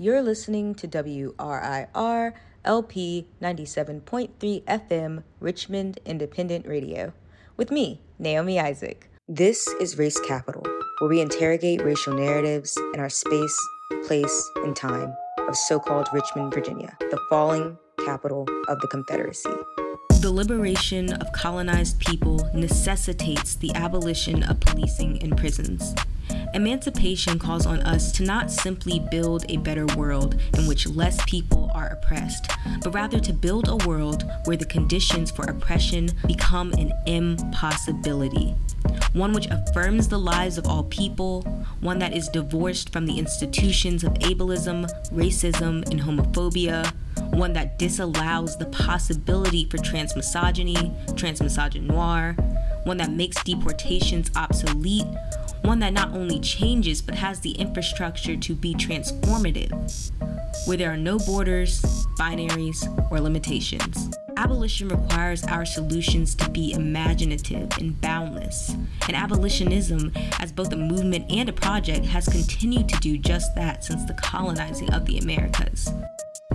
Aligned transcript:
You're 0.00 0.22
listening 0.22 0.74
to 0.76 0.88
WRIR 0.88 2.32
LP 2.64 3.26
97.3 3.42 4.64
FM 4.64 5.22
Richmond 5.40 6.00
Independent 6.06 6.66
Radio 6.66 7.12
with 7.58 7.70
me, 7.70 8.00
Naomi 8.18 8.58
Isaac. 8.58 9.10
This 9.28 9.68
is 9.78 9.98
Race 9.98 10.18
Capital, 10.20 10.62
where 11.00 11.10
we 11.10 11.20
interrogate 11.20 11.84
racial 11.84 12.14
narratives 12.14 12.78
in 12.94 12.98
our 12.98 13.10
space, 13.10 13.54
place, 14.06 14.50
and 14.64 14.74
time 14.74 15.12
of 15.40 15.54
so 15.54 15.78
called 15.78 16.08
Richmond, 16.14 16.54
Virginia, 16.54 16.96
the 16.98 17.20
falling 17.28 17.76
capital 18.02 18.46
of 18.68 18.80
the 18.80 18.88
Confederacy. 18.88 19.52
The 20.22 20.32
liberation 20.32 21.12
of 21.12 21.30
colonized 21.32 21.98
people 21.98 22.48
necessitates 22.54 23.56
the 23.56 23.74
abolition 23.74 24.44
of 24.44 24.60
policing 24.60 25.18
in 25.18 25.36
prisons. 25.36 25.94
Emancipation 26.54 27.38
calls 27.38 27.66
on 27.66 27.80
us 27.82 28.10
to 28.12 28.24
not 28.24 28.50
simply 28.50 28.98
build 29.10 29.44
a 29.48 29.56
better 29.58 29.86
world 29.96 30.40
in 30.58 30.66
which 30.66 30.88
less 30.88 31.22
people 31.26 31.70
are 31.74 31.88
oppressed, 31.88 32.50
but 32.82 32.92
rather 32.92 33.20
to 33.20 33.32
build 33.32 33.68
a 33.68 33.76
world 33.86 34.24
where 34.44 34.56
the 34.56 34.64
conditions 34.64 35.30
for 35.30 35.44
oppression 35.44 36.10
become 36.26 36.72
an 36.74 36.92
impossibility. 37.06 38.54
One 39.12 39.32
which 39.32 39.48
affirms 39.50 40.08
the 40.08 40.18
lives 40.18 40.58
of 40.58 40.66
all 40.66 40.84
people, 40.84 41.42
one 41.80 41.98
that 41.98 42.12
is 42.14 42.28
divorced 42.28 42.92
from 42.92 43.06
the 43.06 43.18
institutions 43.18 44.04
of 44.04 44.14
ableism, 44.14 44.88
racism, 45.10 45.88
and 45.90 46.00
homophobia, 46.00 46.92
one 47.32 47.52
that 47.54 47.78
disallows 47.78 48.56
the 48.56 48.66
possibility 48.66 49.66
for 49.68 49.78
transmisogyny, 49.78 50.94
transmisogynoir, 51.14 52.36
one 52.86 52.96
that 52.96 53.10
makes 53.10 53.42
deportations 53.44 54.30
obsolete, 54.36 55.06
one 55.62 55.78
that 55.80 55.92
not 55.92 56.12
only 56.14 56.40
changes 56.40 57.02
but 57.02 57.14
has 57.14 57.40
the 57.40 57.52
infrastructure 57.52 58.36
to 58.36 58.54
be 58.54 58.74
transformative, 58.74 60.10
where 60.66 60.76
there 60.76 60.90
are 60.92 60.96
no 60.96 61.18
borders, 61.18 61.82
binaries, 62.18 62.82
or 63.10 63.20
limitations. 63.20 64.10
Abolition 64.36 64.88
requires 64.88 65.44
our 65.44 65.66
solutions 65.66 66.34
to 66.36 66.48
be 66.50 66.72
imaginative 66.72 67.68
and 67.78 68.00
boundless, 68.00 68.70
and 69.06 69.16
abolitionism, 69.16 70.12
as 70.38 70.50
both 70.52 70.72
a 70.72 70.76
movement 70.76 71.30
and 71.30 71.48
a 71.48 71.52
project, 71.52 72.06
has 72.06 72.26
continued 72.26 72.88
to 72.88 72.98
do 73.00 73.18
just 73.18 73.54
that 73.54 73.84
since 73.84 74.04
the 74.04 74.14
colonizing 74.14 74.92
of 74.94 75.04
the 75.04 75.18
Americas. 75.18 75.92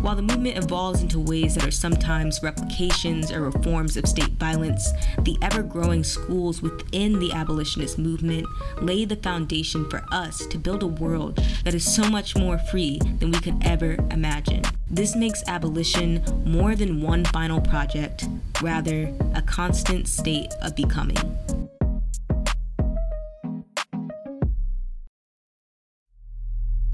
While 0.06 0.16
the 0.16 0.22
movement 0.22 0.60
evolves 0.60 1.02
into 1.02 1.18
ways 1.18 1.56
that 1.56 1.66
are 1.66 1.72
sometimes 1.72 2.44
replications 2.44 3.32
or 3.32 3.42
reforms 3.42 3.98
of 3.98 4.06
state 4.06 4.34
violence, 4.34 4.92
the 5.24 5.36
ever 5.42 5.64
growing 5.64 6.04
schools 6.04 6.62
within 6.62 7.18
the 7.18 7.32
abolitionist 7.32 7.98
movement 7.98 8.46
lay 8.80 9.06
the 9.06 9.16
foundation 9.16 9.90
for 9.90 10.06
us 10.12 10.46
to 10.46 10.60
build 10.60 10.84
a 10.84 10.88
world 10.88 11.38
that 11.64 11.74
is 11.74 11.92
so 11.92 12.08
much 12.08 12.38
more 12.38 12.60
free 12.60 13.00
than 13.18 13.32
we 13.32 13.40
could 13.40 13.58
ever 13.66 13.98
imagine. 14.12 14.62
This 14.92 15.16
makes 15.16 15.44
abolition 15.48 16.24
more 16.46 16.76
than 16.76 17.02
one 17.02 17.26
final 17.26 17.60
project, 17.60 18.28
rather, 18.62 19.12
a 19.34 19.42
constant 19.42 20.08
state 20.08 20.54
of 20.62 20.76
becoming. 20.76 21.65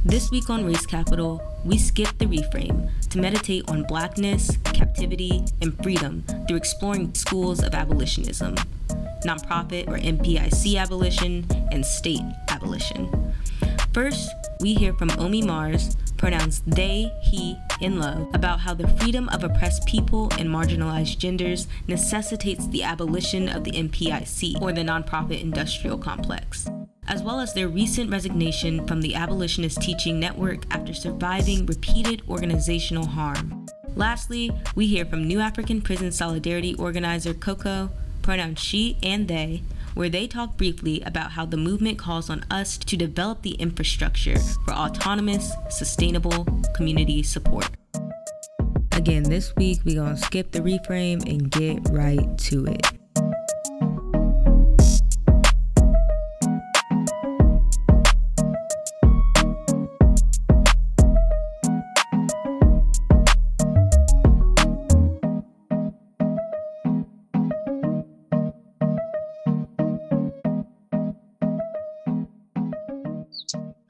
This 0.03 0.31
week 0.31 0.49
on 0.49 0.65
Race 0.65 0.87
Capital, 0.87 1.39
we 1.63 1.77
skip 1.77 2.09
the 2.17 2.25
reframe 2.25 2.89
to 3.11 3.19
meditate 3.19 3.69
on 3.69 3.83
blackness, 3.83 4.57
captivity, 4.63 5.45
and 5.61 5.77
freedom 5.83 6.23
through 6.47 6.57
exploring 6.57 7.13
schools 7.13 7.61
of 7.61 7.75
abolitionism, 7.75 8.55
nonprofit 9.23 9.87
or 9.87 9.99
NPIC 9.99 10.75
abolition, 10.77 11.45
and 11.71 11.85
state 11.85 12.23
abolition. 12.49 13.31
First, 13.93 14.31
we 14.59 14.73
hear 14.73 14.93
from 14.95 15.11
Omi 15.19 15.43
Mars, 15.43 15.95
pronouns 16.17 16.63
they, 16.65 17.11
he, 17.21 17.55
in 17.79 17.99
love, 17.99 18.27
about 18.33 18.61
how 18.61 18.73
the 18.73 18.87
freedom 18.87 19.29
of 19.29 19.43
oppressed 19.43 19.85
people 19.85 20.31
and 20.39 20.49
marginalized 20.49 21.19
genders 21.19 21.67
necessitates 21.87 22.65
the 22.69 22.81
abolition 22.81 23.47
of 23.47 23.63
the 23.63 23.71
NPIC, 23.71 24.59
or 24.63 24.71
the 24.71 24.81
nonprofit 24.81 25.41
industrial 25.41 25.99
complex 25.99 26.67
as 27.07 27.23
well 27.23 27.39
as 27.39 27.53
their 27.53 27.67
recent 27.67 28.09
resignation 28.11 28.85
from 28.87 29.01
the 29.01 29.15
abolitionist 29.15 29.81
teaching 29.81 30.19
network 30.19 30.59
after 30.71 30.93
surviving 30.93 31.65
repeated 31.65 32.21
organizational 32.29 33.05
harm. 33.05 33.65
Lastly, 33.95 34.51
we 34.75 34.87
hear 34.87 35.05
from 35.05 35.27
New 35.27 35.39
African 35.39 35.81
Prison 35.81 36.11
Solidarity 36.11 36.75
organizer 36.75 37.33
Coco, 37.33 37.89
pronouns 38.21 38.59
she 38.59 38.97
and 39.03 39.27
they, 39.27 39.63
where 39.93 40.09
they 40.09 40.27
talk 40.27 40.57
briefly 40.57 41.01
about 41.01 41.31
how 41.31 41.45
the 41.45 41.57
movement 41.57 41.97
calls 41.97 42.29
on 42.29 42.45
us 42.49 42.77
to 42.77 42.95
develop 42.95 43.41
the 43.41 43.55
infrastructure 43.55 44.39
for 44.65 44.73
autonomous, 44.73 45.51
sustainable 45.69 46.45
community 46.73 47.23
support. 47.23 47.69
Again, 48.93 49.23
this 49.23 49.55
week 49.55 49.79
we're 49.83 50.01
gonna 50.01 50.17
skip 50.17 50.51
the 50.51 50.59
reframe 50.59 51.27
and 51.27 51.49
get 51.49 51.79
right 51.89 52.37
to 52.37 52.65
it. 52.67 53.00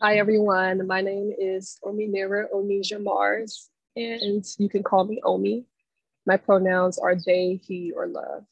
Hi, 0.03 0.15
everyone. 0.15 0.87
My 0.87 1.01
name 1.01 1.31
is 1.37 1.77
Ominira 1.83 2.45
Onija 2.51 2.99
Mars, 2.99 3.69
and 3.95 4.43
you 4.57 4.67
can 4.67 4.81
call 4.81 5.03
me 5.03 5.21
Omi. 5.23 5.63
My 6.25 6.37
pronouns 6.37 6.97
are 6.97 7.13
they, 7.23 7.61
he, 7.63 7.91
or 7.95 8.07
love. 8.07 8.43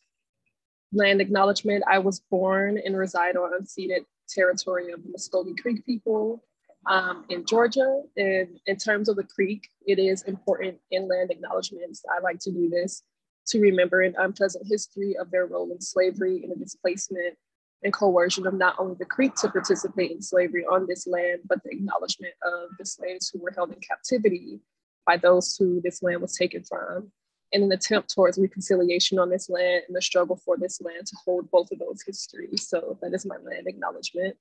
Land 0.93 1.21
acknowledgement 1.21 1.83
I 1.89 1.97
was 1.97 2.19
born 2.19 2.79
and 2.85 2.95
reside 2.95 3.35
on 3.35 3.59
unceded 3.59 4.05
territory 4.29 4.91
of 4.91 5.01
the 5.01 5.09
Muscogee 5.09 5.55
Creek 5.59 5.83
people 5.87 6.43
um, 6.85 7.25
in 7.29 7.43
Georgia. 7.45 8.03
And 8.16 8.59
in 8.67 8.75
terms 8.77 9.09
of 9.09 9.16
the 9.16 9.23
Creek, 9.23 9.69
it 9.87 9.97
is 9.97 10.21
important 10.25 10.77
in 10.91 11.07
land 11.07 11.31
acknowledgements. 11.31 12.03
I 12.16 12.21
like 12.21 12.37
to 12.41 12.51
do 12.51 12.69
this 12.69 13.01
to 13.47 13.59
remember 13.59 14.01
an 14.03 14.13
unpleasant 14.19 14.67
history 14.67 15.17
of 15.19 15.31
their 15.31 15.47
role 15.47 15.71
in 15.71 15.81
slavery 15.81 16.43
and 16.43 16.51
the 16.51 16.57
displacement 16.57 17.39
and 17.84 17.94
coercion 17.94 18.45
of 18.45 18.53
not 18.53 18.75
only 18.78 18.95
the 19.00 19.06
Creek 19.06 19.35
to 19.35 19.50
participate 19.50 20.12
in 20.12 20.22
slavery 20.22 20.66
on 20.66 20.85
this 20.88 21.07
land, 21.07 21.40
but 21.45 21.63
the 21.63 21.72
acknowledgement 21.72 22.34
of 22.44 22.69
the 22.78 22.85
slaves 22.85 23.29
who 23.29 23.40
were 23.40 23.53
held 23.56 23.72
in 23.72 23.79
captivity 23.79 24.59
by 25.06 25.17
those 25.17 25.56
who 25.57 25.81
this 25.81 26.03
land 26.03 26.22
was 26.22 26.35
taken 26.35 26.63
from, 26.63 27.12
and 27.53 27.63
an 27.63 27.72
attempt 27.72 28.13
towards 28.13 28.38
reconciliation 28.38 29.17
on 29.17 29.29
this 29.29 29.50
land 29.50 29.84
and 29.88 29.95
the 29.95 30.01
struggle 30.01 30.35
for 30.35 30.57
this 30.57 30.81
land 30.81 31.07
to 31.07 31.16
hold 31.25 31.50
both 31.50 31.72
of 31.72 31.79
those 31.79 32.01
histories. 32.06 32.67
So 32.67 32.97
that 33.01 33.13
is 33.13 33.25
my 33.25 33.38
land 33.38 33.66
acknowledgement, 33.66 34.35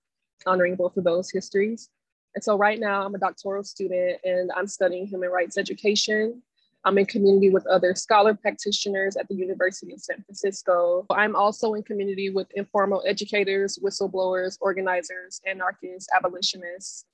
honoring 0.45 0.77
both 0.77 0.97
of 0.97 1.05
those 1.05 1.31
histories. 1.31 1.89
And 2.35 2.45
so 2.45 2.57
right 2.57 2.79
now 2.79 3.05
I'm 3.05 3.15
a 3.15 3.19
doctoral 3.19 3.65
student 3.65 4.21
and 4.25 4.51
I'm 4.55 4.67
studying 4.67 5.07
human 5.07 5.31
rights 5.31 5.57
education 5.57 6.43
I'm 6.85 6.97
in 6.97 7.07
community 7.07 7.51
with 7.51 7.67
other 7.67 7.95
scholar 7.95 8.35
practitioners 8.35 9.17
at 9.17 9.29
the 9.29 9.35
University 9.35 9.93
of 9.93 10.01
San 10.01 10.23
Francisco. 10.23 11.07
I'm 11.11 11.35
also 11.37 11.75
in 11.75 11.83
community 11.83 12.31
with 12.31 12.47
informal 12.53 13.03
educators, 13.07 13.79
whistleblowers, 13.83 14.57
organizers, 14.61 15.41
anarchists, 15.47 16.09
abolitionists, 16.17 17.05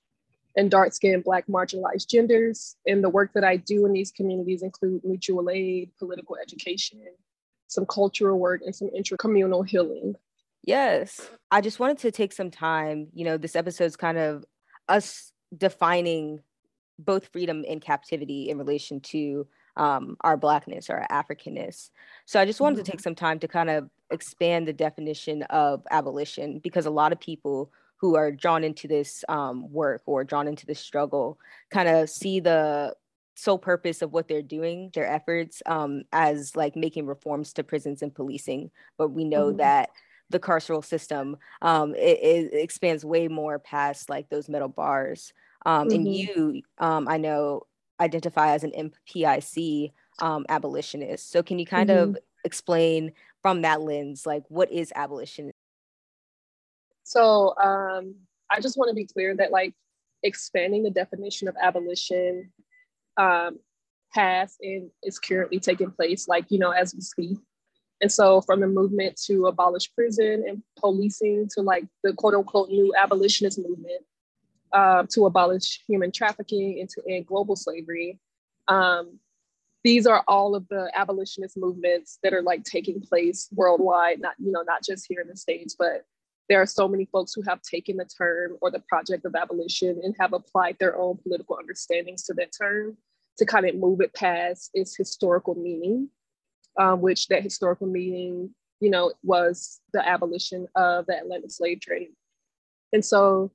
and 0.57 0.71
dark-skinned 0.71 1.25
Black 1.25 1.47
marginalized 1.47 2.09
genders. 2.09 2.77
And 2.87 3.03
the 3.03 3.09
work 3.09 3.33
that 3.35 3.43
I 3.43 3.57
do 3.57 3.87
in 3.87 3.93
these 3.93 4.13
communities 4.13 4.63
include 4.63 5.03
mutual 5.05 5.51
aid, 5.51 5.91
political 5.99 6.37
education, 6.37 7.01
some 7.67 7.87
cultural 7.87 8.39
work, 8.39 8.61
and 8.65 8.77
some 8.77 8.91
intercommunal 8.97 9.67
healing. 9.67 10.15
Yes. 10.63 11.29
I 11.51 11.61
just 11.61 11.81
wanted 11.81 11.99
to 11.99 12.13
take 12.13 12.33
some 12.33 12.51
time, 12.51 13.09
you 13.13 13.25
know, 13.25 13.37
this 13.37 13.57
episode's 13.57 13.97
kind 13.97 14.19
of 14.19 14.45
us 14.89 15.33
defining 15.57 16.41
both 16.99 17.29
freedom 17.33 17.65
and 17.69 17.81
captivity 17.81 18.49
in 18.49 18.59
relation 18.59 19.01
to 19.01 19.49
um, 19.77 20.17
our 20.21 20.37
blackness 20.37 20.89
or 20.91 20.99
our 20.99 21.25
Africanness. 21.25 21.91
So 22.27 22.41
I 22.41 22.45
just 22.45 22.61
wanted 22.61 22.77
mm-hmm. 22.77 22.85
to 22.85 22.91
take 22.91 23.01
some 23.01 23.15
time 23.15 23.39
to 23.41 23.49
kind 23.49 23.71
of 23.71 23.91
expand 24.11 24.69
the 24.69 24.73
definition 24.73 25.43
of 25.45 25.83
abolition 25.91 26.61
because 26.61 26.87
a 26.87 26.91
lot 26.91 27.13
of 27.13 27.21
people 27.21 27.73
who 27.97 28.17
are 28.17 28.31
drawn 28.31 28.65
into 28.65 28.87
this 28.87 29.25
um, 29.29 29.71
work 29.73 30.03
or 30.07 30.25
drawn 30.25 30.47
into 30.47 30.67
this 30.67 30.81
struggle 30.81 31.39
kind 31.71 31.89
of 31.89 32.09
see 32.11 32.41
the 32.41 32.95
sole 33.35 33.59
purpose 33.59 34.03
of 34.03 34.13
what 34.13 34.29
they're 34.29 34.43
doing, 34.43 34.91
their 34.95 35.07
efforts, 35.07 35.63
um, 35.67 36.03
as 36.13 36.55
like 36.55 36.77
making 36.77 37.07
reforms 37.07 37.53
to 37.55 37.65
prisons 37.65 38.03
and 38.03 38.15
policing. 38.15 38.71
But 38.97 39.09
we 39.09 39.25
know 39.25 39.49
mm-hmm. 39.49 39.59
that 39.59 39.91
the 40.31 40.41
carceral 40.41 40.85
system 40.85 41.37
um, 41.63 41.95
it, 41.95 42.19
it, 42.21 42.55
expands 42.55 43.05
way 43.05 43.29
more 43.29 43.59
past 43.59 44.09
like 44.09 44.29
those 44.29 44.49
metal 44.49 44.69
bars. 44.69 45.33
Um, 45.67 45.89
mm-hmm. 45.89 45.95
And 45.95 46.15
you, 46.15 46.63
um, 46.79 47.09
I 47.09 47.19
know, 47.19 47.67
identify 48.01 48.53
as 48.53 48.65
an 48.65 48.73
NPIC 48.73 49.93
um, 50.21 50.45
abolitionist. 50.49 51.31
So 51.31 51.43
can 51.43 51.59
you 51.59 51.67
kind 51.67 51.91
mm-hmm. 51.91 52.11
of 52.11 52.19
explain 52.45 53.13
from 53.43 53.63
that 53.63 53.81
lens, 53.81 54.27
like 54.27 54.45
what 54.49 54.71
is 54.71 54.93
abolition? 54.95 55.53
So 57.03 57.55
um, 57.59 58.15
I 58.51 58.61
just 58.61 58.79
want 58.79 58.89
to 58.89 58.95
be 58.95 59.07
clear 59.07 59.37
that 59.37 59.53
like 59.53 59.75
expanding 60.23 60.83
the 60.83 60.91
definition 60.91 61.49
of 61.49 61.57
abolition 61.61 62.51
um, 63.17 63.59
has 64.13 64.57
and 64.63 64.91
is 65.03 65.19
currently 65.19 65.61
taking 65.61 65.91
place, 65.91 66.29
like, 66.29 66.47
you 66.49 66.59
know, 66.59 66.71
as 66.71 66.95
we 66.95 67.01
speak. 67.01 67.39
And 68.01 68.11
so, 68.11 68.41
from 68.41 68.61
the 68.61 68.67
movement 68.67 69.19
to 69.27 69.47
abolish 69.47 69.93
prison 69.95 70.45
and 70.49 70.63
policing 70.79 71.49
to 71.55 71.63
like 71.63 71.85
the 72.03 72.13
quote 72.13 72.35
unquote 72.35 72.69
new 72.69 72.93
abolitionist 72.97 73.59
movement 73.59 74.03
uh, 74.75 75.05
to 75.11 75.25
abolish 75.25 75.83
human 75.87 76.13
trafficking 76.13 76.81
and 76.81 76.89
to 76.91 77.03
end 77.09 77.27
global 77.27 77.57
slavery, 77.57 78.19
um, 78.69 79.19
these 79.85 80.07
are 80.07 80.25
all 80.27 80.55
of 80.55 80.67
the 80.69 80.91
abolitionist 80.95 81.57
movements 81.57 82.19
that 82.23 82.33
are 82.33 82.43
like 82.43 82.65
taking 82.65 83.01
place 83.01 83.49
worldwide, 83.53 84.21
not, 84.21 84.35
you 84.39 84.51
know, 84.51 84.63
not 84.63 84.83
just 84.83 85.07
here 85.09 85.21
in 85.21 85.29
the 85.29 85.37
States, 85.37 85.77
but 85.79 86.05
there 86.49 86.61
are 86.61 86.67
so 86.67 86.89
many 86.89 87.07
folks 87.07 87.33
who 87.35 87.43
have 87.43 87.63
taken 87.63 87.97
the 87.97 88.05
term 88.05 88.57
or 88.61 88.71
the 88.71 88.83
project 88.89 89.25
of 89.25 89.35
abolition 89.35 90.01
and 90.03 90.15
have 90.19 90.33
applied 90.33 90.77
their 90.79 90.99
own 90.99 91.19
political 91.23 91.57
understandings 91.59 92.25
to 92.25 92.35
that 92.35 92.51
term 92.59 92.97
to 93.39 93.47
kind 93.47 93.67
of 93.67 93.75
move 93.75 94.01
it 94.01 94.15
past 94.15 94.71
its 94.75 94.97
historical 94.97 95.55
meaning, 95.55 96.09
um, 96.79 97.01
which 97.01 97.29
that 97.29 97.43
historical 97.43 97.87
meaning, 97.87 98.51
you 98.81 98.91
know, 98.91 99.13
was 99.23 99.81
the 99.93 100.07
abolition 100.07 100.67
of 100.77 101.07
the 101.07 101.19
Atlantic 101.19 101.51
slave 101.51 101.81
trade. 101.81 102.09
And 102.93 103.05
so 103.05 103.51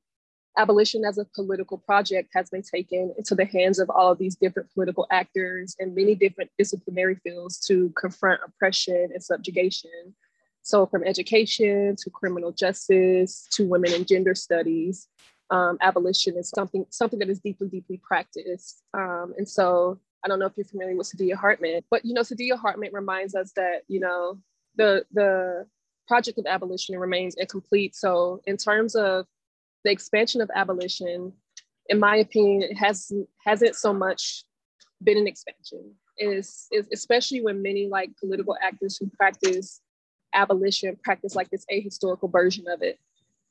abolition 0.60 1.06
as 1.06 1.18
a 1.18 1.26
political 1.26 1.78
project 1.78 2.30
has 2.34 2.50
been 2.50 2.62
taken 2.62 3.14
into 3.18 3.34
the 3.34 3.46
hands 3.46 3.80
of 3.80 3.90
all 3.90 4.12
of 4.12 4.18
these 4.18 4.36
different 4.36 4.72
political 4.74 5.08
actors 5.10 5.76
and 5.80 5.96
many 5.96 6.16
different 6.16 6.52
disciplinary 6.58 7.16
fields 7.24 7.58
to 7.68 7.90
confront 7.98 8.42
oppression 8.46 9.10
and 9.14 9.24
subjugation. 9.24 10.14
So, 10.62 10.86
from 10.86 11.06
education 11.06 11.96
to 12.04 12.10
criminal 12.10 12.52
justice 12.52 13.48
to 13.52 13.66
women 13.66 13.94
and 13.94 14.06
gender 14.06 14.36
studies, 14.36 15.08
um, 15.50 15.78
abolition 15.82 16.36
is 16.38 16.50
something 16.50 16.86
something 16.90 17.20
that 17.20 17.30
is 17.30 17.40
deeply, 17.40 17.70
deeply 17.70 18.02
practiced. 18.04 18.84
Um, 18.94 19.34
and 19.38 19.48
so, 19.48 19.98
I 20.24 20.28
don't 20.28 20.40
know 20.40 20.46
if 20.48 20.54
you're 20.58 20.66
familiar 20.66 20.96
with 20.96 21.10
Saidiya 21.10 21.36
Hartman, 21.36 21.82
but 21.90 22.04
you 22.04 22.14
know, 22.14 22.22
Saidiya 22.22 22.60
Hartman 22.60 22.92
reminds 22.94 23.34
us 23.34 23.54
that 23.56 23.84
you 23.88 24.02
know 24.02 24.40
the 24.76 25.06
the 25.14 25.66
project 26.06 26.38
of 26.38 26.46
abolition 26.48 27.00
remains 27.00 27.36
incomplete. 27.36 27.96
So, 27.96 28.42
in 28.46 28.58
terms 28.58 28.96
of 28.96 29.26
the 29.84 29.92
expansion 29.92 30.42
of 30.42 30.50
abolition, 30.56 31.34
in 31.88 32.00
my 32.00 32.18
opinion, 32.18 32.76
has 32.76 33.12
hasn't 33.46 33.76
so 33.76 33.94
much 33.94 34.46
been 35.04 35.18
an 35.18 35.28
expansion. 35.28 35.94
Is 36.18 36.68
is 36.72 36.88
especially 36.92 37.42
when 37.42 37.62
many 37.62 37.88
like 37.88 38.12
political 38.20 38.56
actors 38.62 38.98
who 38.98 39.10
practice 39.18 39.82
abolition 40.34 40.98
practice 41.04 41.36
like 41.36 41.50
this 41.50 41.66
ahistorical 41.72 42.32
version 42.32 42.66
of 42.68 42.82
it. 42.82 43.00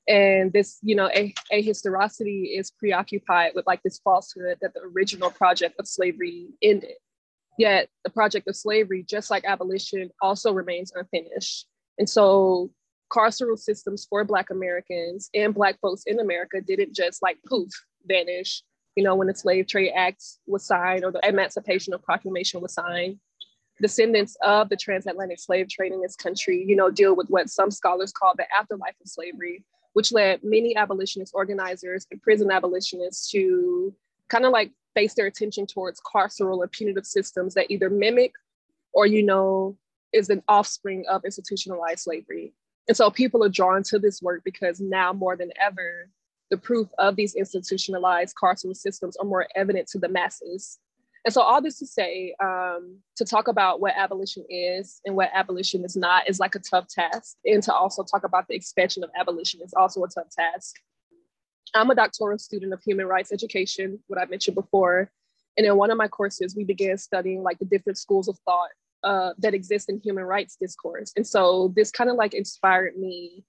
And 0.06 0.52
this, 0.54 0.78
you 0.82 0.94
know, 0.94 1.10
a, 1.14 1.34
ahistoricity 1.52 2.58
is 2.58 2.70
preoccupied 2.70 3.52
with 3.54 3.66
like 3.66 3.82
this 3.82 3.98
falsehood 3.98 4.56
that 4.62 4.72
the 4.72 4.80
original 4.94 5.30
project 5.30 5.78
of 5.78 5.86
slavery 5.86 6.48
ended. 6.62 6.94
Yet 7.58 7.88
the 8.04 8.10
project 8.10 8.48
of 8.48 8.56
slavery, 8.56 9.04
just 9.06 9.30
like 9.30 9.44
abolition, 9.44 10.10
also 10.22 10.52
remains 10.52 10.92
unfinished. 10.94 11.66
And 11.98 12.08
so 12.08 12.70
carceral 13.12 13.58
systems 13.58 14.06
for 14.08 14.24
Black 14.24 14.50
Americans 14.50 15.30
and 15.34 15.54
Black 15.54 15.78
folks 15.80 16.02
in 16.06 16.20
America 16.20 16.60
didn't 16.60 16.94
just 16.94 17.22
like 17.22 17.38
poof, 17.46 17.70
vanish. 18.06 18.62
You 18.96 19.04
know, 19.04 19.14
when 19.14 19.28
the 19.28 19.34
Slave 19.34 19.66
Trade 19.68 19.92
Act 19.94 20.24
was 20.46 20.66
signed 20.66 21.04
or 21.04 21.12
the 21.12 21.20
Emancipation 21.26 21.94
Proclamation 22.02 22.60
was 22.60 22.74
signed, 22.74 23.18
descendants 23.80 24.36
of 24.42 24.68
the 24.68 24.76
transatlantic 24.76 25.38
slave 25.38 25.68
trade 25.68 25.92
in 25.92 26.02
this 26.02 26.16
country, 26.16 26.64
you 26.66 26.74
know, 26.74 26.90
deal 26.90 27.14
with 27.14 27.28
what 27.28 27.48
some 27.48 27.70
scholars 27.70 28.12
call 28.12 28.34
the 28.36 28.46
afterlife 28.52 28.96
of 29.00 29.08
slavery, 29.08 29.64
which 29.92 30.12
led 30.12 30.40
many 30.42 30.76
abolitionist 30.76 31.32
organizers 31.34 32.06
and 32.10 32.20
prison 32.22 32.50
abolitionists 32.50 33.30
to 33.30 33.94
kind 34.28 34.44
of 34.44 34.52
like 34.52 34.72
face 34.94 35.14
their 35.14 35.26
attention 35.26 35.66
towards 35.66 36.00
carceral 36.00 36.62
and 36.62 36.72
punitive 36.72 37.06
systems 37.06 37.54
that 37.54 37.70
either 37.70 37.88
mimic 37.88 38.32
or, 38.92 39.06
you 39.06 39.22
know, 39.22 39.76
is 40.12 40.30
an 40.30 40.42
offspring 40.48 41.04
of 41.08 41.24
institutionalized 41.24 42.00
slavery. 42.00 42.52
And 42.88 42.96
so 42.96 43.10
people 43.10 43.44
are 43.44 43.50
drawn 43.50 43.82
to 43.84 43.98
this 43.98 44.22
work 44.22 44.42
because 44.44 44.80
now 44.80 45.12
more 45.12 45.36
than 45.36 45.50
ever, 45.60 46.08
the 46.50 46.56
proof 46.56 46.88
of 46.98 47.16
these 47.16 47.34
institutionalized 47.34 48.34
carceral 48.42 48.74
systems 48.74 49.16
are 49.18 49.26
more 49.26 49.46
evident 49.54 49.88
to 49.88 49.98
the 49.98 50.08
masses. 50.08 50.78
And 51.24 51.34
so 51.34 51.42
all 51.42 51.60
this 51.60 51.78
to 51.80 51.86
say, 51.86 52.34
um, 52.42 52.96
to 53.16 53.24
talk 53.26 53.48
about 53.48 53.80
what 53.80 53.92
abolition 53.94 54.46
is 54.48 55.02
and 55.04 55.14
what 55.14 55.30
abolition 55.34 55.84
is 55.84 55.94
not 55.94 56.28
is 56.28 56.40
like 56.40 56.54
a 56.54 56.60
tough 56.60 56.88
task. 56.88 57.36
And 57.44 57.62
to 57.64 57.74
also 57.74 58.02
talk 58.02 58.24
about 58.24 58.48
the 58.48 58.54
expansion 58.54 59.04
of 59.04 59.10
abolition 59.18 59.60
is 59.62 59.74
also 59.74 60.02
a 60.04 60.08
tough 60.08 60.30
task. 60.30 60.76
I'm 61.74 61.90
a 61.90 61.94
doctoral 61.94 62.38
student 62.38 62.72
of 62.72 62.82
human 62.82 63.06
rights 63.06 63.30
education, 63.30 63.98
what 64.06 64.18
I 64.18 64.24
mentioned 64.24 64.54
before. 64.54 65.10
And 65.58 65.66
in 65.66 65.76
one 65.76 65.90
of 65.90 65.98
my 65.98 66.08
courses, 66.08 66.56
we 66.56 66.64
began 66.64 66.96
studying 66.96 67.42
like 67.42 67.58
the 67.58 67.66
different 67.66 67.98
schools 67.98 68.28
of 68.28 68.38
thought 68.46 68.70
uh, 69.04 69.32
that 69.38 69.54
exist 69.54 69.88
in 69.88 70.00
human 70.00 70.24
rights 70.24 70.56
discourse. 70.60 71.12
And 71.16 71.26
so 71.26 71.72
this 71.76 71.90
kind 71.90 72.10
of 72.10 72.16
like 72.16 72.34
inspired 72.34 72.96
me 72.96 73.44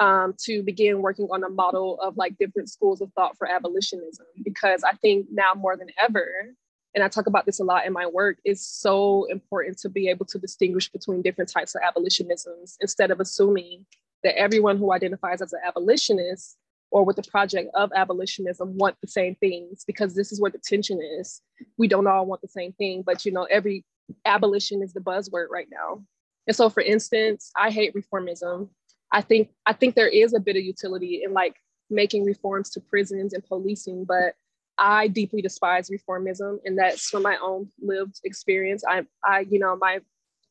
um, 0.00 0.34
to 0.44 0.62
begin 0.62 1.02
working 1.02 1.28
on 1.30 1.44
a 1.44 1.48
model 1.48 2.00
of 2.00 2.16
like 2.16 2.36
different 2.38 2.70
schools 2.70 3.00
of 3.00 3.12
thought 3.12 3.36
for 3.38 3.48
abolitionism, 3.48 4.26
because 4.42 4.82
I 4.82 4.92
think 4.94 5.26
now 5.30 5.52
more 5.54 5.76
than 5.76 5.88
ever, 6.02 6.54
and 6.94 7.02
I 7.02 7.08
talk 7.08 7.26
about 7.26 7.46
this 7.46 7.60
a 7.60 7.64
lot 7.64 7.86
in 7.86 7.92
my 7.92 8.06
work, 8.06 8.38
it's 8.44 8.66
so 8.66 9.24
important 9.24 9.78
to 9.78 9.88
be 9.88 10.08
able 10.08 10.26
to 10.26 10.38
distinguish 10.38 10.90
between 10.90 11.22
different 11.22 11.50
types 11.50 11.74
of 11.74 11.82
abolitionisms 11.82 12.76
instead 12.80 13.10
of 13.10 13.20
assuming 13.20 13.86
that 14.22 14.38
everyone 14.38 14.78
who 14.78 14.92
identifies 14.92 15.42
as 15.42 15.52
an 15.52 15.60
abolitionist 15.66 16.56
or 16.90 17.04
with 17.04 17.16
the 17.16 17.22
project 17.24 17.68
of 17.74 17.90
abolitionism 17.94 18.76
want 18.76 18.96
the 19.00 19.08
same 19.08 19.34
things 19.36 19.84
because 19.84 20.14
this 20.14 20.30
is 20.30 20.40
where 20.40 20.50
the 20.50 20.60
tension 20.64 21.00
is. 21.18 21.42
We 21.76 21.88
don't 21.88 22.06
all 22.06 22.26
want 22.26 22.40
the 22.40 22.48
same 22.48 22.72
thing, 22.72 23.02
but 23.04 23.24
you 23.24 23.32
know, 23.32 23.44
every 23.44 23.84
abolition 24.24 24.82
is 24.82 24.92
the 24.92 25.00
buzzword 25.00 25.46
right 25.50 25.68
now. 25.70 26.04
And 26.46 26.56
so 26.56 26.68
for 26.68 26.82
instance, 26.82 27.50
I 27.56 27.70
hate 27.70 27.94
reformism. 27.94 28.68
I 29.12 29.20
think 29.20 29.50
I 29.66 29.72
think 29.72 29.94
there 29.94 30.08
is 30.08 30.34
a 30.34 30.40
bit 30.40 30.56
of 30.56 30.62
utility 30.64 31.22
in 31.24 31.32
like 31.32 31.56
making 31.90 32.24
reforms 32.24 32.70
to 32.70 32.80
prisons 32.80 33.32
and 33.32 33.44
policing, 33.44 34.04
but 34.04 34.34
I 34.78 35.08
deeply 35.08 35.40
despise 35.40 35.90
reformism, 35.90 36.58
and 36.64 36.78
that's 36.78 37.08
from 37.08 37.22
my 37.22 37.36
own 37.42 37.68
lived 37.80 38.20
experience. 38.24 38.82
I, 38.88 39.04
I, 39.24 39.40
you 39.48 39.58
know, 39.58 39.76
my 39.76 40.00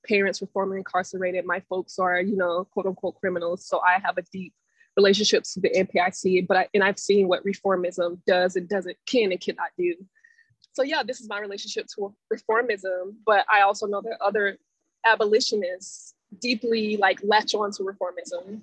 parents 0.07 0.41
were 0.41 0.47
formerly 0.53 0.79
incarcerated. 0.79 1.45
My 1.45 1.61
folks 1.69 1.99
are, 1.99 2.21
you 2.21 2.37
know, 2.37 2.65
quote 2.71 2.85
unquote 2.85 3.15
criminals. 3.15 3.67
So 3.67 3.81
I 3.81 3.99
have 4.03 4.17
a 4.17 4.23
deep 4.31 4.53
relationship 4.95 5.43
to 5.53 5.59
the 5.59 5.69
NPIC, 5.69 6.47
but 6.47 6.57
I, 6.57 6.67
and 6.73 6.83
I've 6.83 6.99
seen 6.99 7.27
what 7.27 7.45
reformism 7.45 8.19
does 8.25 8.55
and 8.55 8.69
doesn't 8.69 8.97
can 9.05 9.31
and 9.31 9.41
cannot 9.41 9.69
do. 9.77 9.95
So 10.73 10.81
yeah, 10.81 11.03
this 11.03 11.21
is 11.21 11.29
my 11.29 11.39
relationship 11.39 11.87
to 11.95 12.13
reformism, 12.31 13.13
but 13.25 13.45
I 13.51 13.61
also 13.61 13.85
know 13.85 14.01
that 14.01 14.17
other 14.19 14.57
abolitionists 15.05 16.15
deeply 16.39 16.97
like 16.97 17.19
latch 17.23 17.53
on 17.53 17.71
to 17.73 17.83
reformism. 17.83 18.61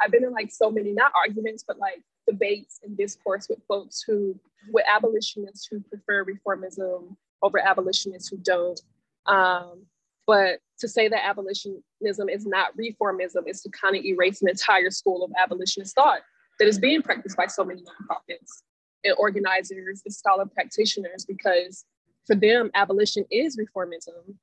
I've 0.00 0.12
been 0.12 0.24
in 0.24 0.32
like 0.32 0.52
so 0.52 0.70
many 0.70 0.92
not 0.92 1.12
arguments, 1.20 1.64
but 1.66 1.78
like 1.78 2.02
debates 2.26 2.80
and 2.84 2.96
discourse 2.96 3.48
with 3.48 3.58
folks 3.66 4.02
who, 4.06 4.38
with 4.72 4.84
abolitionists 4.88 5.66
who 5.66 5.80
prefer 5.80 6.24
reformism 6.24 7.16
over 7.42 7.58
abolitionists 7.58 8.28
who 8.28 8.36
don't. 8.36 8.80
Um, 9.26 9.82
but 10.26 10.60
to 10.78 10.86
say 10.86 11.08
that 11.08 11.26
abolitionism 11.26 12.30
is 12.30 12.46
not 12.46 12.76
reformism 12.76 13.48
is 13.48 13.60
to 13.62 13.70
kind 13.70 13.96
of 13.96 14.04
erase 14.04 14.40
an 14.40 14.48
entire 14.48 14.90
school 14.90 15.24
of 15.24 15.32
abolitionist 15.36 15.96
thought 15.96 16.20
that 16.60 16.68
is 16.68 16.78
being 16.78 17.02
practiced 17.02 17.36
by 17.36 17.46
so 17.46 17.64
many 17.64 17.82
nonprofits 17.82 18.62
and 19.04 19.14
organizers 19.18 20.02
and 20.04 20.14
scholar 20.14 20.46
practitioners 20.46 21.24
because 21.24 21.84
for 22.26 22.34
them, 22.34 22.70
abolition 22.74 23.24
is 23.30 23.58
reformism. 23.58 24.34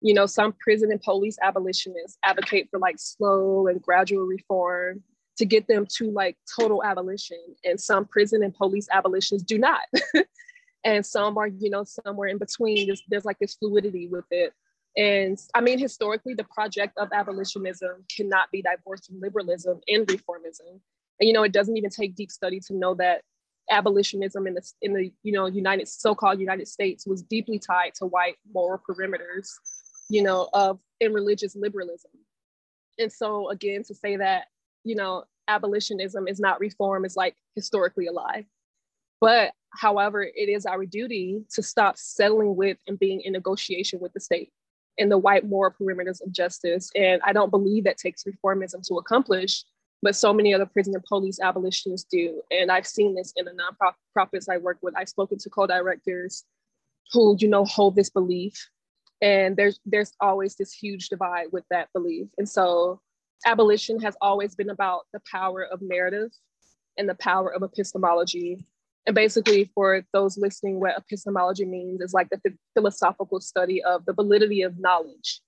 You 0.00 0.14
know, 0.14 0.26
some 0.26 0.54
prison 0.60 0.90
and 0.90 1.00
police 1.00 1.36
abolitionists 1.42 2.18
advocate 2.22 2.68
for 2.70 2.78
like 2.78 2.96
slow 2.98 3.66
and 3.66 3.82
gradual 3.82 4.24
reform 4.24 5.02
to 5.36 5.44
get 5.44 5.66
them 5.66 5.86
to 5.96 6.10
like 6.10 6.36
total 6.58 6.84
abolition. 6.84 7.38
And 7.64 7.80
some 7.80 8.04
prison 8.04 8.42
and 8.42 8.54
police 8.54 8.88
abolitionists 8.92 9.46
do 9.46 9.58
not. 9.58 9.80
and 10.84 11.04
some 11.04 11.36
are, 11.38 11.48
you 11.48 11.70
know, 11.70 11.84
somewhere 11.84 12.28
in 12.28 12.38
between. 12.38 12.86
There's, 12.86 13.02
there's 13.08 13.24
like 13.24 13.38
this 13.38 13.54
fluidity 13.54 14.08
with 14.08 14.26
it. 14.30 14.52
And 14.96 15.38
I 15.54 15.60
mean, 15.60 15.78
historically, 15.78 16.34
the 16.34 16.44
project 16.44 16.96
of 16.98 17.08
abolitionism 17.12 18.04
cannot 18.14 18.50
be 18.52 18.62
divorced 18.62 19.06
from 19.06 19.20
liberalism 19.20 19.80
and 19.88 20.06
reformism. 20.06 20.80
And, 21.18 21.28
you 21.28 21.32
know, 21.32 21.42
it 21.42 21.52
doesn't 21.52 21.76
even 21.76 21.90
take 21.90 22.14
deep 22.14 22.30
study 22.30 22.60
to 22.68 22.74
know 22.74 22.94
that 22.94 23.22
abolitionism 23.70 24.46
in 24.46 24.54
the, 24.54 24.72
in 24.82 24.92
the 24.94 25.12
you 25.22 25.32
know, 25.32 25.46
United, 25.46 25.88
so-called 25.88 26.40
United 26.40 26.68
States 26.68 27.06
was 27.06 27.22
deeply 27.22 27.58
tied 27.58 27.94
to 27.94 28.06
white 28.06 28.36
moral 28.52 28.80
perimeters, 28.88 29.50
you 30.08 30.22
know, 30.22 30.48
of 30.52 30.78
in 31.00 31.12
religious 31.12 31.56
liberalism. 31.56 32.10
And 32.98 33.12
so 33.12 33.50
again, 33.50 33.82
to 33.84 33.94
say 33.94 34.16
that 34.16 34.46
you 34.84 34.94
know, 34.94 35.24
abolitionism 35.48 36.28
is 36.28 36.38
not 36.38 36.60
reform 36.60 37.04
is 37.04 37.16
like 37.16 37.36
historically 37.54 38.06
a 38.06 38.12
lie. 38.12 38.46
But 39.20 39.52
however, 39.70 40.22
it 40.22 40.48
is 40.48 40.66
our 40.66 40.84
duty 40.84 41.44
to 41.54 41.62
stop 41.62 41.96
settling 41.96 42.54
with 42.54 42.76
and 42.86 42.98
being 42.98 43.22
in 43.22 43.32
negotiation 43.32 43.98
with 44.00 44.12
the 44.12 44.20
state 44.20 44.52
and 44.98 45.10
the 45.10 45.18
white 45.18 45.48
moral 45.48 45.72
perimeters 45.72 46.22
of 46.22 46.30
justice. 46.30 46.90
And 46.94 47.20
I 47.24 47.32
don't 47.32 47.50
believe 47.50 47.84
that 47.84 47.96
takes 47.96 48.24
reformism 48.24 48.86
to 48.86 48.98
accomplish, 48.98 49.64
but 50.04 50.14
so 50.14 50.34
many 50.34 50.52
other 50.52 50.66
prison 50.66 50.94
and 50.94 51.02
police 51.02 51.40
abolitionists 51.40 52.06
do. 52.10 52.42
And 52.50 52.70
I've 52.70 52.86
seen 52.86 53.14
this 53.14 53.32
in 53.36 53.46
the 53.46 53.52
nonprofits 53.52 54.50
I 54.50 54.58
work 54.58 54.76
with. 54.82 54.94
I've 54.94 55.08
spoken 55.08 55.38
to 55.38 55.48
co-directors 55.48 56.44
who, 57.10 57.36
you 57.40 57.48
know, 57.48 57.64
hold 57.64 57.96
this 57.96 58.10
belief. 58.10 58.68
And 59.22 59.56
there's 59.56 59.80
there's 59.86 60.12
always 60.20 60.56
this 60.56 60.72
huge 60.74 61.08
divide 61.08 61.46
with 61.52 61.64
that 61.70 61.88
belief. 61.94 62.28
And 62.36 62.46
so 62.46 63.00
abolition 63.46 63.98
has 64.00 64.14
always 64.20 64.54
been 64.54 64.68
about 64.68 65.06
the 65.14 65.20
power 65.30 65.64
of 65.64 65.80
narrative 65.80 66.30
and 66.98 67.08
the 67.08 67.14
power 67.14 67.52
of 67.52 67.62
epistemology. 67.62 68.66
And 69.06 69.14
basically, 69.14 69.70
for 69.74 70.02
those 70.12 70.36
listening, 70.36 70.80
what 70.80 70.98
epistemology 70.98 71.64
means 71.64 72.02
is 72.02 72.12
like 72.12 72.28
the 72.28 72.40
philosophical 72.74 73.40
study 73.40 73.82
of 73.82 74.04
the 74.04 74.12
validity 74.12 74.60
of 74.60 74.78
knowledge 74.78 75.40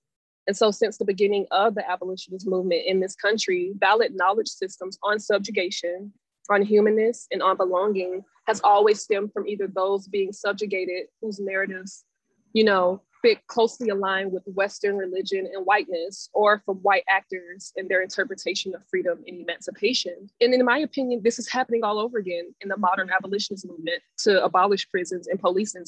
and 0.47 0.55
so, 0.55 0.71
since 0.71 0.97
the 0.97 1.05
beginning 1.05 1.45
of 1.51 1.75
the 1.75 1.89
abolitionist 1.89 2.47
movement 2.47 2.83
in 2.85 3.01
this 3.01 3.15
country, 3.15 3.73
valid 3.77 4.15
knowledge 4.15 4.47
systems 4.47 4.97
on 5.03 5.19
subjugation, 5.19 6.13
on 6.49 6.61
humanness, 6.61 7.27
and 7.31 7.43
on 7.43 7.57
belonging 7.57 8.23
has 8.47 8.61
always 8.63 9.01
stemmed 9.01 9.33
from 9.33 9.45
either 9.45 9.67
those 9.67 10.07
being 10.07 10.31
subjugated, 10.31 11.07
whose 11.21 11.39
narratives, 11.39 12.05
you 12.53 12.63
know, 12.63 13.01
fit 13.21 13.45
closely 13.47 13.89
aligned 13.89 14.31
with 14.31 14.43
Western 14.45 14.95
religion 14.95 15.49
and 15.53 15.65
whiteness, 15.65 16.29
or 16.33 16.61
from 16.65 16.77
white 16.77 17.03
actors 17.09 17.73
and 17.75 17.89
their 17.89 18.01
interpretation 18.01 18.73
of 18.73 18.81
freedom 18.89 19.21
and 19.27 19.41
emancipation. 19.41 20.29
And 20.39 20.53
in 20.53 20.63
my 20.63 20.77
opinion, 20.77 21.21
this 21.23 21.39
is 21.39 21.49
happening 21.49 21.83
all 21.83 21.99
over 21.99 22.19
again 22.19 22.53
in 22.61 22.69
the 22.69 22.77
modern 22.77 23.09
abolitionist 23.09 23.67
movement 23.67 24.01
to 24.19 24.41
abolish 24.41 24.89
prisons 24.89 25.27
and 25.27 25.39
policing 25.39 25.83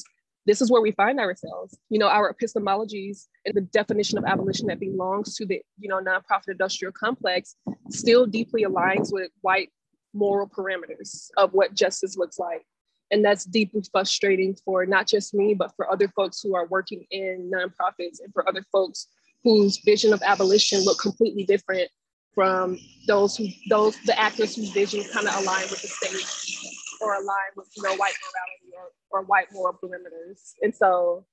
this 0.46 0.60
is 0.60 0.70
where 0.70 0.82
we 0.82 0.92
find 0.92 1.20
ourselves. 1.20 1.78
You 1.90 1.98
know, 1.98 2.08
our 2.08 2.34
epistemologies 2.34 3.26
and 3.44 3.54
the 3.54 3.60
definition 3.60 4.18
of 4.18 4.24
abolition 4.24 4.66
that 4.68 4.80
belongs 4.80 5.36
to 5.36 5.46
the, 5.46 5.62
you 5.78 5.88
know, 5.88 6.00
nonprofit 6.00 6.48
industrial 6.48 6.92
complex 6.92 7.56
still 7.90 8.26
deeply 8.26 8.64
aligns 8.64 9.12
with 9.12 9.30
white 9.42 9.70
moral 10.14 10.48
parameters 10.48 11.28
of 11.36 11.52
what 11.52 11.74
justice 11.74 12.16
looks 12.16 12.38
like. 12.38 12.64
And 13.10 13.24
that's 13.24 13.44
deeply 13.44 13.82
frustrating 13.90 14.56
for 14.64 14.86
not 14.86 15.06
just 15.06 15.34
me, 15.34 15.54
but 15.54 15.72
for 15.76 15.90
other 15.90 16.08
folks 16.08 16.40
who 16.40 16.54
are 16.54 16.66
working 16.66 17.04
in 17.10 17.50
nonprofits 17.52 18.20
and 18.22 18.32
for 18.32 18.48
other 18.48 18.64
folks 18.70 19.08
whose 19.42 19.78
vision 19.78 20.12
of 20.12 20.22
abolition 20.22 20.84
look 20.84 20.98
completely 20.98 21.44
different 21.44 21.90
from 22.34 22.78
those 23.06 23.36
who 23.36 23.48
those 23.68 23.96
the 24.04 24.18
actors 24.18 24.54
whose 24.54 24.70
vision 24.70 25.02
kind 25.12 25.26
of 25.26 25.34
align 25.42 25.62
with 25.62 25.82
the 25.82 25.88
state 25.88 27.00
or 27.00 27.14
align 27.14 27.50
with 27.56 27.68
you 27.76 27.82
know 27.82 27.90
white 27.96 28.14
morality 28.22 28.76
or, 28.76 28.90
or 29.10 29.22
white 29.22 29.46
moral 29.52 29.78
perimeters. 29.82 30.54
And 30.62 30.74
so 30.74 31.24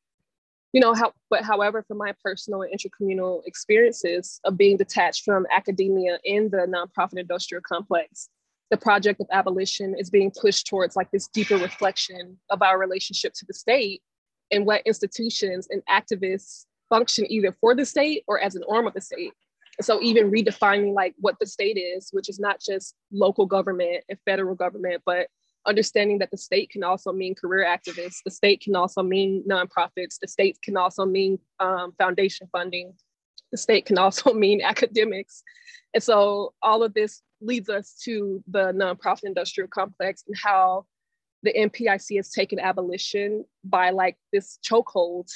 you 0.73 0.81
know 0.81 0.93
how 0.93 1.13
but 1.29 1.43
however 1.43 1.83
from 1.87 1.97
my 1.97 2.13
personal 2.23 2.61
and 2.61 2.71
intercommunal 2.71 3.41
experiences 3.45 4.39
of 4.43 4.57
being 4.57 4.77
detached 4.77 5.23
from 5.23 5.47
academia 5.51 6.19
in 6.23 6.49
the 6.49 6.67
nonprofit 6.67 7.19
industrial 7.19 7.61
complex 7.67 8.29
the 8.69 8.77
project 8.77 9.21
of 9.21 9.27
abolition 9.31 9.95
is 9.97 10.09
being 10.09 10.31
pushed 10.31 10.67
towards 10.67 10.95
like 10.95 11.09
this 11.11 11.27
deeper 11.29 11.57
reflection 11.57 12.37
of 12.49 12.61
our 12.61 12.77
relationship 12.77 13.33
to 13.33 13.45
the 13.47 13.53
state 13.53 14.01
and 14.51 14.65
what 14.65 14.81
institutions 14.85 15.67
and 15.69 15.81
activists 15.89 16.65
function 16.89 17.25
either 17.29 17.51
for 17.51 17.75
the 17.75 17.85
state 17.85 18.23
or 18.27 18.39
as 18.39 18.55
an 18.55 18.63
arm 18.69 18.87
of 18.87 18.93
the 18.93 19.01
state. 19.01 19.33
So 19.81 20.01
even 20.01 20.31
redefining 20.31 20.93
like 20.93 21.13
what 21.19 21.35
the 21.39 21.45
state 21.45 21.77
is 21.77 22.09
which 22.11 22.29
is 22.29 22.39
not 22.39 22.59
just 22.59 22.95
local 23.11 23.45
government 23.45 24.03
and 24.09 24.17
federal 24.25 24.55
government 24.55 25.01
but 25.05 25.27
understanding 25.67 26.19
that 26.19 26.31
the 26.31 26.37
state 26.37 26.69
can 26.69 26.83
also 26.83 27.11
mean 27.11 27.35
career 27.35 27.65
activists, 27.65 28.23
the 28.23 28.31
state 28.31 28.61
can 28.61 28.75
also 28.75 29.03
mean 29.03 29.43
nonprofits, 29.47 30.17
the 30.19 30.27
state 30.27 30.57
can 30.63 30.77
also 30.77 31.05
mean 31.05 31.37
um, 31.59 31.93
foundation 31.97 32.47
funding, 32.51 32.93
the 33.51 33.57
state 33.57 33.85
can 33.85 33.97
also 33.97 34.33
mean 34.45 34.61
academics. 34.61 35.43
And 35.93 36.01
so 36.01 36.53
all 36.61 36.83
of 36.83 36.93
this 36.93 37.21
leads 37.41 37.69
us 37.69 37.99
to 38.03 38.43
the 38.47 38.71
nonprofit 38.73 39.25
industrial 39.25 39.67
complex 39.67 40.23
and 40.27 40.37
how 40.37 40.85
the 41.43 41.53
NPIC 41.53 42.17
has 42.17 42.31
taken 42.31 42.59
abolition 42.59 43.45
by 43.63 43.91
like 43.91 44.17
this 44.33 44.59
chokehold 44.67 45.29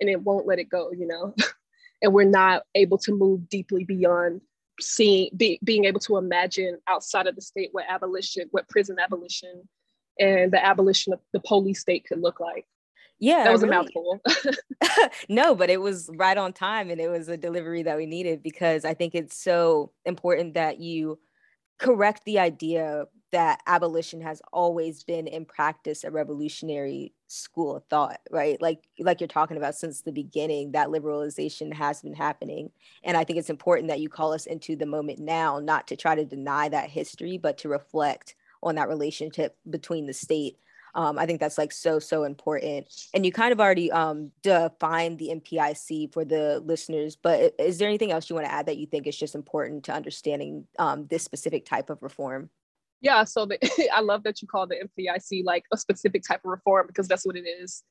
and 0.00 0.10
it 0.10 0.20
won't 0.20 0.46
let 0.46 0.58
it 0.58 0.68
go, 0.68 0.92
you 0.92 1.06
know? 1.06 1.34
and 2.02 2.12
we're 2.12 2.24
not 2.24 2.62
able 2.74 2.98
to 2.98 3.12
move 3.12 3.48
deeply 3.48 3.84
beyond 3.84 4.40
seeing 4.80 5.30
be, 5.36 5.58
being 5.64 5.86
able 5.86 6.00
to 6.00 6.18
imagine 6.18 6.78
outside 6.86 7.26
of 7.26 7.34
the 7.34 7.40
state 7.40 7.70
what 7.72 7.86
abolition 7.88 8.46
what 8.50 8.68
prison 8.68 8.96
abolition 9.02 9.66
and 10.18 10.52
the 10.52 10.64
abolition 10.64 11.12
of 11.12 11.20
the 11.32 11.40
police 11.40 11.80
state 11.80 12.06
could 12.06 12.20
look 12.20 12.40
like. 12.40 12.66
Yeah 13.18 13.44
that 13.44 13.52
was 13.52 13.62
really. 13.62 13.74
a 13.74 13.78
mouthful. 13.78 14.20
No 15.28 15.54
but 15.54 15.70
it 15.70 15.80
was 15.80 16.10
right 16.14 16.36
on 16.36 16.52
time 16.52 16.90
and 16.90 17.00
it 17.00 17.08
was 17.08 17.28
a 17.28 17.36
delivery 17.36 17.82
that 17.82 17.96
we 17.96 18.06
needed 18.06 18.42
because 18.42 18.84
i 18.84 18.94
think 18.94 19.14
it's 19.14 19.36
so 19.36 19.92
important 20.04 20.54
that 20.54 20.80
you 20.80 21.18
correct 21.78 22.24
the 22.24 22.38
idea 22.38 23.04
that 23.32 23.60
abolition 23.66 24.20
has 24.20 24.40
always 24.52 25.02
been 25.02 25.26
in 25.26 25.44
practice 25.44 26.04
a 26.04 26.10
revolutionary 26.10 27.12
school 27.26 27.76
of 27.76 27.84
thought 27.84 28.20
right? 28.30 28.60
Like 28.62 28.84
like 28.98 29.20
you're 29.20 29.28
talking 29.28 29.56
about 29.56 29.74
since 29.74 30.02
the 30.02 30.12
beginning 30.12 30.72
that 30.72 30.88
liberalization 30.88 31.72
has 31.72 32.02
been 32.02 32.14
happening 32.14 32.70
and 33.02 33.16
i 33.16 33.24
think 33.24 33.38
it's 33.38 33.50
important 33.50 33.88
that 33.88 34.00
you 34.00 34.08
call 34.08 34.32
us 34.32 34.46
into 34.46 34.76
the 34.76 34.86
moment 34.86 35.18
now 35.18 35.58
not 35.58 35.86
to 35.88 35.96
try 35.96 36.14
to 36.14 36.24
deny 36.24 36.68
that 36.68 36.90
history 36.90 37.36
but 37.38 37.58
to 37.58 37.68
reflect 37.68 38.34
on 38.62 38.74
that 38.76 38.88
relationship 38.88 39.56
between 39.68 40.06
the 40.06 40.12
state 40.12 40.58
um, 40.96 41.18
I 41.18 41.26
think 41.26 41.40
that's 41.40 41.58
like 41.58 41.72
so, 41.72 41.98
so 41.98 42.24
important. 42.24 42.88
And 43.12 43.26
you 43.26 43.30
kind 43.30 43.52
of 43.52 43.60
already 43.60 43.92
um, 43.92 44.32
defined 44.42 45.18
the 45.18 45.28
NPIC 45.28 46.12
for 46.14 46.24
the 46.24 46.62
listeners, 46.64 47.16
but 47.16 47.54
is 47.58 47.76
there 47.76 47.86
anything 47.86 48.12
else 48.12 48.30
you 48.30 48.34
want 48.34 48.46
to 48.46 48.52
add 48.52 48.64
that 48.64 48.78
you 48.78 48.86
think 48.86 49.06
is 49.06 49.16
just 49.16 49.34
important 49.34 49.84
to 49.84 49.92
understanding 49.92 50.66
um, 50.78 51.06
this 51.08 51.22
specific 51.22 51.66
type 51.66 51.90
of 51.90 52.02
reform? 52.02 52.48
Yeah, 53.02 53.24
so 53.24 53.44
the, 53.44 53.58
I 53.94 54.00
love 54.00 54.22
that 54.22 54.40
you 54.40 54.48
call 54.48 54.66
the 54.66 54.76
NPIC 54.76 55.44
like 55.44 55.64
a 55.70 55.76
specific 55.76 56.22
type 56.26 56.40
of 56.46 56.50
reform 56.50 56.86
because 56.86 57.06
that's 57.06 57.26
what 57.26 57.36
it 57.36 57.46
is. 57.46 57.82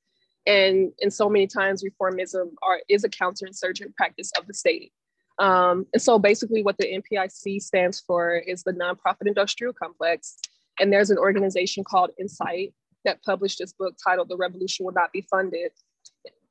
And 0.48 0.92
and 1.02 1.14
so 1.14 1.30
many 1.30 1.48
times 1.48 1.84
reformism 1.84 2.54
are 2.64 2.82
is 2.90 3.04
a 3.04 3.10
counterinsurgent 3.10 3.96
practice 3.96 4.32
of 4.38 4.48
the 4.48 4.54
state. 4.54 4.92
Um, 5.38 5.86
and 5.94 6.02
so 6.02 6.18
basically 6.18 6.64
what 6.64 6.78
the 6.78 6.86
NPIC 6.86 7.62
stands 7.62 8.00
for 8.00 8.36
is 8.36 8.64
the 8.64 8.74
nonprofit 8.74 9.28
industrial 9.28 9.74
complex. 9.74 10.38
And 10.80 10.92
there's 10.92 11.10
an 11.10 11.18
organization 11.18 11.84
called 11.84 12.12
INCITE 12.18 12.74
that 13.06 13.24
published 13.24 13.60
this 13.60 13.74
book 13.74 13.96
titled 14.04 14.30
The 14.30 14.38
Revolution 14.38 14.86
Will 14.86 14.94
Not 14.94 15.12
Be 15.12 15.22
Funded. 15.22 15.72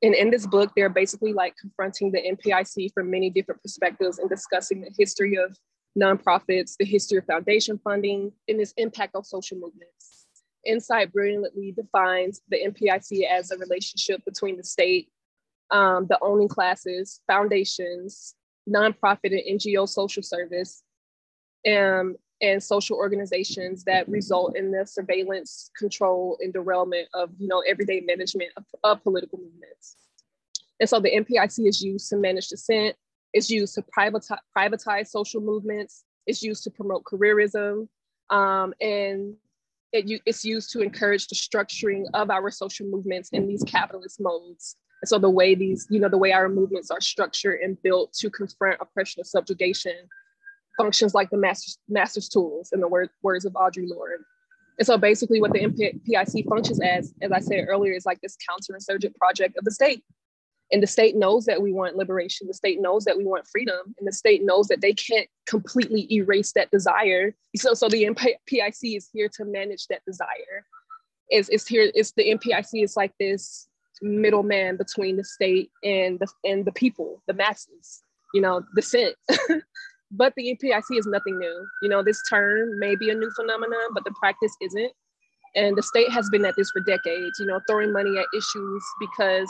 And 0.01 0.13
in 0.13 0.29
this 0.29 0.47
book, 0.47 0.71
they're 0.75 0.89
basically 0.89 1.33
like 1.33 1.55
confronting 1.57 2.11
the 2.11 2.21
NPIC 2.21 2.93
from 2.93 3.09
many 3.09 3.29
different 3.29 3.61
perspectives 3.61 4.19
and 4.19 4.29
discussing 4.29 4.81
the 4.81 4.91
history 4.97 5.35
of 5.35 5.57
nonprofits, 5.97 6.75
the 6.77 6.85
history 6.85 7.17
of 7.17 7.25
foundation 7.25 7.79
funding, 7.83 8.31
and 8.47 8.59
its 8.59 8.73
impact 8.77 9.15
on 9.15 9.23
social 9.23 9.57
movements. 9.57 10.27
INCITE 10.65 11.13
brilliantly 11.13 11.71
defines 11.71 12.41
the 12.49 12.57
NPIC 12.57 13.27
as 13.29 13.51
a 13.51 13.57
relationship 13.57 14.23
between 14.25 14.57
the 14.57 14.63
state, 14.63 15.09
um, 15.71 16.07
the 16.09 16.17
owning 16.21 16.47
classes, 16.47 17.21
foundations, 17.27 18.35
nonprofit 18.67 19.31
and 19.31 19.59
NGO 19.59 19.87
social 19.87 20.23
service, 20.23 20.83
um, 21.67 22.15
and 22.41 22.61
social 22.61 22.97
organizations 22.97 23.83
that 23.85 24.07
result 24.09 24.57
in 24.57 24.71
the 24.71 24.85
surveillance, 24.85 25.71
control, 25.77 26.37
and 26.41 26.53
derailment 26.53 27.07
of 27.13 27.29
you 27.39 27.47
know 27.47 27.63
everyday 27.67 28.01
management 28.01 28.51
of, 28.57 28.63
of 28.83 29.03
political 29.03 29.39
movements. 29.39 29.97
And 30.79 30.89
so 30.89 30.99
the 30.99 31.11
NPIC 31.11 31.67
is 31.67 31.81
used 31.81 32.09
to 32.09 32.17
manage 32.17 32.49
dissent, 32.49 32.95
it's 33.35 33.49
used 33.49 33.75
to 33.75 33.83
privatize, 33.83 34.37
privatize 34.57 35.07
social 35.07 35.41
movements. 35.41 36.05
It's 36.25 36.41
used 36.41 36.63
to 36.63 36.71
promote 36.71 37.03
careerism. 37.03 37.89
Um, 38.29 38.73
and 38.79 39.35
it, 39.91 40.21
it's 40.25 40.45
used 40.45 40.71
to 40.71 40.81
encourage 40.81 41.27
the 41.27 41.35
structuring 41.35 42.05
of 42.13 42.29
our 42.29 42.49
social 42.49 42.87
movements 42.87 43.29
in 43.33 43.45
these 43.45 43.61
capitalist 43.63 44.21
modes. 44.21 44.77
And 45.01 45.09
so 45.09 45.19
the 45.19 45.29
way 45.29 45.53
these, 45.53 45.85
you 45.89 45.99
know, 45.99 46.07
the 46.07 46.17
way 46.17 46.31
our 46.31 46.47
movements 46.47 46.89
are 46.89 47.01
structured 47.01 47.59
and 47.59 47.79
built 47.83 48.13
to 48.13 48.29
confront 48.29 48.79
oppression 48.79 49.19
and 49.19 49.27
subjugation 49.27 50.07
functions 50.77 51.13
like 51.13 51.29
the 51.29 51.37
master's, 51.37 51.77
master's 51.87 52.29
tools 52.29 52.69
in 52.73 52.79
the 52.79 52.87
word, 52.87 53.09
words 53.23 53.45
of 53.45 53.53
Audre 53.53 53.87
Lorde. 53.87 54.23
And 54.77 54.85
so 54.85 54.97
basically 54.97 55.39
what 55.39 55.53
the 55.53 55.59
NPIC 55.59 56.49
functions 56.49 56.81
as, 56.81 57.13
as 57.21 57.31
I 57.31 57.39
said 57.39 57.65
earlier, 57.67 57.93
is 57.93 58.05
like 58.05 58.19
this 58.21 58.37
counterinsurgent 58.49 59.15
project 59.15 59.57
of 59.57 59.63
the 59.63 59.71
state. 59.71 60.03
And 60.71 60.81
the 60.81 60.87
state 60.87 61.15
knows 61.15 61.45
that 61.45 61.61
we 61.61 61.71
want 61.71 61.95
liberation. 61.95 62.47
The 62.47 62.53
state 62.53 62.81
knows 62.81 63.05
that 63.05 63.17
we 63.17 63.23
want 63.23 63.47
freedom. 63.47 63.95
And 63.97 64.07
the 64.07 64.11
state 64.11 64.43
knows 64.43 64.67
that 64.67 64.81
they 64.81 64.93
can't 64.93 65.27
completely 65.47 66.11
erase 66.11 66.51
that 66.53 66.71
desire. 66.71 67.35
So, 67.55 67.73
so 67.73 67.87
the 67.87 68.03
NPIC 68.03 68.97
is 68.97 69.07
here 69.13 69.29
to 69.35 69.45
manage 69.45 69.87
that 69.87 70.01
desire. 70.05 70.65
It's, 71.29 71.49
it's 71.49 71.67
here, 71.67 71.91
it's 71.93 72.11
the 72.13 72.33
NPIC 72.33 72.83
is 72.83 72.97
like 72.97 73.13
this 73.19 73.67
middleman 74.01 74.77
between 74.77 75.17
the 75.17 75.23
state 75.23 75.71
and 75.83 76.19
the 76.19 76.27
and 76.43 76.65
the 76.65 76.71
people, 76.71 77.21
the 77.27 77.33
masses, 77.33 78.03
you 78.33 78.41
know, 78.41 78.63
the 78.73 78.81
cent. 78.81 79.15
but 80.11 80.33
the 80.35 80.55
NPIC 80.55 80.97
is 80.97 81.05
nothing 81.05 81.37
new. 81.37 81.67
You 81.81 81.89
know, 81.89 82.03
this 82.03 82.21
term 82.29 82.79
may 82.79 82.95
be 82.95 83.09
a 83.09 83.15
new 83.15 83.31
phenomenon, 83.35 83.93
but 83.93 84.03
the 84.03 84.13
practice 84.19 84.55
isn't. 84.61 84.91
And 85.55 85.77
the 85.77 85.83
state 85.83 86.11
has 86.11 86.29
been 86.29 86.45
at 86.45 86.55
this 86.57 86.69
for 86.71 86.81
decades, 86.81 87.39
you 87.39 87.45
know, 87.45 87.59
throwing 87.67 87.93
money 87.93 88.17
at 88.17 88.25
issues 88.37 88.83
because 88.99 89.49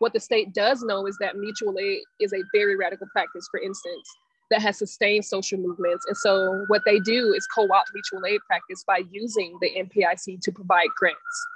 what 0.00 0.12
the 0.12 0.20
state 0.20 0.52
does 0.52 0.82
know 0.82 1.06
is 1.06 1.16
that 1.20 1.36
mutual 1.36 1.78
aid 1.78 2.02
is 2.20 2.32
a 2.32 2.42
very 2.52 2.76
radical 2.76 3.06
practice. 3.12 3.46
For 3.50 3.60
instance, 3.60 4.08
that 4.50 4.60
has 4.60 4.78
sustained 4.78 5.24
social 5.24 5.58
movements. 5.58 6.04
And 6.06 6.16
so 6.16 6.64
what 6.66 6.82
they 6.84 6.98
do 6.98 7.32
is 7.32 7.46
co-opt 7.54 7.90
mutual 7.94 8.26
aid 8.26 8.40
practice 8.46 8.84
by 8.86 9.02
using 9.10 9.56
the 9.60 9.70
NPIC 9.70 10.40
to 10.40 10.52
provide 10.52 10.88
grants. 10.98 11.46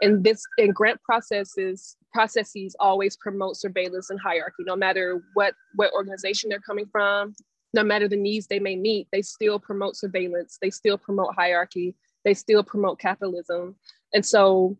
And 0.00 0.24
this 0.24 0.42
and 0.58 0.74
grant 0.74 1.00
processes 1.02 1.96
processes 2.12 2.76
always 2.80 3.16
promote 3.16 3.56
surveillance 3.56 4.10
and 4.10 4.20
hierarchy, 4.20 4.64
no 4.64 4.76
matter 4.76 5.22
what 5.34 5.54
what 5.76 5.92
organization 5.92 6.50
they're 6.50 6.60
coming 6.60 6.86
from, 6.90 7.34
no 7.74 7.82
matter 7.82 8.08
the 8.08 8.16
needs 8.16 8.46
they 8.46 8.60
may 8.60 8.76
meet, 8.76 9.08
they 9.12 9.20
still 9.20 9.58
promote 9.58 9.96
surveillance, 9.96 10.58
they 10.62 10.70
still 10.70 10.96
promote 10.96 11.34
hierarchy, 11.34 11.96
they 12.24 12.32
still 12.32 12.62
promote 12.62 12.98
capitalism. 12.98 13.74
And 14.14 14.24
so, 14.24 14.78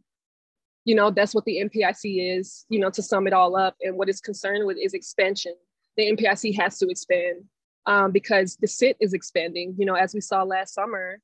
you 0.85 0.95
know, 0.95 1.11
that's 1.11 1.35
what 1.35 1.45
the 1.45 1.59
NPIC 1.59 2.39
is, 2.39 2.65
you 2.69 2.79
know, 2.79 2.91
to 2.91 3.03
sum 3.03 3.27
it 3.27 3.33
all 3.33 3.57
up. 3.57 3.75
And 3.83 3.97
what 3.97 4.09
it's 4.09 4.21
concerned 4.21 4.65
with 4.67 4.79
is 4.79 4.95
expansion. 4.95 5.55
The 5.97 6.13
NPIC 6.13 6.57
has 6.57 6.79
to 6.79 6.89
expand 6.89 7.43
um, 7.87 8.13
because 8.13 8.57
the 8.57 8.69
sit 8.69 8.97
is 9.01 9.13
expanding. 9.13 9.75
You 9.77 9.87
know, 9.87 9.95
as 9.95 10.15
we 10.15 10.21
saw 10.21 10.45
last 10.45 10.73
summer, 10.75 11.21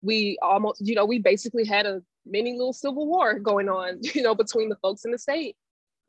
we 0.00 0.38
almost, 0.40 0.80
you 0.80 0.94
know, 0.94 1.04
we 1.04 1.18
basically 1.18 1.66
had 1.66 1.84
a 1.84 2.02
mini 2.24 2.52
little 2.52 2.72
civil 2.72 3.06
war 3.06 3.38
going 3.38 3.68
on, 3.68 3.98
you 4.14 4.22
know, 4.22 4.34
between 4.34 4.70
the 4.70 4.76
folks 4.76 5.04
in 5.04 5.10
the 5.10 5.18
state. 5.18 5.56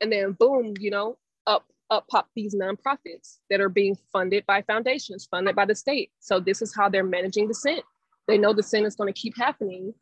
And 0.00 0.10
then 0.10 0.32
boom, 0.32 0.74
you 0.80 0.90
know, 0.90 1.18
up 1.46 1.66
up 1.90 2.06
pop 2.08 2.28
these 2.34 2.54
nonprofits 2.54 3.38
that 3.50 3.60
are 3.60 3.68
being 3.68 3.96
funded 4.12 4.44
by 4.46 4.62
foundations, 4.62 5.28
funded 5.30 5.54
by 5.54 5.64
the 5.64 5.74
state. 5.74 6.10
So 6.20 6.40
this 6.40 6.62
is 6.62 6.74
how 6.74 6.88
they're 6.88 7.04
managing 7.04 7.48
the 7.48 7.54
Cent. 7.54 7.84
They 8.26 8.38
know 8.38 8.52
the 8.52 8.62
Cent 8.62 8.86
is 8.86 8.96
going 8.96 9.12
to 9.12 9.18
keep 9.18 9.36
happening. 9.36 9.92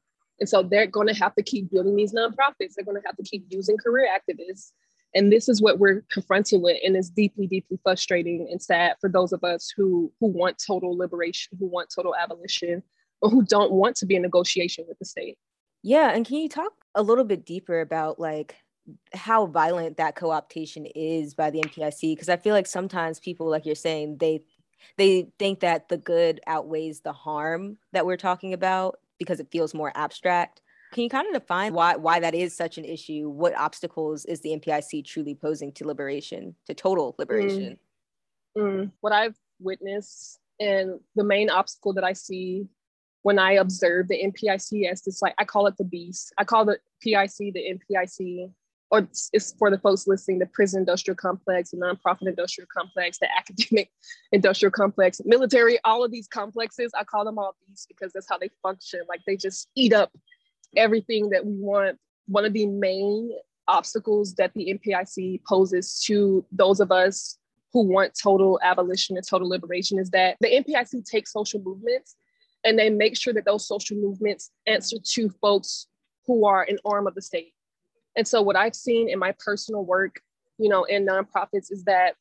And 0.41 0.49
so 0.49 0.63
they're 0.63 0.87
going 0.87 1.09
to 1.09 1.15
have 1.15 1.35
to 1.35 1.43
keep 1.43 1.71
building 1.71 1.97
these 1.97 2.13
nonprofits. 2.13 2.75
They're 2.75 2.85
going 2.85 3.01
to 3.01 3.07
have 3.07 3.17
to 3.17 3.23
keep 3.23 3.47
using 3.49 3.77
career 3.77 4.09
activists. 4.09 4.73
And 5.15 5.31
this 5.31 5.49
is 5.49 5.61
what 5.61 5.79
we're 5.79 6.05
confronted 6.11 6.63
with. 6.63 6.79
And 6.85 6.97
it's 6.97 7.11
deeply, 7.11 7.47
deeply 7.47 7.79
frustrating 7.83 8.49
and 8.51 8.63
sad 8.63 8.95
for 9.01 9.11
those 9.11 9.33
of 9.33 9.45
us 9.45 9.73
who, 9.77 10.11
who 10.21 10.29
want 10.29 10.63
total 10.65 10.97
liberation, 10.97 11.57
who 11.59 11.67
want 11.67 11.93
total 11.95 12.15
abolition, 12.17 12.83
or 13.21 13.31
who 13.31 13.43
don't 13.43 13.73
want 13.73 13.97
to 13.97 14.07
be 14.07 14.17
in 14.17 14.23
negotiation 14.23 14.85
with 14.89 14.99
the 14.99 15.05
state. 15.05 15.37
Yeah. 15.83 16.11
And 16.11 16.27
can 16.27 16.37
you 16.37 16.49
talk 16.49 16.73
a 16.95 17.03
little 17.03 17.25
bit 17.25 17.45
deeper 17.45 17.81
about 17.81 18.19
like 18.19 18.57
how 19.15 19.47
violent 19.47 19.97
that 19.97 20.17
co-optation 20.17 20.91
is 20.95 21.35
by 21.35 21.51
the 21.51 21.61
NPIC? 21.61 22.01
Because 22.13 22.29
I 22.29 22.37
feel 22.37 22.55
like 22.55 22.67
sometimes 22.67 23.21
people, 23.21 23.49
like 23.49 23.67
you're 23.67 23.75
saying, 23.75 24.19
they 24.19 24.43
they 24.97 25.29
think 25.39 25.61
that 25.61 25.89
the 25.89 25.97
good 25.97 26.41
outweighs 26.47 27.01
the 27.01 27.13
harm 27.13 27.79
that 27.93 28.05
we're 28.05 28.17
talking 28.17 28.53
about 28.53 28.99
because 29.19 29.39
it 29.39 29.49
feels 29.53 29.75
more 29.75 29.93
abstract. 29.95 30.61
Can 30.93 31.05
you 31.05 31.09
kind 31.09 31.27
of 31.27 31.41
define 31.41 31.73
why 31.73 31.97
why 31.97 32.21
that 32.21 32.35
is 32.35 32.57
such 32.57 32.79
an 32.79 32.85
issue? 32.85 33.29
What 33.29 33.57
obstacles 33.57 34.25
is 34.25 34.41
the 34.41 34.51
NPIC 34.51 35.05
truly 35.05 35.35
posing 35.35 35.73
to 35.73 35.87
liberation, 35.87 36.55
to 36.67 36.75
total 36.75 37.15
liberation? 37.19 37.79
Mm. 38.57 38.63
Mm. 38.63 38.91
What 39.01 39.13
I've 39.13 39.37
witnessed 39.61 40.39
and 40.61 41.01
the 41.15 41.25
main 41.25 41.49
obstacle 41.49 41.95
that 41.95 42.05
I 42.05 42.13
see 42.13 42.67
when 43.23 43.39
I 43.39 43.53
observe 43.53 44.09
the 44.09 44.23
NPIC 44.23 44.91
as 44.91 45.03
this 45.03 45.23
like 45.23 45.35
I 45.39 45.45
call 45.45 45.67
it 45.67 45.77
the 45.77 45.85
beast. 45.85 46.33
I 46.39 46.45
call 46.45 46.65
the 46.65 46.79
PIC 47.01 47.55
the 47.55 47.79
NPIC 47.79 48.51
or 48.93 49.09
it's 49.33 49.55
for 49.59 49.71
the 49.71 49.79
folks 49.79 50.07
listening, 50.07 50.39
the 50.39 50.47
prison 50.47 50.81
industrial 50.81 51.17
complex, 51.17 51.71
the 51.71 51.79
nonprofit 51.79 52.29
industrial 52.29 52.69
complex, 52.73 53.19
the 53.19 53.29
academic 53.37 53.91
industrial 54.33 54.71
complex, 54.71 55.21
military, 55.25 55.79
all 55.85 56.05
of 56.05 56.13
these 56.13 56.29
complexes, 56.29 56.93
I 56.95 57.03
call 57.03 57.25
them 57.25 57.39
all 57.39 57.57
beasts 57.67 57.87
because 57.87 58.13
that's 58.13 58.29
how 58.29 58.37
they 58.37 58.51
function. 58.63 59.01
Like 59.09 59.21
they 59.27 59.37
just 59.37 59.69
eat 59.75 59.95
up 59.95 60.13
everything 60.77 61.31
that 61.31 61.45
we 61.45 61.55
want. 61.55 61.99
One 62.27 62.45
of 62.45 62.53
the 62.53 62.67
main 62.67 63.33
obstacles 63.67 64.35
that 64.35 64.53
the 64.53 64.79
NPIC 64.79 65.43
poses 65.49 66.03
to 66.05 66.45
those 66.53 66.79
of 66.79 66.93
us 66.93 67.39
who 67.73 67.85
want 67.85 68.13
total 68.23 68.61
abolition 68.63 69.17
and 69.17 69.27
total 69.27 69.49
liberation 69.49 69.99
is 69.99 70.11
that 70.11 70.37
the 70.41 70.49
NPIC 70.49 71.07
takes 71.07 71.33
social 71.33 71.63
movements 71.63 72.15
and 72.63 72.79
they 72.79 72.91
make 72.91 73.17
sure 73.17 73.33
that 73.33 73.47
those 73.47 73.67
social 73.67 73.97
movements 73.97 74.51
answer 74.67 74.99
to 75.03 75.31
folks 75.41 75.87
who 76.27 76.45
are 76.45 76.65
an 76.69 76.77
arm 76.85 77.07
of 77.07 77.15
the 77.15 77.23
state 77.23 77.55
and 78.17 78.27
so 78.27 78.43
what 78.43 78.57
I've 78.57 78.75
seen 78.75 79.09
in 79.09 79.19
my 79.19 79.35
personal 79.39 79.85
work, 79.85 80.21
you 80.59 80.69
know, 80.69 80.85
in 80.85 81.07
nonprofits 81.07 81.71
is 81.71 81.85
that 81.85 82.15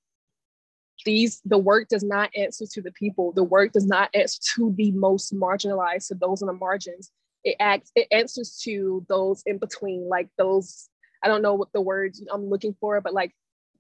these 1.06 1.42
the 1.46 1.58
work 1.58 1.88
does 1.90 2.04
not 2.04 2.30
answer 2.36 2.66
to 2.74 2.82
the 2.82 2.92
people. 2.92 3.32
The 3.32 3.44
work 3.44 3.72
does 3.72 3.88
not 3.88 4.10
answer 4.14 4.40
to 4.56 4.74
the 4.78 4.92
most 4.92 5.34
marginalized, 5.34 6.08
to 6.08 6.16
those 6.16 6.42
on 6.42 6.48
the 6.48 6.54
margins. 6.54 7.12
It 7.44 7.56
acts, 7.60 7.92
it 7.96 8.08
answers 8.12 8.60
to 8.64 9.06
those 9.10 9.42
in 9.48 9.58
between, 9.58 10.08
like 10.08 10.30
those, 10.38 10.90
I 11.24 11.28
don't 11.28 11.42
know 11.42 11.56
what 11.56 11.72
the 11.74 11.82
words 11.82 12.24
I'm 12.32 12.50
looking 12.50 12.76
for, 12.80 13.02
but 13.02 13.14
like 13.14 13.34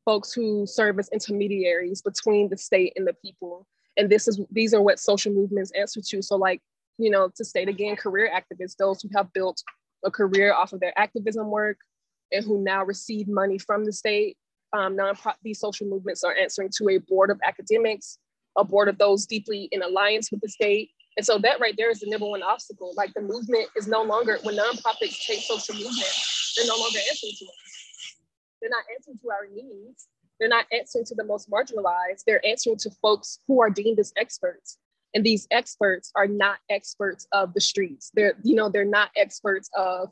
folks 0.03 0.33
who 0.33 0.65
serve 0.65 0.97
as 0.97 1.09
intermediaries 1.09 2.01
between 2.01 2.49
the 2.49 2.57
state 2.57 2.93
and 2.95 3.07
the 3.07 3.13
people. 3.13 3.67
And 3.97 4.09
this 4.09 4.27
is 4.27 4.39
these 4.51 4.73
are 4.73 4.81
what 4.81 4.99
social 4.99 5.31
movements 5.31 5.71
answer 5.77 6.01
to. 6.01 6.21
So 6.23 6.37
like, 6.37 6.59
you 6.97 7.11
know, 7.11 7.29
to 7.35 7.45
state 7.45 7.69
again, 7.69 7.95
career 7.95 8.31
activists, 8.33 8.77
those 8.77 9.01
who 9.01 9.09
have 9.15 9.31
built 9.33 9.61
a 10.03 10.09
career 10.09 10.53
off 10.53 10.73
of 10.73 10.79
their 10.79 10.97
activism 10.97 11.51
work, 11.51 11.77
and 12.31 12.45
who 12.45 12.63
now 12.63 12.83
receive 12.83 13.27
money 13.27 13.57
from 13.57 13.85
the 13.85 13.93
state. 13.93 14.37
Um, 14.73 14.95
non-profit, 14.95 15.39
these 15.43 15.59
social 15.59 15.87
movements 15.87 16.23
are 16.23 16.35
answering 16.35 16.69
to 16.77 16.89
a 16.89 16.97
board 16.97 17.29
of 17.29 17.39
academics, 17.45 18.17
a 18.57 18.63
board 18.63 18.87
of 18.87 18.97
those 18.97 19.25
deeply 19.25 19.67
in 19.71 19.81
alliance 19.81 20.31
with 20.31 20.41
the 20.41 20.47
state. 20.49 20.91
And 21.17 21.25
so 21.25 21.37
that 21.39 21.59
right 21.59 21.75
there 21.77 21.89
is 21.89 21.99
the 21.99 22.09
number 22.09 22.27
one 22.27 22.41
obstacle. 22.41 22.93
Like 22.95 23.13
the 23.13 23.21
movement 23.21 23.67
is 23.75 23.87
no 23.87 24.01
longer, 24.01 24.39
when 24.43 24.55
nonprofits 24.55 25.25
take 25.27 25.41
social 25.41 25.75
movement, 25.75 26.07
they're 26.55 26.67
no 26.67 26.77
longer 26.77 26.99
answering 27.09 27.33
to 27.39 27.45
us. 27.45 28.15
They're 28.61 28.69
not 28.69 28.83
answering 28.95 29.19
to 29.21 29.29
our 29.29 29.47
needs. 29.53 30.07
They're 30.39 30.49
not 30.49 30.65
answering 30.71 31.05
to 31.05 31.15
the 31.15 31.23
most 31.25 31.51
marginalized. 31.51 32.23
They're 32.25 32.45
answering 32.45 32.77
to 32.77 32.91
folks 33.01 33.39
who 33.47 33.61
are 33.61 33.69
deemed 33.69 33.99
as 33.99 34.13
experts. 34.17 34.77
And 35.13 35.25
these 35.25 35.47
experts 35.51 36.11
are 36.15 36.27
not 36.27 36.59
experts 36.69 37.27
of 37.33 37.53
the 37.53 37.61
streets. 37.61 38.11
They're, 38.13 38.35
you 38.43 38.55
know, 38.55 38.69
they're 38.69 38.85
not 38.85 39.09
experts 39.17 39.69
of 39.75 40.09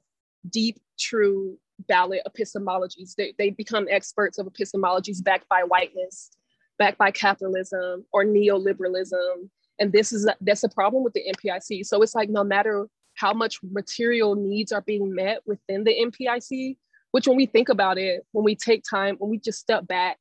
deep, 0.49 0.79
true 0.99 1.58
ballot 1.87 2.21
epistemologies. 2.27 3.15
They, 3.15 3.33
they 3.37 3.49
become 3.51 3.87
experts 3.89 4.37
of 4.37 4.47
epistemologies 4.47 5.23
backed 5.23 5.47
by 5.49 5.63
whiteness, 5.63 6.31
backed 6.77 6.97
by 6.97 7.11
capitalism 7.11 8.05
or 8.11 8.25
neoliberalism. 8.25 9.49
And 9.79 9.91
this 9.91 10.11
is 10.11 10.25
a, 10.25 10.35
that's 10.41 10.63
a 10.63 10.69
problem 10.69 11.03
with 11.03 11.13
the 11.13 11.23
NPIC. 11.33 11.85
So 11.85 12.01
it's 12.01 12.15
like 12.15 12.29
no 12.29 12.43
matter 12.43 12.87
how 13.15 13.33
much 13.33 13.59
material 13.63 14.35
needs 14.35 14.71
are 14.71 14.81
being 14.81 15.13
met 15.13 15.41
within 15.45 15.83
the 15.83 15.95
NPIC, 15.95 16.77
which 17.11 17.27
when 17.27 17.37
we 17.37 17.45
think 17.45 17.69
about 17.69 17.97
it, 17.97 18.25
when 18.31 18.45
we 18.45 18.55
take 18.55 18.83
time, 18.89 19.15
when 19.17 19.29
we 19.29 19.39
just 19.39 19.59
step 19.59 19.87
back, 19.87 20.17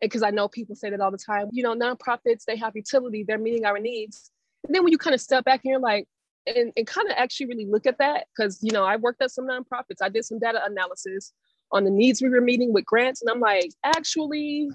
because 0.00 0.22
I 0.22 0.30
know 0.30 0.48
people 0.48 0.74
say 0.74 0.90
that 0.90 1.00
all 1.00 1.10
the 1.10 1.18
time, 1.18 1.48
you 1.52 1.62
know, 1.62 1.74
nonprofits, 1.74 2.44
they 2.46 2.56
have 2.56 2.76
utility, 2.76 3.24
they're 3.26 3.38
meeting 3.38 3.64
our 3.64 3.78
needs. 3.78 4.30
And 4.66 4.74
then 4.74 4.82
when 4.82 4.92
you 4.92 4.98
kind 4.98 5.14
of 5.14 5.20
step 5.20 5.44
back 5.44 5.60
and 5.64 5.70
you're 5.70 5.80
like, 5.80 6.06
and, 6.46 6.72
and 6.76 6.86
kind 6.86 7.08
of 7.08 7.14
actually 7.16 7.46
really 7.46 7.66
look 7.66 7.86
at 7.86 7.98
that 7.98 8.26
because 8.36 8.58
you 8.62 8.72
know 8.72 8.84
I 8.84 8.96
worked 8.96 9.22
at 9.22 9.30
some 9.30 9.46
nonprofits. 9.46 10.02
I 10.02 10.08
did 10.08 10.24
some 10.24 10.38
data 10.38 10.60
analysis 10.64 11.32
on 11.72 11.84
the 11.84 11.90
needs 11.90 12.22
we 12.22 12.28
were 12.28 12.40
meeting 12.40 12.72
with 12.72 12.84
grants, 12.84 13.22
and 13.22 13.30
I'm 13.30 13.40
like, 13.40 13.70
actually, 13.84 14.68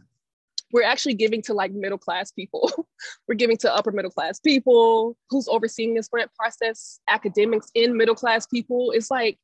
we're 0.73 0.83
actually 0.83 1.13
giving 1.13 1.41
to 1.43 1.53
like 1.53 1.71
middle 1.71 1.97
class 1.97 2.31
people. 2.31 2.71
we're 3.27 3.35
giving 3.35 3.57
to 3.57 3.73
upper 3.73 3.91
middle 3.91 4.11
class 4.11 4.39
people. 4.39 5.17
Who's 5.29 5.47
overseeing 5.47 5.93
this 5.93 6.07
grant 6.07 6.31
process? 6.35 6.99
Academics 7.09 7.69
in 7.75 7.97
middle 7.97 8.15
class 8.15 8.45
people. 8.47 8.91
It's 8.91 9.11
like, 9.11 9.37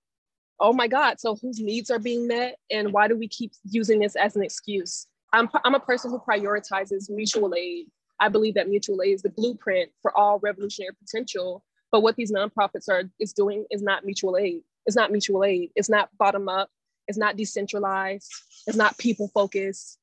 oh 0.60 0.74
my 0.74 0.88
God. 0.88 1.20
So 1.20 1.36
whose 1.36 1.60
needs 1.60 1.90
are 1.90 2.00
being 2.00 2.28
met, 2.28 2.58
and 2.72 2.92
why 2.92 3.08
do 3.08 3.18
we 3.18 3.28
keep 3.28 3.52
using 3.64 4.00
this 4.00 4.16
as 4.16 4.36
an 4.36 4.44
excuse? 4.44 5.08
I'm 5.34 5.50
I'm 5.64 5.76
a 5.76 5.80
person 5.80 6.12
who 6.12 6.20
prioritizes 6.20 7.10
mutual 7.10 7.54
aid. 7.56 7.88
I 8.20 8.30
believe 8.30 8.56
that 8.56 8.68
mutual 8.68 9.02
aid 9.04 9.14
is 9.14 9.22
the 9.22 9.30
blueprint 9.30 9.92
for 10.02 10.18
all 10.18 10.40
revolutionary 10.40 10.96
potential 11.00 11.64
but 11.92 12.02
what 12.02 12.16
these 12.16 12.32
nonprofits 12.32 12.90
are 12.90 13.04
is 13.20 13.34
doing 13.34 13.66
is 13.72 13.82
not 13.82 14.06
mutual 14.06 14.38
aid. 14.38 14.62
It's 14.86 14.96
not 14.96 15.12
mutual 15.12 15.44
aid. 15.44 15.72
It's 15.76 15.90
not 15.90 16.10
bottom 16.18 16.50
up. 16.50 16.70
It's 17.08 17.18
not 17.18 17.38
decentralized. 17.38 18.30
It's 18.68 18.78
not 18.78 18.98
people 18.98 19.30
focused. 19.34 19.98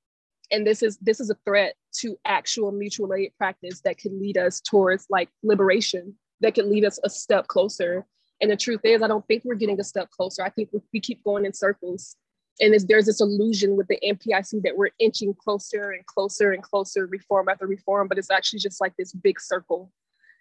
And 0.51 0.67
this 0.67 0.83
is 0.83 0.99
this 0.99 1.21
is 1.21 1.31
a 1.31 1.37
threat 1.45 1.75
to 2.01 2.19
actual 2.25 2.71
mutual 2.71 3.15
aid 3.15 3.33
practice 3.39 3.81
that 3.81 3.99
could 3.99 4.13
lead 4.13 4.39
us 4.39 4.61
towards 4.61 5.07
like 5.11 5.29
liberation, 5.43 6.15
that 6.41 6.55
could 6.55 6.67
lead 6.67 6.85
us 6.85 6.99
a 7.05 7.11
step 7.11 7.47
closer. 7.47 8.07
And 8.41 8.51
the 8.51 8.57
truth 8.57 8.81
is, 8.85 9.03
I 9.03 9.09
don't 9.09 9.27
think 9.27 9.45
we're 9.45 9.55
getting 9.55 9.81
a 9.81 9.85
step 9.85 10.11
closer. 10.11 10.43
I 10.43 10.51
think 10.51 10.71
we 10.93 11.01
keep 11.01 11.23
going 11.25 11.47
in 11.47 11.53
circles. 11.53 12.17
And 12.61 12.75
there's 12.89 13.07
this 13.07 13.21
illusion 13.21 13.77
with 13.77 13.89
the 13.89 13.99
NPIC 14.05 14.63
that 14.63 14.77
we're 14.77 14.91
inching 15.01 15.35
closer 15.35 15.91
and 15.91 16.07
closer 16.07 16.53
and 16.53 16.63
closer, 16.63 17.07
reform 17.07 17.49
after 17.49 17.67
reform, 17.67 18.07
but 18.07 18.19
it's 18.19 18.31
actually 18.31 18.61
just 18.61 18.81
like 18.81 18.93
this 18.97 19.13
big 19.13 19.41
circle 19.41 19.91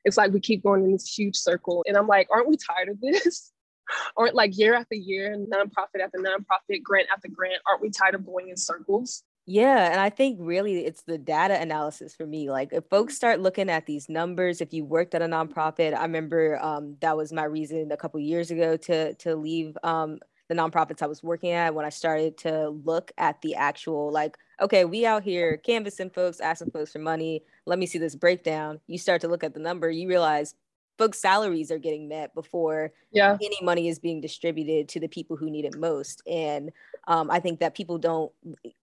it's 0.06 0.18
like 0.18 0.32
we 0.32 0.40
keep 0.40 0.64
going 0.64 0.84
in 0.84 0.92
this 0.92 1.18
huge 1.18 1.36
circle. 1.36 1.84
And 1.88 1.98
I'm 1.98 2.08
like, 2.08 2.28
aren't 2.32 2.48
we 2.48 2.58
tired 2.58 2.90
of 2.90 3.00
this? 3.02 3.52
aren't 4.18 4.36
like 4.36 4.58
year 4.58 4.74
after 4.76 4.96
year, 4.96 5.36
nonprofit 5.36 6.02
after 6.04 6.18
nonprofit, 6.18 6.84
grant 6.84 7.08
after 7.14 7.28
grant, 7.28 7.62
aren't 7.68 7.82
we 7.82 7.90
tired 7.90 8.16
of 8.16 8.26
going 8.26 8.50
in 8.50 8.58
circles? 8.58 9.24
Yeah, 9.46 9.92
and 9.92 10.00
I 10.00 10.10
think 10.10 10.38
really 10.40 10.86
it's 10.86 11.04
the 11.04 11.18
data 11.18 11.60
analysis 11.60 12.16
for 12.16 12.26
me. 12.26 12.50
Like 12.50 12.72
if 12.72 12.86
folks 12.90 13.14
start 13.14 13.42
looking 13.42 13.70
at 13.70 13.86
these 13.86 14.08
numbers, 14.08 14.62
if 14.62 14.74
you 14.74 14.86
worked 14.86 15.14
at 15.16 15.22
a 15.22 15.26
nonprofit, 15.26 15.94
I 15.94 16.04
remember 16.04 16.58
um, 16.62 16.96
that 17.02 17.18
was 17.18 17.34
my 17.34 17.44
reason 17.44 17.92
a 17.92 17.98
couple 17.98 18.22
years 18.22 18.52
ago 18.52 18.78
to 18.78 19.14
to 19.16 19.36
leave 19.36 19.78
um, 19.84 20.20
the 20.48 20.54
the 20.54 20.62
nonprofits 20.62 21.02
I 21.02 21.08
was 21.08 21.24
working 21.24 21.52
at 21.52 21.74
when 21.74 21.86
I 21.86 21.90
started 21.90 22.38
to 22.40 22.70
look 22.70 23.12
at 23.18 23.42
the 23.42 23.56
actual 23.56 24.12
like, 24.12 24.38
okay, 24.62 24.86
we 24.86 25.06
out 25.06 25.24
here 25.24 25.58
canvassing 25.58 26.10
folks, 26.10 26.40
asking 26.40 26.72
folks 26.72 26.92
for 26.92 27.00
money. 27.00 27.44
Let 27.66 27.80
me 27.80 27.86
see 27.86 27.98
this 27.98 28.16
breakdown. 28.16 28.80
You 28.88 28.98
start 28.98 29.22
to 29.22 29.28
look 29.28 29.44
at 29.44 29.54
the 29.54 29.60
number, 29.60 29.90
you 29.90 30.08
realize 30.08 30.56
folks' 30.98 31.20
salaries 31.20 31.72
are 31.72 31.80
getting 31.80 32.08
met 32.08 32.34
before 32.36 32.92
yeah. 33.12 33.38
any 33.42 33.58
money 33.62 33.88
is 33.88 34.00
being 34.00 34.22
distributed 34.22 34.88
to 34.90 35.00
the 35.00 35.08
people 35.08 35.36
who 35.36 35.50
need 35.50 35.66
it 35.66 35.78
most. 35.78 36.22
And 36.28 36.72
um, 37.08 37.32
I 37.32 37.40
think 37.40 37.60
that 37.60 37.76
people 37.76 37.98
don't 37.98 38.32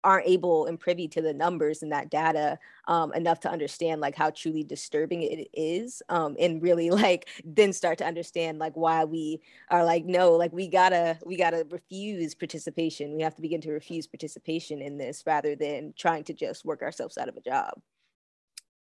aren't 0.02 0.26
able 0.26 0.66
and 0.66 0.80
privy 0.80 1.06
to 1.08 1.20
the 1.20 1.34
numbers 1.34 1.82
and 1.82 1.92
that 1.92 2.10
data 2.10 2.58
um, 2.86 3.12
enough 3.14 3.40
to 3.40 3.50
understand 3.50 4.00
like 4.00 4.14
how 4.14 4.30
truly 4.30 4.64
disturbing 4.64 5.22
it 5.22 5.48
is, 5.52 6.02
um, 6.08 6.36
and 6.38 6.62
really 6.62 6.90
like 7.04 7.28
then 7.44 7.72
start 7.72 7.98
to 7.98 8.06
understand 8.06 8.58
like 8.58 8.76
why 8.76 9.04
we 9.04 9.40
are 9.70 9.84
like 9.84 10.04
no, 10.04 10.32
like 10.32 10.52
we 10.52 10.68
gotta 10.68 11.18
we 11.24 11.36
gotta 11.36 11.66
refuse 11.70 12.34
participation. 12.34 13.16
We 13.16 13.22
have 13.22 13.34
to 13.36 13.42
begin 13.42 13.60
to 13.62 13.72
refuse 13.72 14.06
participation 14.06 14.80
in 14.80 14.98
this 14.98 15.24
rather 15.26 15.54
than 15.54 15.94
trying 15.96 16.24
to 16.24 16.34
just 16.34 16.64
work 16.64 16.82
ourselves 16.82 17.18
out 17.18 17.28
of 17.28 17.36
a 17.36 17.40
job. 17.40 17.80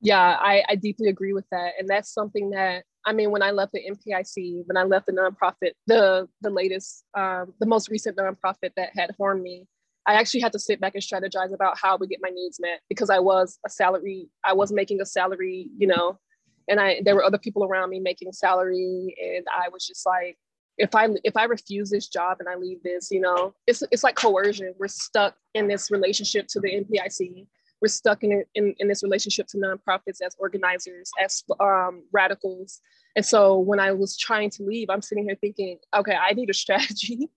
Yeah, 0.01 0.37
I, 0.39 0.63
I 0.69 0.75
deeply 0.75 1.07
agree 1.09 1.33
with 1.33 1.45
that, 1.51 1.73
and 1.79 1.87
that's 1.87 2.13
something 2.13 2.51
that 2.51 2.83
I 3.05 3.13
mean, 3.13 3.31
when 3.31 3.43
I 3.43 3.51
left 3.51 3.71
the 3.71 3.81
NPIC, 3.81 4.63
when 4.65 4.77
I 4.77 4.83
left 4.83 5.05
the 5.05 5.13
nonprofit, 5.13 5.71
the 5.87 6.27
the 6.41 6.49
latest, 6.49 7.05
um, 7.17 7.53
the 7.59 7.65
most 7.67 7.89
recent 7.89 8.17
nonprofit 8.17 8.71
that 8.75 8.89
had 8.95 9.11
harmed 9.19 9.43
me, 9.43 9.67
I 10.07 10.15
actually 10.15 10.41
had 10.41 10.53
to 10.53 10.59
sit 10.59 10.79
back 10.81 10.95
and 10.95 11.03
strategize 11.03 11.53
about 11.53 11.77
how 11.77 11.97
to 11.97 12.07
get 12.07 12.19
my 12.21 12.29
needs 12.29 12.59
met 12.59 12.81
because 12.89 13.09
I 13.09 13.19
was 13.19 13.59
a 13.65 13.69
salary, 13.69 14.29
I 14.43 14.53
was 14.53 14.71
making 14.71 15.01
a 15.01 15.05
salary, 15.05 15.69
you 15.77 15.87
know, 15.87 16.19
and 16.67 16.79
I 16.79 17.01
there 17.03 17.15
were 17.15 17.23
other 17.23 17.37
people 17.37 17.63
around 17.63 17.89
me 17.89 17.99
making 17.99 18.31
salary, 18.33 19.15
and 19.23 19.45
I 19.55 19.69
was 19.69 19.85
just 19.85 20.05
like, 20.05 20.37
if 20.77 20.93
I 20.95 21.09
if 21.23 21.37
I 21.37 21.45
refuse 21.45 21.89
this 21.89 22.07
job 22.07 22.37
and 22.39 22.49
I 22.49 22.55
leave 22.55 22.81
this, 22.83 23.09
you 23.11 23.21
know, 23.21 23.53
it's 23.67 23.83
it's 23.91 24.03
like 24.03 24.15
coercion. 24.15 24.73
We're 24.79 24.87
stuck 24.87 25.35
in 25.53 25.67
this 25.67 25.91
relationship 25.91 26.47
to 26.49 26.59
the 26.59 26.69
NPIC 26.69 27.47
we're 27.81 27.89
stuck 27.89 28.23
in, 28.23 28.43
in, 28.55 28.73
in 28.79 28.87
this 28.87 29.03
relationship 29.03 29.47
to 29.47 29.57
nonprofits 29.57 30.21
as 30.25 30.35
organizers, 30.39 31.11
as 31.23 31.43
um, 31.59 32.03
radicals. 32.11 32.81
And 33.15 33.25
so 33.25 33.59
when 33.59 33.79
I 33.79 33.91
was 33.91 34.17
trying 34.17 34.49
to 34.51 34.63
leave, 34.63 34.89
I'm 34.89 35.01
sitting 35.01 35.25
here 35.25 35.37
thinking, 35.39 35.77
okay, 35.95 36.15
I 36.15 36.33
need 36.33 36.49
a 36.49 36.53
strategy 36.65 37.29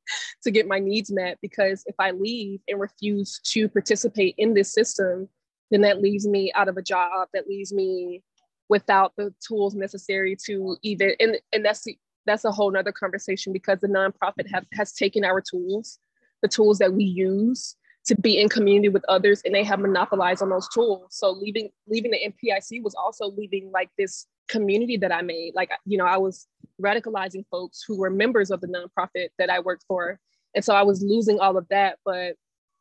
to 0.42 0.51
get 0.51 0.68
my 0.68 0.79
needs 0.79 1.11
met 1.11 1.38
because 1.42 1.83
if 1.87 1.94
I 1.98 2.12
leave 2.12 2.61
and 2.68 2.81
refuse 2.81 3.40
to 3.53 3.68
participate 3.68 4.35
in 4.38 4.55
this 4.55 4.72
system, 4.72 5.29
then 5.70 5.83
that 5.83 6.01
leaves 6.01 6.27
me 6.27 6.53
out 6.55 6.68
of 6.68 6.77
a 6.77 6.83
job, 6.83 7.29
that 7.35 7.48
leaves 7.48 7.72
me 7.72 8.22
without 8.68 9.12
the 9.16 9.35
tools 9.46 9.74
necessary 9.74 10.37
to 10.46 10.77
even, 10.83 11.12
and, 11.20 11.38
and 11.53 11.64
that's 11.64 11.85
the, 11.85 11.96
that's 12.27 12.44
a 12.44 12.53
whole 12.53 12.70
nother 12.70 12.92
conversation 12.92 13.53
because 13.53 13.81
the 13.81 13.88
nonprofit 13.88 14.46
have, 14.53 14.66
has 14.72 14.92
taken 14.92 15.24
our 15.24 15.40
tools, 15.40 15.98
the 16.42 16.48
tools 16.48 16.79
that 16.79 16.92
we 16.92 17.05
use 17.05 17.77
to 18.09 18.16
be 18.21 18.40
in 18.40 18.49
community 18.49 18.88
with 18.88 19.05
others 19.09 19.42
and 19.44 19.55
they 19.55 19.62
have 19.62 19.79
monopolized 19.79 20.42
on 20.42 20.49
those 20.49 20.68
tools. 20.68 21.07
So 21.11 21.31
leaving 21.31 21.68
leaving 21.87 22.11
the 22.11 22.33
npic 22.33 22.83
was 22.83 22.94
also 22.94 23.27
leaving 23.27 23.71
like 23.71 23.90
this 23.99 24.27
community 24.49 24.97
that 24.97 25.12
i 25.12 25.21
made. 25.21 25.53
Like 25.55 25.71
you 25.85 25.99
know 25.99 26.07
i 26.07 26.16
was 26.16 26.47
radicalizing 26.81 27.44
folks 27.51 27.85
who 27.87 27.99
were 27.99 28.11
members 28.11 28.51
of 28.51 28.61
the 28.61 28.66
nonprofit 28.66 29.29
that 29.38 29.51
i 29.51 29.61
worked 29.61 29.85
for. 29.87 30.18
And 30.55 30.64
so 30.64 30.75
i 30.75 30.83
was 30.83 31.03
losing 31.03 31.38
all 31.38 31.57
of 31.57 31.68
that. 31.68 31.99
But 32.05 32.35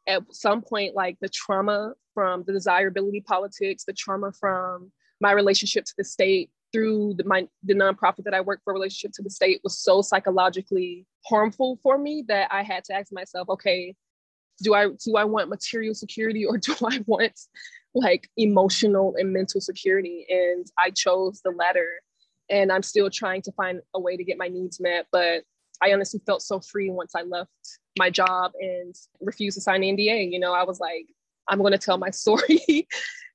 at 0.08 0.24
some 0.32 0.62
point 0.62 0.96
like 0.96 1.18
the 1.20 1.30
trauma 1.30 1.94
from 2.14 2.44
the 2.48 2.54
desirability 2.54 3.22
politics 3.22 3.84
the 3.84 3.94
trauma 3.94 4.32
from 4.32 4.92
my 5.20 5.34
relationship 5.34 5.84
to 5.84 5.94
the 5.98 6.04
state 6.04 6.50
through 6.72 7.14
the, 7.16 7.24
my, 7.24 7.48
the 7.64 7.74
nonprofit 7.74 8.24
that 8.26 8.34
I 8.34 8.42
work 8.42 8.60
for, 8.64 8.74
relationship 8.74 9.14
to 9.14 9.24
the 9.24 9.30
state 9.30 9.62
was 9.64 9.80
so 9.80 10.02
psychologically 10.02 11.06
harmful 11.26 11.80
for 11.82 11.98
me 11.98 12.26
that 12.28 12.50
I 12.52 12.62
had 12.62 12.84
to 12.86 12.94
ask 12.94 13.12
myself, 13.12 13.50
okay, 13.50 13.96
do 14.62 14.74
I 14.74 14.88
do 15.04 15.16
I 15.16 15.24
want 15.24 15.50
material 15.50 15.94
security 15.94 16.46
or 16.46 16.58
do 16.58 16.76
I 16.86 17.04
want 17.06 17.40
like 17.94 18.30
emotional 18.38 19.16
and 19.18 19.34
mental 19.34 19.62
security? 19.62 20.26
And 20.30 20.66
I 20.78 20.92
chose 20.92 21.42
the 21.44 21.52
latter. 21.52 21.88
And 22.50 22.72
I'm 22.72 22.84
still 22.84 23.10
trying 23.10 23.42
to 23.44 23.52
find 23.54 23.82
a 23.94 24.00
way 24.00 24.16
to 24.16 24.24
get 24.24 24.38
my 24.38 24.48
needs 24.48 24.80
met. 24.80 25.08
But 25.12 25.44
I 25.82 25.94
honestly 25.94 26.22
felt 26.26 26.42
so 26.42 26.60
free 26.60 26.90
once 26.90 27.14
I 27.16 27.24
left 27.24 27.52
my 27.98 28.10
job 28.10 28.54
and 28.60 28.96
refused 29.22 29.56
to 29.56 29.62
sign 29.62 29.84
an 29.84 29.98
NDA. 29.98 30.32
You 30.32 30.40
know, 30.40 30.54
I 30.54 30.64
was 30.64 30.80
like, 30.80 31.08
I'm 31.48 31.60
going 31.60 31.74
to 31.74 31.78
tell 31.78 31.98
my 31.98 32.10
story. 32.12 32.88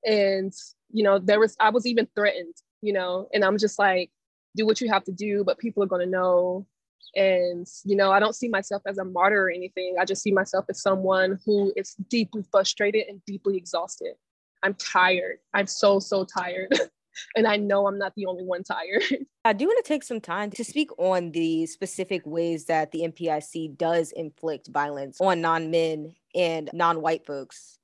and, 0.04 0.52
you 0.90 1.02
know, 1.02 1.18
there 1.18 1.40
was, 1.40 1.56
I 1.60 1.70
was 1.70 1.86
even 1.86 2.08
threatened, 2.14 2.54
you 2.80 2.92
know, 2.92 3.28
and 3.32 3.44
I'm 3.44 3.58
just 3.58 3.78
like, 3.78 4.10
do 4.56 4.66
what 4.66 4.80
you 4.80 4.90
have 4.90 5.04
to 5.04 5.12
do, 5.12 5.44
but 5.44 5.58
people 5.58 5.82
are 5.82 5.86
going 5.86 6.04
to 6.04 6.10
know 6.10 6.66
and, 7.14 7.66
you 7.84 7.96
know, 7.96 8.10
I 8.10 8.20
don't 8.20 8.34
see 8.34 8.48
myself 8.48 8.82
as 8.86 8.98
a 8.98 9.04
martyr 9.04 9.46
or 9.46 9.50
anything. 9.50 9.96
I 10.00 10.04
just 10.04 10.22
see 10.22 10.32
myself 10.32 10.64
as 10.68 10.80
someone 10.80 11.38
who 11.44 11.72
is 11.76 11.94
deeply 12.08 12.44
frustrated 12.50 13.06
and 13.08 13.24
deeply 13.26 13.56
exhausted. 13.56 14.14
I'm 14.62 14.74
tired. 14.74 15.38
I'm 15.52 15.66
so, 15.66 15.98
so 15.98 16.24
tired. 16.24 16.72
and 17.36 17.46
I 17.46 17.56
know 17.56 17.86
I'm 17.86 17.98
not 17.98 18.14
the 18.16 18.26
only 18.26 18.44
one 18.44 18.62
tired. 18.62 19.02
I 19.44 19.52
do 19.52 19.66
want 19.66 19.84
to 19.84 19.88
take 19.88 20.04
some 20.04 20.20
time 20.20 20.50
to 20.52 20.64
speak 20.64 20.90
on 20.98 21.32
the 21.32 21.66
specific 21.66 22.22
ways 22.24 22.66
that 22.66 22.92
the 22.92 23.00
NPIC 23.00 23.76
does 23.76 24.12
inflict 24.12 24.68
violence 24.68 25.20
on 25.20 25.40
non 25.40 25.70
men 25.70 26.14
and 26.34 26.70
non 26.72 27.00
white 27.02 27.26
folks. 27.26 27.78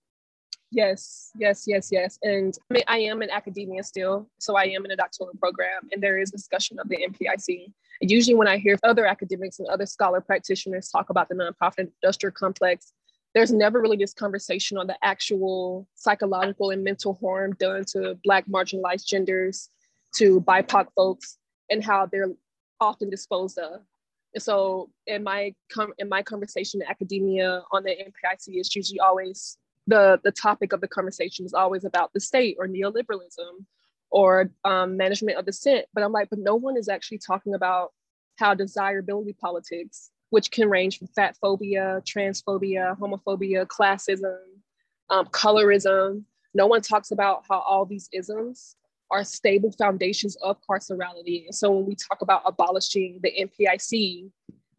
Yes, 0.70 1.30
yes, 1.38 1.64
yes, 1.66 1.88
yes. 1.90 2.18
And 2.22 2.54
I 2.70 2.74
mean, 2.74 2.82
I 2.86 2.98
am 2.98 3.22
in 3.22 3.30
academia 3.30 3.82
still. 3.82 4.28
So 4.38 4.56
I 4.56 4.64
am 4.64 4.84
in 4.84 4.90
a 4.90 4.96
doctoral 4.96 5.30
program, 5.40 5.88
and 5.92 6.02
there 6.02 6.18
is 6.18 6.30
discussion 6.30 6.78
of 6.78 6.88
the 6.88 6.98
NPIC. 7.08 7.72
Usually, 8.00 8.36
when 8.36 8.48
I 8.48 8.58
hear 8.58 8.78
other 8.82 9.06
academics 9.06 9.58
and 9.58 9.68
other 9.68 9.86
scholar 9.86 10.20
practitioners 10.20 10.90
talk 10.90 11.08
about 11.08 11.28
the 11.28 11.34
nonprofit 11.34 11.90
industrial 12.02 12.32
complex, 12.32 12.92
there's 13.34 13.50
never 13.50 13.80
really 13.80 13.96
this 13.96 14.12
conversation 14.12 14.76
on 14.76 14.86
the 14.86 14.96
actual 15.02 15.88
psychological 15.94 16.70
and 16.70 16.84
mental 16.84 17.18
harm 17.20 17.54
done 17.58 17.84
to 17.92 18.18
Black 18.22 18.46
marginalized 18.46 19.06
genders, 19.06 19.70
to 20.16 20.40
BIPOC 20.42 20.88
folks, 20.94 21.38
and 21.70 21.82
how 21.82 22.06
they're 22.06 22.32
often 22.78 23.08
disposed 23.08 23.58
of. 23.58 23.80
And 24.34 24.42
so, 24.42 24.90
in 25.06 25.24
my 25.24 25.54
com- 25.72 25.94
in 25.96 26.10
my 26.10 26.22
conversation 26.22 26.82
in 26.82 26.88
academia 26.88 27.62
on 27.72 27.84
the 27.84 27.90
NPIC, 27.90 28.48
it's 28.48 28.76
usually 28.76 29.00
always 29.00 29.56
the 29.88 30.20
the 30.22 30.30
topic 30.30 30.72
of 30.72 30.80
the 30.80 30.88
conversation 30.88 31.46
is 31.46 31.54
always 31.54 31.84
about 31.84 32.12
the 32.12 32.20
state 32.20 32.56
or 32.58 32.68
neoliberalism 32.68 33.64
or 34.10 34.50
um, 34.64 34.96
management 34.96 35.38
of 35.38 35.46
dissent. 35.46 35.86
But 35.94 36.04
I'm 36.04 36.12
like, 36.12 36.30
but 36.30 36.38
no 36.38 36.54
one 36.54 36.76
is 36.76 36.88
actually 36.88 37.18
talking 37.18 37.54
about 37.54 37.92
how 38.36 38.54
desirability 38.54 39.32
politics, 39.32 40.10
which 40.30 40.50
can 40.50 40.68
range 40.68 40.98
from 40.98 41.08
fat 41.08 41.36
phobia, 41.40 42.02
transphobia, 42.06 42.96
homophobia, 42.98 43.66
classism, 43.66 44.38
um, 45.10 45.26
colorism. 45.26 46.24
No 46.54 46.66
one 46.66 46.82
talks 46.82 47.10
about 47.10 47.44
how 47.48 47.58
all 47.60 47.84
these 47.84 48.08
isms 48.12 48.76
are 49.10 49.24
stable 49.24 49.72
foundations 49.72 50.36
of 50.36 50.58
carcerality. 50.68 51.46
And 51.46 51.54
so 51.54 51.70
when 51.70 51.86
we 51.86 51.96
talk 51.96 52.20
about 52.20 52.42
abolishing 52.44 53.20
the 53.22 53.32
NPIC, 53.32 54.30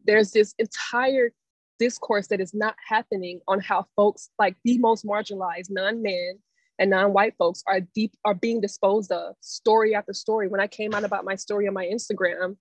there's 0.04 0.30
this 0.30 0.54
entire 0.58 1.32
discourse 1.80 2.28
that 2.28 2.40
is 2.40 2.54
not 2.54 2.76
happening 2.86 3.40
on 3.48 3.58
how 3.58 3.86
folks 3.96 4.28
like 4.38 4.54
the 4.64 4.78
most 4.78 5.04
marginalized 5.04 5.70
non-men 5.70 6.38
and 6.78 6.90
non-white 6.90 7.34
folks 7.38 7.64
are 7.66 7.80
deep 7.80 8.12
are 8.24 8.34
being 8.34 8.60
disposed 8.60 9.10
of 9.10 9.34
story 9.40 9.94
after 9.94 10.12
story. 10.12 10.46
When 10.46 10.60
i 10.60 10.66
came 10.66 10.94
out 10.94 11.04
about 11.04 11.24
my 11.24 11.34
story 11.34 11.66
on 11.66 11.74
my 11.74 11.86
instagram 11.86 12.56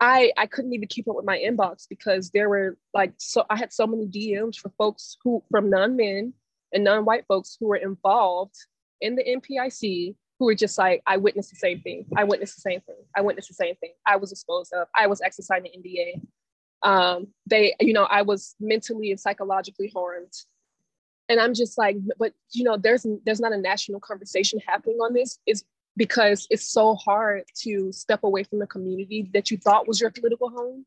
i 0.00 0.32
i 0.36 0.46
couldn't 0.46 0.72
even 0.72 0.88
keep 0.88 1.08
up 1.08 1.16
with 1.16 1.24
my 1.24 1.38
inbox 1.38 1.86
because 1.88 2.30
there 2.30 2.48
were 2.48 2.76
like 2.92 3.12
so 3.18 3.44
i 3.48 3.56
had 3.56 3.72
so 3.72 3.86
many 3.86 4.06
dms 4.06 4.56
for 4.56 4.70
folks 4.76 5.16
who 5.22 5.42
from 5.50 5.70
non-men 5.70 6.34
and 6.72 6.84
non-white 6.84 7.24
folks 7.26 7.56
who 7.58 7.68
were 7.68 7.76
involved 7.76 8.56
in 9.00 9.16
the 9.16 9.24
npic 9.36 10.14
who 10.38 10.44
were 10.44 10.54
just 10.54 10.76
like 10.76 11.02
i 11.06 11.16
witnessed 11.16 11.50
the 11.50 11.56
same 11.56 11.80
thing. 11.80 12.04
I 12.16 12.24
witnessed 12.24 12.56
the 12.56 12.60
same 12.70 12.80
thing. 12.82 13.02
I 13.16 13.22
witnessed 13.22 13.48
the 13.48 13.54
same 13.54 13.76
thing. 13.76 13.92
I 14.06 14.16
was 14.16 14.30
disposed 14.30 14.72
of. 14.74 14.86
I 14.94 15.06
was 15.06 15.20
exercising 15.22 15.70
the 15.72 15.90
nda 15.90 16.20
um, 16.82 17.28
they, 17.46 17.74
you 17.80 17.92
know, 17.92 18.04
I 18.04 18.22
was 18.22 18.54
mentally 18.60 19.10
and 19.10 19.20
psychologically 19.20 19.90
harmed. 19.94 20.32
And 21.28 21.40
I'm 21.40 21.54
just 21.54 21.76
like, 21.76 21.96
but 22.18 22.32
you 22.52 22.64
know, 22.64 22.76
there's 22.76 23.04
there's 23.24 23.40
not 23.40 23.52
a 23.52 23.58
national 23.58 24.00
conversation 24.00 24.60
happening 24.64 24.98
on 24.98 25.12
this. 25.12 25.38
Is 25.46 25.64
because 25.96 26.46
it's 26.50 26.68
so 26.68 26.94
hard 26.94 27.44
to 27.62 27.90
step 27.92 28.22
away 28.22 28.44
from 28.44 28.58
the 28.58 28.66
community 28.66 29.28
that 29.32 29.50
you 29.50 29.56
thought 29.56 29.88
was 29.88 30.00
your 30.00 30.10
political 30.10 30.50
home 30.50 30.84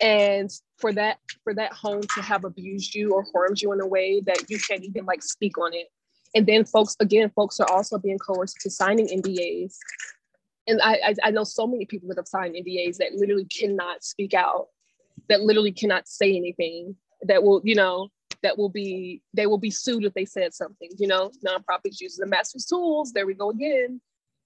and 0.00 0.50
for 0.78 0.92
that 0.92 1.18
for 1.44 1.54
that 1.54 1.72
home 1.72 2.00
to 2.14 2.22
have 2.22 2.44
abused 2.44 2.94
you 2.94 3.12
or 3.12 3.24
harmed 3.34 3.60
you 3.60 3.72
in 3.72 3.80
a 3.80 3.86
way 3.86 4.20
that 4.20 4.44
you 4.48 4.58
can't 4.58 4.82
even 4.82 5.04
like 5.04 5.22
speak 5.22 5.58
on 5.58 5.74
it 5.74 5.88
and 6.34 6.46
then 6.46 6.64
folks 6.64 6.96
again 7.00 7.30
folks 7.36 7.60
are 7.60 7.70
also 7.70 7.98
being 7.98 8.18
coerced 8.18 8.56
to 8.60 8.70
signing 8.70 9.06
ndas 9.08 9.76
and 10.66 10.80
I, 10.82 11.00
I, 11.06 11.14
I 11.24 11.30
know 11.30 11.44
so 11.44 11.66
many 11.66 11.84
people 11.84 12.08
that 12.08 12.16
have 12.16 12.28
signed 12.28 12.54
ndas 12.54 12.96
that 12.96 13.12
literally 13.14 13.44
cannot 13.44 14.02
speak 14.02 14.32
out 14.32 14.68
that 15.30 15.40
literally 15.40 15.72
cannot 15.72 16.06
say 16.06 16.36
anything 16.36 16.94
that 17.22 17.42
will, 17.42 17.62
you 17.64 17.74
know, 17.74 18.08
that 18.42 18.58
will 18.58 18.68
be, 18.68 19.22
they 19.32 19.46
will 19.46 19.58
be 19.58 19.70
sued 19.70 20.04
if 20.04 20.12
they 20.14 20.24
said 20.24 20.52
something, 20.52 20.90
you 20.98 21.06
know, 21.06 21.30
nonprofits 21.46 22.00
using 22.00 22.24
the 22.24 22.26
master's 22.26 22.66
tools. 22.66 23.12
There 23.12 23.26
we 23.26 23.34
go 23.34 23.50
again. 23.50 24.00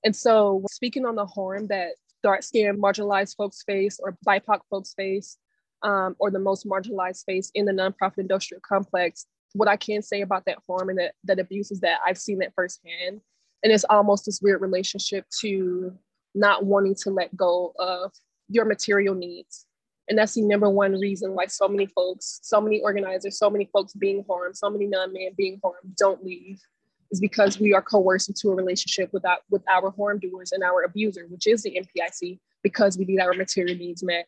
And 0.04 0.14
so 0.14 0.62
speaking 0.70 1.06
on 1.06 1.16
the 1.16 1.26
harm 1.26 1.66
that 1.68 1.92
dark 2.22 2.42
skinned 2.42 2.82
marginalized 2.82 3.36
folks 3.36 3.62
face 3.62 3.98
or 4.00 4.16
BIPOC 4.26 4.60
folks 4.70 4.94
face, 4.94 5.38
um, 5.82 6.16
or 6.18 6.30
the 6.30 6.38
most 6.38 6.66
marginalized 6.66 7.16
space 7.16 7.50
in 7.54 7.66
the 7.66 7.72
nonprofit 7.72 8.18
industrial 8.18 8.60
complex, 8.66 9.26
what 9.54 9.68
I 9.68 9.76
can 9.76 10.02
say 10.02 10.22
about 10.22 10.44
that 10.46 10.58
harm 10.68 10.90
and 10.90 10.98
that, 10.98 11.14
that 11.24 11.38
abuse 11.38 11.70
is 11.70 11.80
that 11.80 12.00
I've 12.06 12.18
seen 12.18 12.38
that 12.38 12.52
firsthand. 12.54 13.20
And 13.62 13.72
it's 13.72 13.84
almost 13.88 14.26
this 14.26 14.40
weird 14.42 14.60
relationship 14.60 15.24
to 15.40 15.96
not 16.34 16.64
wanting 16.64 16.96
to 16.96 17.10
let 17.10 17.34
go 17.36 17.72
of 17.78 18.12
your 18.48 18.64
material 18.64 19.14
needs. 19.14 19.66
And 20.08 20.18
that's 20.18 20.34
the 20.34 20.42
number 20.42 20.68
one 20.68 20.92
reason 20.92 21.34
why 21.34 21.46
so 21.46 21.66
many 21.66 21.86
folks, 21.86 22.40
so 22.42 22.60
many 22.60 22.80
organizers, 22.80 23.38
so 23.38 23.48
many 23.48 23.68
folks 23.72 23.94
being 23.94 24.24
harmed, 24.28 24.56
so 24.56 24.68
many 24.68 24.86
non-men 24.86 25.30
being 25.36 25.60
harmed 25.62 25.96
don't 25.96 26.22
leave 26.22 26.60
is 27.10 27.20
because 27.20 27.58
we 27.58 27.72
are 27.72 27.82
coerced 27.82 28.28
into 28.28 28.50
a 28.50 28.54
relationship 28.54 29.10
with 29.12 29.24
our, 29.24 29.38
with 29.50 29.62
our 29.70 29.90
harm 29.92 30.18
doers 30.18 30.52
and 30.52 30.62
our 30.62 30.82
abuser, 30.82 31.26
which 31.28 31.46
is 31.46 31.62
the 31.62 31.80
NPIC, 31.80 32.38
because 32.62 32.98
we 32.98 33.04
need 33.04 33.20
our 33.20 33.32
material 33.34 33.76
needs 33.76 34.02
met. 34.02 34.26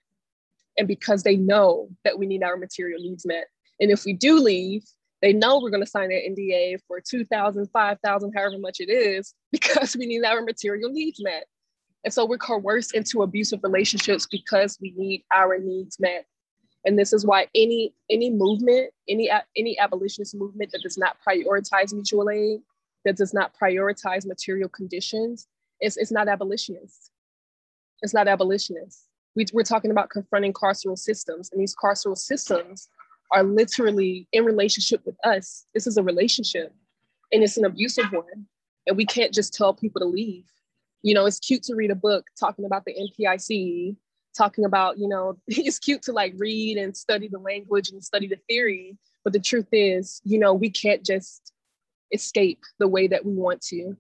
And 0.79 0.87
because 0.87 1.23
they 1.23 1.37
know 1.37 1.89
that 2.05 2.19
we 2.19 2.27
need 2.27 2.43
our 2.43 2.57
material 2.57 3.01
needs 3.01 3.27
met. 3.27 3.47
And 3.81 3.91
if 3.91 4.05
we 4.05 4.13
do 4.13 4.39
leave, 4.39 4.85
they 5.23 5.33
know 5.33 5.59
we're 5.59 5.71
going 5.71 5.83
to 5.83 5.91
sign 5.91 6.13
an 6.13 6.35
NDA 6.37 6.79
for 6.87 7.01
2,000, 7.01 7.67
5,000, 7.69 8.33
however 8.35 8.59
much 8.59 8.81
it 8.81 8.91
is, 8.91 9.35
because 9.53 9.97
we 9.97 10.07
need 10.07 10.25
our 10.25 10.43
material 10.43 10.91
needs 10.91 11.23
met. 11.23 11.47
And 12.07 12.15
so 12.15 12.25
we're 12.25 12.39
coerced 12.39 12.95
into 12.95 13.23
abusive 13.23 13.59
relationships 13.65 14.29
because 14.31 14.79
we 14.81 14.95
need 14.97 15.25
our 15.35 15.59
needs 15.59 15.99
met. 15.99 16.25
And 16.85 16.97
this 16.97 17.13
is 17.13 17.27
why 17.27 17.49
any 17.53 17.95
any 18.09 18.31
movement, 18.31 18.91
any 19.09 19.29
any 19.57 19.77
abolitionist 19.77 20.37
movement 20.37 20.71
that 20.71 20.83
does 20.83 20.97
not 20.97 21.17
prioritize 21.27 21.93
mutual 21.93 22.31
aid, 22.31 22.61
that 23.05 23.17
does 23.17 23.35
not 23.35 23.55
prioritize 23.61 24.25
material 24.25 24.69
conditions, 24.69 25.49
it's, 25.81 25.97
it's 25.97 26.13
not 26.13 26.29
abolitionist. 26.29 27.11
It's 28.03 28.15
not 28.15 28.29
abolitionist. 28.29 29.09
We, 29.35 29.47
we're 29.53 29.65
talking 29.65 29.91
about 29.91 30.11
confronting 30.11 30.53
carceral 30.53 30.97
systems, 30.97 31.51
and 31.51 31.61
these 31.61 31.75
carceral 31.75 32.17
systems 32.17 32.89
are 33.33 33.43
literally 33.43 34.29
in 34.31 34.45
relationship 34.45 35.05
with 35.05 35.17
us. 35.25 35.65
This 35.75 35.89
is 35.89 35.97
a 35.97 36.05
relationship, 36.05 36.73
and 37.33 37.43
it's 37.43 37.57
an 37.57 37.65
abusive 37.65 38.13
one. 38.13 38.47
And 38.87 38.97
we 38.97 39.07
can't 39.07 39.35
just 39.35 39.53
tell 39.53 39.75
people 39.75 40.01
to 40.01 40.07
leave 40.07 40.45
you 41.07 41.15
know, 41.15 41.25
it's 41.25 41.39
cute 41.39 41.63
to 41.63 41.77
read 41.77 41.93
a 41.93 41.95
book 41.95 42.27
talking 42.39 42.65
about 42.65 42.85
the 42.85 42.93
NPIC, 42.93 43.95
talking 44.37 44.65
about, 44.65 44.99
you 44.99 45.07
know, 45.07 45.39
it's 45.47 45.79
cute 45.79 46.03
to 46.03 46.13
like 46.13 46.35
read 46.37 46.77
and 46.79 46.97
study 46.97 47.29
the 47.29 47.39
language 47.39 47.91
and 47.91 48.03
study 48.03 48.27
the 48.27 48.41
theory. 48.49 48.99
But 49.23 49.33
the 49.33 49.39
truth 49.39 49.69
is, 49.71 50.21
you 50.25 50.37
know, 50.37 50.53
we 50.53 50.69
can't 50.69 51.07
just 51.07 51.53
escape 52.13 52.59
the 52.81 52.89
way 52.89 53.07
that 53.07 53.25
we 53.25 53.35
want 53.35 53.61
to. 53.67 53.97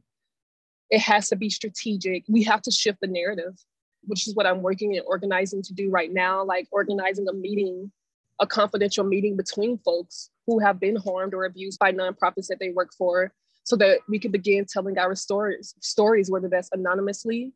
It 0.90 0.99
has 0.99 1.29
to 1.29 1.37
be 1.37 1.49
strategic. 1.49 2.25
We 2.29 2.42
have 2.42 2.62
to 2.62 2.73
shift 2.73 2.99
the 3.01 3.07
narrative, 3.07 3.55
which 4.03 4.27
is 4.27 4.35
what 4.35 4.47
I'm 4.47 4.62
working 4.62 4.97
and 4.97 5.07
organizing 5.07 5.62
to 5.62 5.75
do 5.75 5.88
right 5.90 6.12
now, 6.12 6.42
like 6.42 6.66
organizing 6.73 7.29
a 7.29 7.33
meeting, 7.33 7.92
a 8.40 8.49
confidential 8.49 9.05
meeting 9.05 9.37
between 9.37 9.79
folks 9.79 10.31
who 10.49 10.59
have 10.59 10.81
been 10.81 10.97
harmed 10.97 11.35
or 11.35 11.45
abused 11.45 11.79
by 11.79 11.92
nonprofits 11.92 12.49
that 12.49 12.59
they 12.59 12.71
work 12.71 12.90
for 12.99 13.33
so 13.67 13.75
that 13.75 13.99
we 14.09 14.21
can 14.21 14.31
begin 14.31 14.65
telling 14.65 14.97
our 14.97 15.17
stories, 15.17 15.75
stories, 15.81 16.31
whether 16.31 16.49
that's 16.49 16.71
anonymously, 16.73 17.53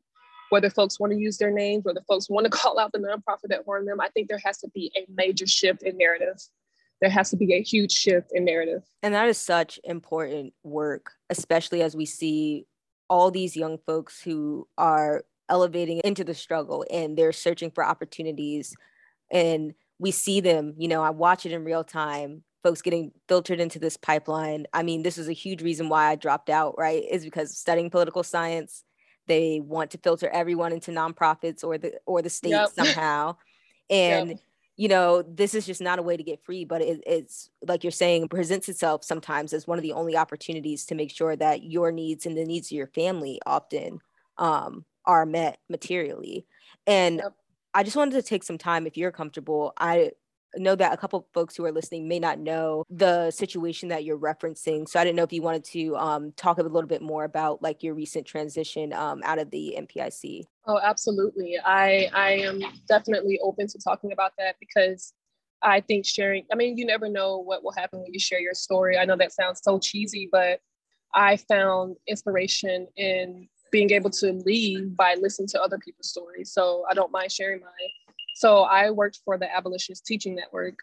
whether 0.50 0.68
folks 0.68 0.98
want 0.98 1.12
to 1.12 1.18
use 1.18 1.38
their 1.38 1.52
names, 1.52 1.84
whether 1.84 2.00
folks 2.08 2.28
want 2.28 2.44
to 2.44 2.50
call 2.58 2.80
out 2.80 2.90
the 2.92 2.98
nonprofit 2.98 3.48
that 3.48 3.62
harmed 3.64 3.86
them. 3.86 4.00
I 4.00 4.08
think 4.08 4.28
there 4.28 4.40
has 4.44 4.58
to 4.58 4.68
be 4.74 4.92
a 4.96 5.06
major 5.08 5.46
shift 5.46 5.84
in 5.84 5.96
narrative. 5.96 6.36
There 7.00 7.10
has 7.10 7.30
to 7.30 7.36
be 7.36 7.54
a 7.54 7.62
huge 7.62 7.92
shift 7.92 8.32
in 8.32 8.44
narrative. 8.44 8.82
And 9.04 9.14
that 9.14 9.28
is 9.28 9.38
such 9.38 9.78
important 9.84 10.52
work, 10.64 11.12
especially 11.30 11.80
as 11.80 11.94
we 11.94 12.06
see 12.06 12.66
all 13.08 13.30
these 13.30 13.56
young 13.56 13.78
folks 13.78 14.20
who 14.20 14.66
are 14.76 15.24
elevating 15.48 16.00
into 16.02 16.24
the 16.24 16.34
struggle 16.34 16.84
and 16.90 17.16
they're 17.16 17.32
searching 17.32 17.70
for 17.70 17.84
opportunities. 17.84 18.74
And 19.30 19.74
we 20.00 20.10
see 20.10 20.40
them, 20.40 20.74
you 20.76 20.88
know, 20.88 21.04
I 21.04 21.10
watch 21.10 21.46
it 21.46 21.52
in 21.52 21.64
real 21.64 21.84
time 21.84 22.42
folks 22.62 22.82
getting 22.82 23.12
filtered 23.28 23.60
into 23.60 23.78
this 23.78 23.96
pipeline. 23.96 24.66
I 24.72 24.82
mean, 24.82 25.02
this 25.02 25.18
is 25.18 25.28
a 25.28 25.32
huge 25.32 25.62
reason 25.62 25.88
why 25.88 26.06
I 26.06 26.14
dropped 26.14 26.50
out, 26.50 26.74
right? 26.78 27.04
Is 27.10 27.24
because 27.24 27.56
studying 27.56 27.90
political 27.90 28.22
science, 28.22 28.84
they 29.26 29.60
want 29.60 29.92
to 29.92 29.98
filter 29.98 30.28
everyone 30.28 30.72
into 30.72 30.90
nonprofits 30.90 31.64
or 31.64 31.78
the 31.78 31.98
or 32.06 32.22
the 32.22 32.30
state 32.30 32.50
yep. 32.50 32.70
somehow. 32.74 33.36
And 33.88 34.30
yep. 34.30 34.38
you 34.76 34.88
know, 34.88 35.22
this 35.22 35.54
is 35.54 35.66
just 35.66 35.80
not 35.80 35.98
a 35.98 36.02
way 36.02 36.16
to 36.16 36.22
get 36.22 36.44
free, 36.44 36.64
but 36.64 36.82
it, 36.82 37.02
it's 37.06 37.50
like 37.66 37.84
you're 37.84 37.90
saying, 37.90 38.28
presents 38.28 38.68
itself 38.68 39.04
sometimes 39.04 39.52
as 39.52 39.66
one 39.66 39.78
of 39.78 39.82
the 39.82 39.92
only 39.92 40.16
opportunities 40.16 40.84
to 40.86 40.94
make 40.94 41.10
sure 41.10 41.36
that 41.36 41.62
your 41.62 41.92
needs 41.92 42.26
and 42.26 42.36
the 42.36 42.44
needs 42.44 42.68
of 42.68 42.76
your 42.76 42.88
family 42.88 43.40
often 43.46 44.00
um, 44.38 44.84
are 45.04 45.26
met 45.26 45.58
materially. 45.68 46.46
And 46.86 47.16
yep. 47.16 47.34
I 47.72 47.82
just 47.82 47.96
wanted 47.96 48.12
to 48.12 48.22
take 48.22 48.42
some 48.42 48.58
time, 48.58 48.86
if 48.86 48.96
you're 48.96 49.12
comfortable. 49.12 49.72
I 49.78 50.12
know 50.56 50.74
that 50.74 50.92
a 50.92 50.96
couple 50.96 51.20
of 51.20 51.24
folks 51.32 51.56
who 51.56 51.64
are 51.64 51.72
listening 51.72 52.08
may 52.08 52.18
not 52.18 52.38
know 52.38 52.84
the 52.90 53.30
situation 53.30 53.88
that 53.90 54.04
you're 54.04 54.18
referencing. 54.18 54.88
So 54.88 54.98
I 55.00 55.04
didn't 55.04 55.16
know 55.16 55.22
if 55.22 55.32
you 55.32 55.42
wanted 55.42 55.64
to 55.64 55.96
um, 55.96 56.32
talk 56.32 56.58
a 56.58 56.62
little 56.62 56.88
bit 56.88 57.02
more 57.02 57.24
about 57.24 57.62
like 57.62 57.82
your 57.82 57.94
recent 57.94 58.26
transition 58.26 58.92
um, 58.92 59.20
out 59.24 59.38
of 59.38 59.50
the 59.50 59.76
NPIC. 59.78 60.44
Oh, 60.66 60.78
absolutely. 60.82 61.56
I 61.64 62.08
I 62.12 62.32
am 62.32 62.62
definitely 62.88 63.38
open 63.42 63.66
to 63.68 63.78
talking 63.78 64.12
about 64.12 64.32
that 64.38 64.56
because 64.60 65.12
I 65.62 65.80
think 65.80 66.06
sharing. 66.06 66.46
I 66.52 66.56
mean, 66.56 66.76
you 66.78 66.86
never 66.86 67.08
know 67.08 67.38
what 67.38 67.62
will 67.62 67.72
happen 67.72 68.00
when 68.00 68.12
you 68.12 68.20
share 68.20 68.40
your 68.40 68.54
story. 68.54 68.98
I 68.98 69.04
know 69.04 69.16
that 69.16 69.32
sounds 69.32 69.60
so 69.62 69.78
cheesy, 69.78 70.28
but 70.30 70.60
I 71.14 71.36
found 71.36 71.96
inspiration 72.06 72.86
in 72.96 73.48
being 73.70 73.90
able 73.92 74.10
to 74.10 74.32
lead 74.44 74.96
by 74.96 75.16
listening 75.20 75.48
to 75.48 75.62
other 75.62 75.78
people's 75.78 76.08
stories. 76.08 76.52
So 76.52 76.84
I 76.90 76.94
don't 76.94 77.12
mind 77.12 77.30
sharing 77.30 77.60
mine. 77.60 78.09
So 78.40 78.60
I 78.62 78.90
worked 78.90 79.20
for 79.22 79.36
the 79.36 79.54
Abolitionist 79.54 80.06
Teaching 80.06 80.34
Network, 80.34 80.78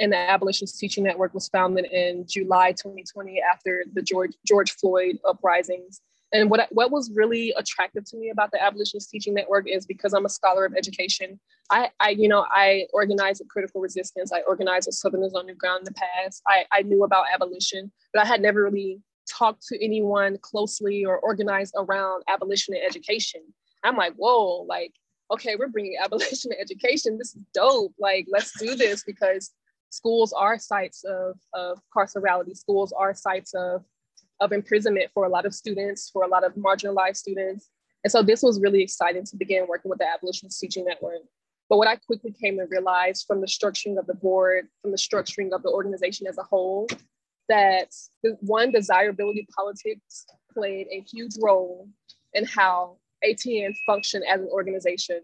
and 0.00 0.10
the 0.10 0.16
Abolitionist 0.16 0.78
Teaching 0.78 1.04
Network 1.04 1.34
was 1.34 1.46
founded 1.46 1.84
in 1.84 2.24
July 2.26 2.72
2020 2.72 3.38
after 3.38 3.84
the 3.92 4.00
George 4.00 4.32
George 4.46 4.72
Floyd 4.72 5.18
uprisings. 5.28 6.00
And 6.32 6.48
what 6.48 6.68
what 6.70 6.90
was 6.90 7.10
really 7.14 7.52
attractive 7.58 8.06
to 8.06 8.16
me 8.16 8.30
about 8.30 8.50
the 8.50 8.62
Abolitionist 8.62 9.10
Teaching 9.10 9.34
Network 9.34 9.68
is 9.68 9.84
because 9.84 10.14
I'm 10.14 10.24
a 10.24 10.30
scholar 10.30 10.64
of 10.64 10.72
education. 10.74 11.38
I, 11.70 11.90
I 12.00 12.10
you 12.10 12.28
know, 12.28 12.46
I 12.50 12.86
organized 12.94 13.42
a 13.42 13.44
critical 13.44 13.82
resistance. 13.82 14.32
I 14.32 14.40
organized 14.48 14.88
a 14.88 14.92
Southerners 14.92 15.34
On 15.34 15.44
New 15.44 15.54
Ground 15.54 15.80
in 15.80 15.92
the 15.92 16.00
past. 16.00 16.40
I, 16.48 16.64
I 16.72 16.80
knew 16.80 17.04
about 17.04 17.26
abolition, 17.30 17.92
but 18.14 18.22
I 18.22 18.26
had 18.26 18.40
never 18.40 18.62
really 18.62 19.02
talked 19.30 19.66
to 19.66 19.84
anyone 19.84 20.38
closely 20.40 21.04
or 21.04 21.18
organized 21.18 21.74
around 21.76 22.22
abolition 22.26 22.72
and 22.72 22.82
education. 22.82 23.42
I'm 23.84 23.98
like, 23.98 24.14
whoa, 24.14 24.62
like 24.62 24.94
okay, 25.30 25.56
we're 25.56 25.68
bringing 25.68 25.96
abolition 26.02 26.50
to 26.50 26.60
education. 26.60 27.18
This 27.18 27.34
is 27.34 27.42
dope. 27.54 27.94
Like, 27.98 28.26
let's 28.30 28.58
do 28.58 28.76
this 28.76 29.04
because 29.04 29.50
schools 29.90 30.32
are 30.32 30.58
sites 30.58 31.04
of, 31.04 31.38
of 31.54 31.80
carcerality. 31.96 32.56
Schools 32.56 32.92
are 32.92 33.14
sites 33.14 33.54
of, 33.54 33.84
of 34.40 34.52
imprisonment 34.52 35.10
for 35.14 35.24
a 35.24 35.28
lot 35.28 35.46
of 35.46 35.54
students, 35.54 36.10
for 36.10 36.24
a 36.24 36.28
lot 36.28 36.44
of 36.44 36.54
marginalized 36.54 37.16
students. 37.16 37.70
And 38.04 38.10
so 38.10 38.22
this 38.22 38.42
was 38.42 38.60
really 38.60 38.82
exciting 38.82 39.24
to 39.24 39.36
begin 39.36 39.66
working 39.68 39.88
with 39.88 39.98
the 39.98 40.08
Abolitionist 40.08 40.60
Teaching 40.60 40.84
Network. 40.84 41.22
But 41.68 41.78
what 41.78 41.88
I 41.88 41.96
quickly 41.96 42.32
came 42.32 42.58
to 42.58 42.66
realize 42.66 43.24
from 43.26 43.40
the 43.40 43.46
structuring 43.46 43.98
of 43.98 44.06
the 44.06 44.14
board, 44.14 44.68
from 44.82 44.92
the 44.92 44.96
structuring 44.96 45.52
of 45.52 45.62
the 45.62 45.70
organization 45.70 46.26
as 46.28 46.38
a 46.38 46.44
whole, 46.44 46.86
that 47.48 47.92
the 48.22 48.36
one 48.40 48.70
desirability 48.70 49.46
politics 49.56 50.26
played 50.52 50.86
a 50.90 51.00
huge 51.00 51.32
role 51.40 51.88
in 52.34 52.44
how 52.44 52.98
ATN 53.24 53.74
function 53.86 54.22
as 54.28 54.40
an 54.40 54.48
organization. 54.50 55.20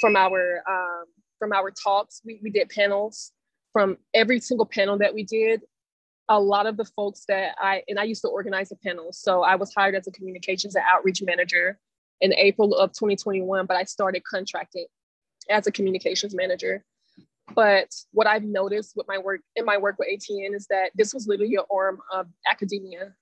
From 0.00 0.16
our 0.16 0.62
um, 0.68 1.04
from 1.38 1.52
our 1.52 1.70
talks, 1.70 2.20
we, 2.24 2.40
we 2.42 2.50
did 2.50 2.68
panels. 2.68 3.32
From 3.72 3.96
every 4.14 4.38
single 4.40 4.66
panel 4.66 4.98
that 4.98 5.14
we 5.14 5.24
did, 5.24 5.62
a 6.28 6.38
lot 6.38 6.66
of 6.66 6.76
the 6.76 6.84
folks 6.84 7.24
that 7.28 7.54
I 7.58 7.82
and 7.88 7.98
I 7.98 8.04
used 8.04 8.22
to 8.22 8.28
organize 8.28 8.68
the 8.68 8.76
panels. 8.76 9.18
So 9.18 9.42
I 9.42 9.56
was 9.56 9.72
hired 9.74 9.94
as 9.94 10.06
a 10.06 10.12
communications 10.12 10.74
and 10.74 10.84
outreach 10.90 11.22
manager 11.22 11.78
in 12.20 12.32
April 12.34 12.74
of 12.74 12.90
2021, 12.92 13.66
but 13.66 13.76
I 13.76 13.84
started 13.84 14.22
contracting 14.24 14.86
as 15.50 15.66
a 15.66 15.72
communications 15.72 16.34
manager. 16.34 16.84
But 17.54 17.88
what 18.12 18.26
I've 18.26 18.44
noticed 18.44 18.92
with 18.96 19.06
my 19.08 19.18
work 19.18 19.40
in 19.56 19.64
my 19.64 19.76
work 19.76 19.96
with 19.98 20.08
ATN 20.08 20.54
is 20.54 20.66
that 20.70 20.90
this 20.94 21.12
was 21.12 21.26
literally 21.26 21.56
an 21.56 21.64
arm 21.74 21.98
of 22.12 22.26
academia 22.48 23.14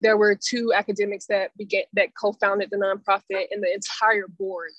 there 0.00 0.16
were 0.16 0.34
two 0.34 0.72
academics 0.74 1.26
that 1.26 1.56
began 1.56 1.84
that 1.94 2.14
co-founded 2.20 2.68
the 2.70 2.76
nonprofit 2.76 3.46
and 3.50 3.62
the 3.62 3.72
entire 3.72 4.26
board 4.38 4.70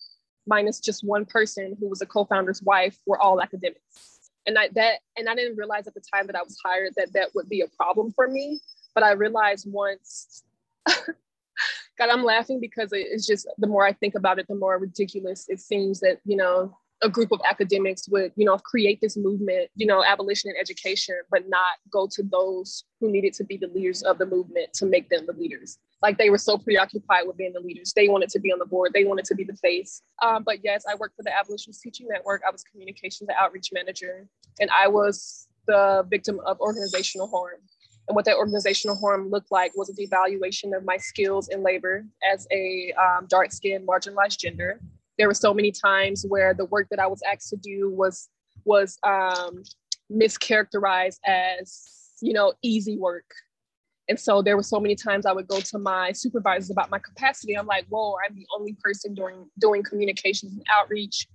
minus 0.45 0.80
just 0.80 1.03
one 1.03 1.25
person 1.25 1.75
who 1.80 1.89
was 1.89 2.01
a 2.01 2.06
co-founder's 2.06 2.62
wife 2.62 2.97
were 3.06 3.19
all 3.19 3.41
academics. 3.41 4.30
And 4.45 4.58
I, 4.58 4.69
that 4.75 4.99
and 5.17 5.27
i 5.27 5.36
didn't 5.36 5.58
realize 5.58 5.88
at 5.88 5.93
the 5.93 6.01
time 6.13 6.25
that 6.27 6.38
i 6.38 6.41
was 6.41 6.58
hired 6.63 6.93
that 6.95 7.12
that 7.12 7.32
would 7.36 7.49
be 7.49 7.62
a 7.62 7.67
problem 7.67 8.13
for 8.13 8.30
me 8.30 8.62
but 8.95 9.03
i 9.03 9.12
realized 9.12 9.69
once 9.69 10.41
god 10.88 12.10
i'm 12.10 12.23
laughing 12.23 12.62
because 12.62 12.91
it's 12.93 13.27
just 13.27 13.45
the 13.58 13.67
more 13.67 13.86
i 13.86 13.91
think 13.91 14.15
about 14.15 14.39
it 14.39 14.47
the 14.47 14.56
more 14.56 14.77
ridiculous 14.77 15.47
it 15.49 15.60
seems 15.60 15.99
that 15.99 16.21
you 16.23 16.38
know 16.38 16.77
a 17.03 17.10
group 17.10 17.31
of 17.31 17.39
academics 17.47 18.07
would, 18.10 18.31
you 18.36 18.45
know, 18.45 18.57
create 18.57 18.99
this 19.01 19.15
movement, 19.17 19.69
you 19.75 19.86
know, 19.86 20.03
abolition 20.03 20.49
and 20.49 20.60
education, 20.60 21.15
but 21.29 21.47
not 21.47 21.77
go 21.91 22.07
to 22.12 22.23
those 22.23 22.86
who 22.99 23.12
needed 23.12 23.33
to 23.33 23.43
be 23.43 23.57
the 23.57 23.67
leaders 23.67 24.01
of 24.01 24.17
the 24.17 24.25
movement 24.25 24.73
to 24.73 24.86
make 24.86 25.10
them 25.10 25.25
the 25.27 25.33
leaders. 25.33 25.77
Like 26.01 26.17
they 26.17 26.29
were 26.29 26.38
so 26.38 26.57
preoccupied 26.57 27.27
with 27.27 27.38
being 27.38 27.53
the 27.53 27.60
leaders. 27.60 27.93
They 27.95 28.07
wanted 28.07 28.29
to 28.29 28.39
be 28.39 28.51
on 28.51 28.60
the 28.60 28.65
board. 28.65 28.91
They 28.93 29.03
wanted 29.03 29.25
to 29.25 29.36
be 29.36 29.43
the 29.43 29.55
face. 29.57 30.01
Um, 30.23 30.43
but 30.43 30.60
yes, 30.63 30.86
I 30.89 30.95
worked 30.95 31.15
for 31.15 31.23
the 31.23 31.36
Abolitionist 31.36 31.81
Teaching 31.81 32.07
Network. 32.10 32.41
I 32.47 32.51
was 32.51 32.63
communications 32.63 33.29
and 33.29 33.38
outreach 33.39 33.69
manager, 33.71 34.27
and 34.60 34.69
I 34.71 34.88
was 34.88 35.47
the 35.67 36.05
victim 36.10 36.39
of 36.45 36.60
organizational 36.60 37.27
harm. 37.27 37.60
And 38.07 38.15
what 38.15 38.25
that 38.25 38.38
organizational 38.38 38.95
harm 38.95 39.29
looked 39.29 39.51
like 39.51 39.73
was 39.75 39.89
a 39.89 39.93
devaluation 39.93 40.75
of 40.75 40.86
my 40.86 40.97
skills 40.97 41.49
and 41.49 41.62
labor 41.62 42.05
as 42.31 42.47
a 42.51 42.93
um, 42.93 43.27
dark 43.27 43.51
skinned 43.51 43.86
marginalized 43.86 44.39
gender. 44.39 44.79
There 45.17 45.27
were 45.27 45.34
so 45.34 45.53
many 45.53 45.71
times 45.71 46.25
where 46.27 46.53
the 46.53 46.65
work 46.65 46.88
that 46.89 46.99
I 46.99 47.08
was 47.08 47.21
asked 47.30 47.49
to 47.49 47.58
do 47.58 47.89
was 47.89 48.30
was 48.65 48.97
um, 49.03 49.63
mischaracterized 50.12 51.19
as 51.25 51.88
you 52.21 52.34
know 52.34 52.53
easy 52.62 52.97
work 52.97 53.25
and 54.10 54.19
so 54.19 54.41
there 54.41 54.56
were 54.56 54.63
so 54.63 54.80
many 54.80 54.95
times 54.95 55.25
I 55.25 55.34
would 55.34 55.47
go 55.47 55.60
to 55.60 55.80
my 55.80 56.12
supervisors 56.12 56.69
about 56.69 56.89
my 56.89 56.99
capacity. 56.99 57.58
I'm 57.58 57.65
like, 57.65 57.86
whoa, 57.89 58.15
I'm 58.25 58.36
the 58.36 58.47
only 58.58 58.75
person 58.82 59.13
doing 59.13 59.49
doing 59.60 59.84
communications 59.84 60.53
and 60.53 60.65
outreach. 60.73 61.27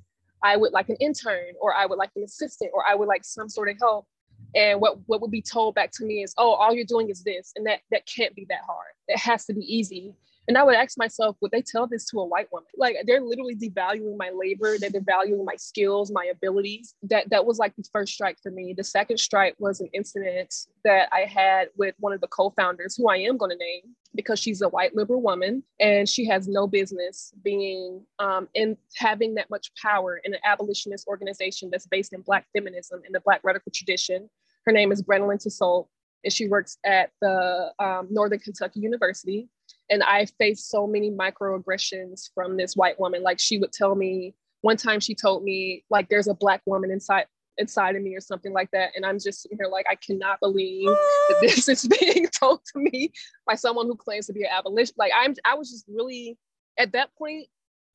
I 0.43 0.57
would 0.57 0.73
like 0.73 0.89
an 0.89 0.97
intern 0.97 1.55
or 1.61 1.75
I 1.75 1.87
would 1.87 1.99
like 1.99 2.11
an 2.17 2.25
assistant 2.25 2.71
or 2.75 2.87
I 2.87 2.95
would 2.95 3.09
like 3.09 3.25
some 3.25 3.49
sort 3.49 3.69
of 3.69 3.77
help. 3.79 4.07
And 4.55 4.81
what, 4.81 4.99
what 5.07 5.21
would 5.21 5.31
be 5.31 5.41
told 5.41 5.75
back 5.75 5.93
to 5.93 6.05
me 6.05 6.23
is, 6.23 6.35
oh, 6.37 6.53
all 6.53 6.75
you're 6.75 6.85
doing 6.85 7.11
is 7.11 7.23
this. 7.23 7.53
And 7.57 7.67
that 7.67 7.81
that 7.91 8.07
can't 8.07 8.35
be 8.35 8.47
that 8.49 8.61
hard. 8.67 8.93
It 9.07 9.19
has 9.19 9.45
to 9.47 9.55
be 9.55 9.63
easy. 9.63 10.15
And 10.49 10.59
I 10.59 10.65
would 10.65 10.75
ask 10.75 10.99
myself, 10.99 11.37
would 11.41 11.53
they 11.53 11.63
tell 11.63 11.87
this 11.87 12.07
to 12.07 12.21
a 12.21 12.25
white 12.25 12.51
woman? 12.53 12.69
Like 12.77 12.97
they're 13.07 13.21
literally 13.21 13.55
devaluing 13.55 14.17
my 14.17 14.31
labor, 14.35 14.77
they're 14.79 14.91
devaluing 14.91 15.45
my 15.45 15.57
skills, 15.57 16.11
my 16.11 16.27
abilities. 16.33 16.95
That 17.05 17.31
that 17.31 17.47
was 17.47 17.59
like 17.59 17.75
the 17.77 17.85
first 17.93 18.13
strike 18.13 18.39
for 18.43 18.51
me. 18.51 18.75
The 18.77 18.85
second 18.85 19.19
strike 19.19 19.55
was 19.59 19.81
an 19.81 19.89
incident 19.93 20.55
that 20.85 21.09
I 21.13 21.21
had 21.21 21.69
with 21.77 21.95
one 22.01 22.13
of 22.13 22.21
the 22.21 22.27
co-founders, 22.27 22.97
who 22.97 23.09
I 23.09 23.19
am 23.19 23.37
going 23.37 23.51
to 23.51 23.57
name 23.57 23.95
because 24.15 24.39
she's 24.39 24.63
a 24.63 24.69
white 24.69 24.95
liberal 24.95 25.23
woman 25.23 25.63
and 25.81 26.09
she 26.09 26.27
has 26.27 26.47
no 26.47 26.67
business 26.67 27.33
being 27.43 28.03
um, 28.19 28.49
in 28.55 28.77
having 28.97 29.35
that 29.35 29.49
much 29.49 29.71
power 29.81 30.21
in 30.25 30.35
an 30.35 30.41
abolitionist 30.45 31.07
organization 31.07 31.71
that's 31.71 31.87
based 31.87 32.13
in 32.13 32.21
Black 32.21 32.47
feminism 32.55 33.01
in 33.07 33.13
the 33.13 33.21
Black 33.21 33.41
radical 33.43 33.73
tradition. 33.75 34.29
Her 34.67 34.73
name 34.73 34.93
is 34.93 35.03
Brandelyn 35.03 35.45
Tosolt, 35.45 35.87
and 36.25 36.33
she 36.33 36.49
works 36.49 36.79
at 36.85 37.11
the 37.21 37.73
um, 37.79 38.09
Northern 38.11 38.39
Kentucky 38.39 38.81
University 38.81 39.49
and 39.93 40.03
I 40.03 40.25
faced 40.39 40.71
so 40.71 40.87
many 40.87 41.11
microaggressions 41.11 42.31
from 42.35 42.57
this 42.57 42.75
white 42.75 42.99
woman. 42.99 43.23
Like 43.23 43.39
she 43.39 43.59
would 43.59 43.73
tell 43.73 43.95
me 43.95 44.35
one 44.63 44.79
time 44.79 45.01
she 45.01 45.15
told 45.15 45.45
me 45.45 45.85
like 45.91 46.09
there's 46.09 46.29
a 46.29 46.35
black 46.35 46.63
woman 46.65 46.91
inside 46.91 47.27
inside 47.59 47.95
of 47.95 48.03
me 48.03 48.17
or 48.17 48.21
something 48.21 48.55
like 48.55 48.71
that. 48.71 48.93
And 48.97 49.05
I'm 49.05 49.19
just 49.19 49.43
sitting 49.43 49.59
here 49.59 49.69
like 49.69 49.85
I 49.91 49.97
cannot 49.97 50.41
believe 50.41 50.89
that 50.89 51.39
this 51.43 51.69
is 51.69 51.87
being 51.87 52.27
told 52.41 52.61
to 52.73 52.79
me 52.79 53.13
by 53.47 53.55
someone 53.55 53.87
who 53.87 53.95
claims 53.95 54.29
to 54.29 54.33
be 54.33 54.45
an 54.45 54.51
abolition. 54.51 54.95
Like 54.97 55.13
I'm 55.15 55.35
I 55.45 55.57
was 55.57 55.71
just 55.71 55.85
really 55.87 56.39
at 56.79 56.93
that 56.93 57.15
point, 57.19 57.49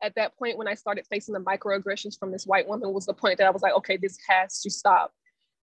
at 0.04 0.14
that 0.18 0.38
point 0.38 0.60
when 0.60 0.68
I 0.68 0.76
started 0.76 1.08
facing 1.10 1.34
the 1.34 1.40
microaggressions 1.40 2.20
from 2.20 2.32
this 2.32 2.46
white 2.46 2.68
woman 2.68 2.94
was 2.94 3.08
the 3.08 3.14
point 3.16 3.40
that 3.40 3.48
I 3.48 3.50
was 3.50 3.64
like, 3.64 3.74
okay, 3.74 3.98
this 3.98 4.20
has 4.30 4.62
to 4.62 4.70
stop. 4.70 5.12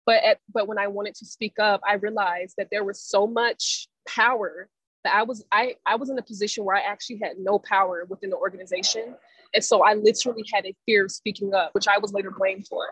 But 0.04 0.24
at, 0.24 0.38
but 0.52 0.66
when 0.66 0.78
I 0.78 0.88
wanted 0.88 1.14
to 1.14 1.26
speak 1.26 1.60
up, 1.60 1.80
I 1.88 1.94
realized 1.94 2.56
that 2.58 2.68
there 2.72 2.82
was 2.82 3.00
so 3.00 3.28
much 3.28 3.86
power 4.08 4.68
that 5.04 5.14
I 5.14 5.22
was 5.22 5.44
I 5.52 5.76
I 5.86 5.96
was 5.96 6.10
in 6.10 6.18
a 6.18 6.22
position 6.22 6.64
where 6.64 6.76
I 6.76 6.80
actually 6.80 7.18
had 7.22 7.38
no 7.38 7.58
power 7.58 8.06
within 8.08 8.30
the 8.30 8.36
organization. 8.36 9.14
And 9.54 9.62
so 9.62 9.84
I 9.84 9.94
literally 9.94 10.44
had 10.52 10.66
a 10.66 10.74
fear 10.84 11.04
of 11.04 11.12
speaking 11.12 11.54
up, 11.54 11.70
which 11.74 11.86
I 11.86 11.98
was 11.98 12.12
later 12.12 12.32
blamed 12.36 12.66
for. 12.66 12.86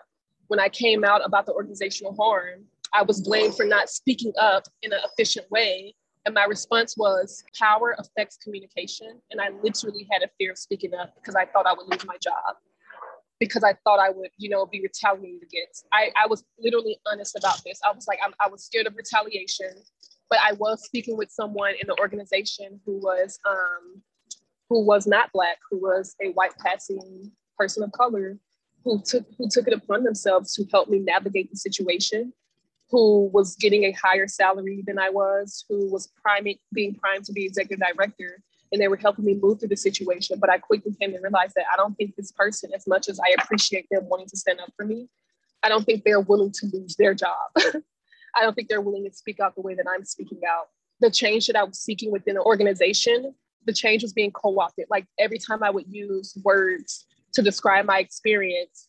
When 0.46 0.60
I 0.60 0.68
came 0.68 1.04
out 1.04 1.22
about 1.24 1.46
the 1.46 1.52
organizational 1.52 2.14
harm, 2.14 2.64
I 2.94 3.02
was 3.02 3.20
blamed 3.20 3.56
for 3.56 3.64
not 3.64 3.88
speaking 3.88 4.32
up 4.38 4.64
in 4.82 4.92
an 4.92 5.00
efficient 5.04 5.50
way. 5.50 5.94
And 6.24 6.34
my 6.34 6.44
response 6.44 6.94
was 6.96 7.42
power 7.58 7.96
affects 7.98 8.36
communication. 8.36 9.20
And 9.32 9.40
I 9.40 9.48
literally 9.62 10.06
had 10.12 10.22
a 10.22 10.28
fear 10.38 10.52
of 10.52 10.58
speaking 10.58 10.94
up 10.94 11.16
because 11.16 11.34
I 11.34 11.46
thought 11.46 11.66
I 11.66 11.72
would 11.72 11.88
lose 11.88 12.06
my 12.06 12.16
job 12.22 12.56
because 13.40 13.64
I 13.64 13.74
thought 13.82 13.98
I 13.98 14.10
would, 14.10 14.30
you 14.36 14.48
know, 14.48 14.66
be 14.66 14.80
retaliated 14.80 15.42
against. 15.42 15.86
I, 15.92 16.10
I 16.16 16.28
was 16.28 16.44
literally 16.60 16.96
honest 17.10 17.36
about 17.36 17.60
this. 17.64 17.80
I 17.84 17.90
was 17.90 18.06
like, 18.06 18.20
I'm, 18.24 18.32
I 18.38 18.48
was 18.48 18.62
scared 18.62 18.86
of 18.86 18.94
retaliation 18.94 19.70
but 20.32 20.40
I 20.42 20.54
was 20.54 20.82
speaking 20.82 21.18
with 21.18 21.30
someone 21.30 21.74
in 21.78 21.86
the 21.86 21.96
organization 22.00 22.80
who 22.86 22.96
was 22.96 23.38
um, 23.46 24.00
who 24.70 24.82
was 24.82 25.06
not 25.06 25.30
black, 25.30 25.58
who 25.70 25.76
was 25.76 26.16
a 26.24 26.30
white 26.30 26.56
passing 26.56 27.30
person 27.58 27.82
of 27.82 27.92
color, 27.92 28.38
who 28.82 29.02
took 29.04 29.26
who 29.36 29.46
took 29.50 29.68
it 29.68 29.74
upon 29.74 30.04
themselves 30.04 30.54
to 30.54 30.64
help 30.72 30.88
me 30.88 31.00
navigate 31.00 31.50
the 31.50 31.56
situation, 31.58 32.32
who 32.88 33.28
was 33.34 33.56
getting 33.56 33.84
a 33.84 33.92
higher 33.92 34.26
salary 34.26 34.82
than 34.86 34.98
I 34.98 35.10
was, 35.10 35.66
who 35.68 35.92
was 35.92 36.10
priming 36.22 36.56
being 36.72 36.94
primed 36.94 37.26
to 37.26 37.32
be 37.34 37.44
executive 37.44 37.86
director, 37.86 38.42
and 38.72 38.80
they 38.80 38.88
were 38.88 38.96
helping 38.96 39.26
me 39.26 39.34
move 39.34 39.60
through 39.60 39.68
the 39.68 39.76
situation. 39.76 40.38
But 40.40 40.48
I 40.48 40.56
quickly 40.56 40.96
came 40.98 41.12
to 41.12 41.20
realize 41.20 41.52
that 41.56 41.66
I 41.70 41.76
don't 41.76 41.94
think 41.96 42.16
this 42.16 42.32
person, 42.32 42.70
as 42.74 42.86
much 42.86 43.10
as 43.10 43.20
I 43.20 43.34
appreciate 43.38 43.86
them 43.90 44.08
wanting 44.08 44.28
to 44.28 44.36
stand 44.38 44.60
up 44.60 44.70
for 44.78 44.86
me, 44.86 45.10
I 45.62 45.68
don't 45.68 45.84
think 45.84 46.04
they're 46.04 46.20
willing 46.20 46.52
to 46.52 46.70
lose 46.72 46.96
their 46.96 47.12
job. 47.12 47.52
I 48.34 48.42
don't 48.42 48.54
think 48.54 48.68
they're 48.68 48.80
willing 48.80 49.04
to 49.04 49.14
speak 49.14 49.40
out 49.40 49.54
the 49.54 49.60
way 49.60 49.74
that 49.74 49.86
I'm 49.88 50.04
speaking 50.04 50.40
out. 50.48 50.66
The 51.00 51.10
change 51.10 51.46
that 51.48 51.56
I 51.56 51.64
was 51.64 51.78
seeking 51.78 52.10
within 52.12 52.34
the 52.34 52.42
organization, 52.42 53.34
the 53.66 53.72
change 53.72 54.02
was 54.02 54.12
being 54.12 54.30
co 54.30 54.58
opted. 54.60 54.86
Like 54.90 55.06
every 55.18 55.38
time 55.38 55.62
I 55.62 55.70
would 55.70 55.86
use 55.88 56.36
words 56.44 57.06
to 57.34 57.42
describe 57.42 57.86
my 57.86 57.98
experience, 57.98 58.88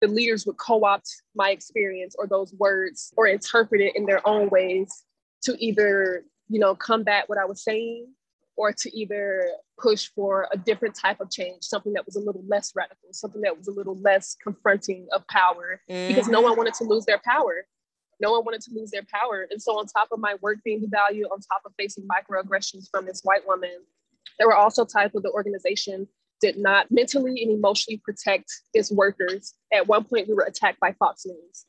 the 0.00 0.08
leaders 0.08 0.46
would 0.46 0.56
co 0.56 0.84
opt 0.84 1.08
my 1.34 1.50
experience 1.50 2.14
or 2.18 2.26
those 2.26 2.54
words 2.54 3.12
or 3.16 3.26
interpret 3.26 3.80
it 3.80 3.96
in 3.96 4.06
their 4.06 4.26
own 4.26 4.48
ways 4.48 5.04
to 5.42 5.56
either, 5.64 6.24
you 6.48 6.58
know, 6.58 6.74
combat 6.74 7.28
what 7.28 7.38
I 7.38 7.44
was 7.44 7.62
saying 7.62 8.08
or 8.56 8.72
to 8.72 8.98
either 8.98 9.48
push 9.78 10.10
for 10.14 10.48
a 10.52 10.56
different 10.56 10.96
type 10.96 11.20
of 11.20 11.30
change, 11.30 11.62
something 11.62 11.92
that 11.92 12.04
was 12.04 12.16
a 12.16 12.20
little 12.20 12.42
less 12.48 12.72
radical, 12.74 13.08
something 13.12 13.40
that 13.42 13.56
was 13.56 13.68
a 13.68 13.72
little 13.72 13.96
less 14.00 14.36
confronting 14.42 15.06
of 15.12 15.26
power, 15.28 15.80
mm-hmm. 15.88 16.08
because 16.08 16.26
no 16.26 16.40
one 16.40 16.56
wanted 16.56 16.74
to 16.74 16.84
lose 16.84 17.04
their 17.04 17.20
power 17.24 17.66
no 18.20 18.32
one 18.32 18.44
wanted 18.44 18.60
to 18.62 18.70
lose 18.74 18.90
their 18.90 19.04
power. 19.12 19.46
And 19.50 19.60
so, 19.60 19.78
on 19.78 19.86
top 19.86 20.08
of 20.10 20.18
my 20.18 20.36
work 20.40 20.58
being 20.64 20.80
devalued, 20.80 21.30
on 21.30 21.40
top 21.40 21.62
of 21.64 21.72
facing 21.78 22.06
microaggressions 22.06 22.88
from 22.90 23.06
this 23.06 23.20
white 23.22 23.46
woman, 23.46 23.78
there 24.38 24.48
were 24.48 24.56
also 24.56 24.84
times 24.84 25.12
where 25.12 25.22
the 25.22 25.30
organization 25.30 26.08
did 26.40 26.56
not 26.56 26.90
mentally 26.90 27.42
and 27.42 27.50
emotionally 27.50 28.00
protect 28.04 28.46
its 28.74 28.92
workers. 28.92 29.54
At 29.72 29.88
one 29.88 30.04
point, 30.04 30.28
we 30.28 30.34
were 30.34 30.44
attacked 30.44 30.80
by 30.80 30.92
Fox 30.92 31.26
News. 31.26 31.66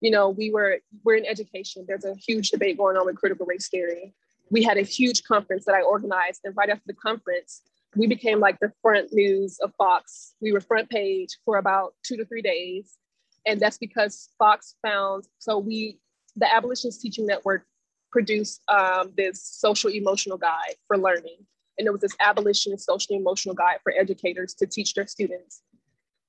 You 0.00 0.10
know, 0.10 0.30
we 0.30 0.50
were 0.50 0.78
we're 1.04 1.16
in 1.16 1.26
education. 1.26 1.84
There's 1.86 2.04
a 2.04 2.14
huge 2.14 2.50
debate 2.50 2.78
going 2.78 2.96
on 2.96 3.06
with 3.06 3.16
critical 3.16 3.46
race 3.46 3.68
theory. 3.68 4.14
We 4.50 4.62
had 4.62 4.78
a 4.78 4.82
huge 4.82 5.22
conference 5.24 5.64
that 5.66 5.74
I 5.74 5.82
organized, 5.82 6.40
and 6.44 6.56
right 6.56 6.70
after 6.70 6.84
the 6.86 6.94
conference, 6.94 7.62
we 7.96 8.06
became 8.06 8.40
like 8.40 8.58
the 8.60 8.72
front 8.82 9.12
news 9.12 9.58
of 9.60 9.72
Fox. 9.76 10.34
We 10.40 10.52
were 10.52 10.60
front 10.60 10.88
page 10.88 11.38
for 11.44 11.58
about 11.58 11.94
two 12.02 12.16
to 12.16 12.24
three 12.24 12.42
days 12.42 12.96
and 13.46 13.60
that's 13.60 13.78
because 13.78 14.28
Fox 14.38 14.74
found, 14.82 15.24
so 15.38 15.58
we, 15.58 15.98
the 16.36 16.52
Abolitionist 16.52 17.00
Teaching 17.00 17.26
Network 17.26 17.64
produced 18.10 18.62
um, 18.68 19.12
this 19.16 19.42
social 19.42 19.90
emotional 19.90 20.36
guide 20.36 20.74
for 20.86 20.98
learning. 20.98 21.36
And 21.78 21.86
it 21.86 21.90
was 21.90 22.00
this 22.00 22.16
abolitionist 22.20 22.84
social 22.84 23.16
emotional 23.16 23.54
guide 23.54 23.78
for 23.82 23.92
educators 23.98 24.54
to 24.54 24.66
teach 24.66 24.94
their 24.94 25.06
students. 25.06 25.62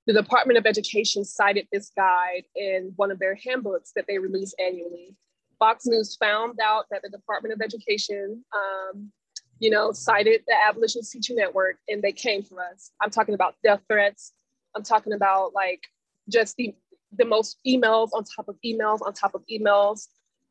The 0.07 0.13
Department 0.13 0.57
of 0.57 0.65
Education 0.65 1.25
cited 1.25 1.67
this 1.71 1.91
guide 1.95 2.43
in 2.55 2.93
one 2.95 3.11
of 3.11 3.19
their 3.19 3.35
handbooks 3.35 3.91
that 3.95 4.05
they 4.07 4.17
release 4.17 4.53
annually. 4.59 5.15
Fox 5.59 5.85
News 5.85 6.15
found 6.15 6.59
out 6.59 6.85
that 6.89 7.01
the 7.03 7.09
Department 7.09 7.53
of 7.53 7.61
Education, 7.61 8.43
um, 8.55 9.11
you 9.59 9.69
know, 9.69 9.91
cited 9.91 10.41
the 10.47 10.55
Abolitionist 10.67 11.11
Teaching 11.11 11.35
Network 11.35 11.77
and 11.87 12.01
they 12.01 12.11
came 12.11 12.41
for 12.41 12.63
us. 12.63 12.91
I'm 12.99 13.11
talking 13.11 13.35
about 13.35 13.55
death 13.63 13.81
threats. 13.87 14.33
I'm 14.75 14.83
talking 14.83 15.13
about 15.13 15.53
like 15.53 15.81
just 16.29 16.55
the 16.55 16.73
the 17.17 17.25
most 17.25 17.57
emails 17.67 18.09
on 18.13 18.23
top 18.23 18.47
of 18.47 18.55
emails 18.65 18.99
on 19.01 19.13
top 19.13 19.35
of 19.35 19.43
emails. 19.51 20.07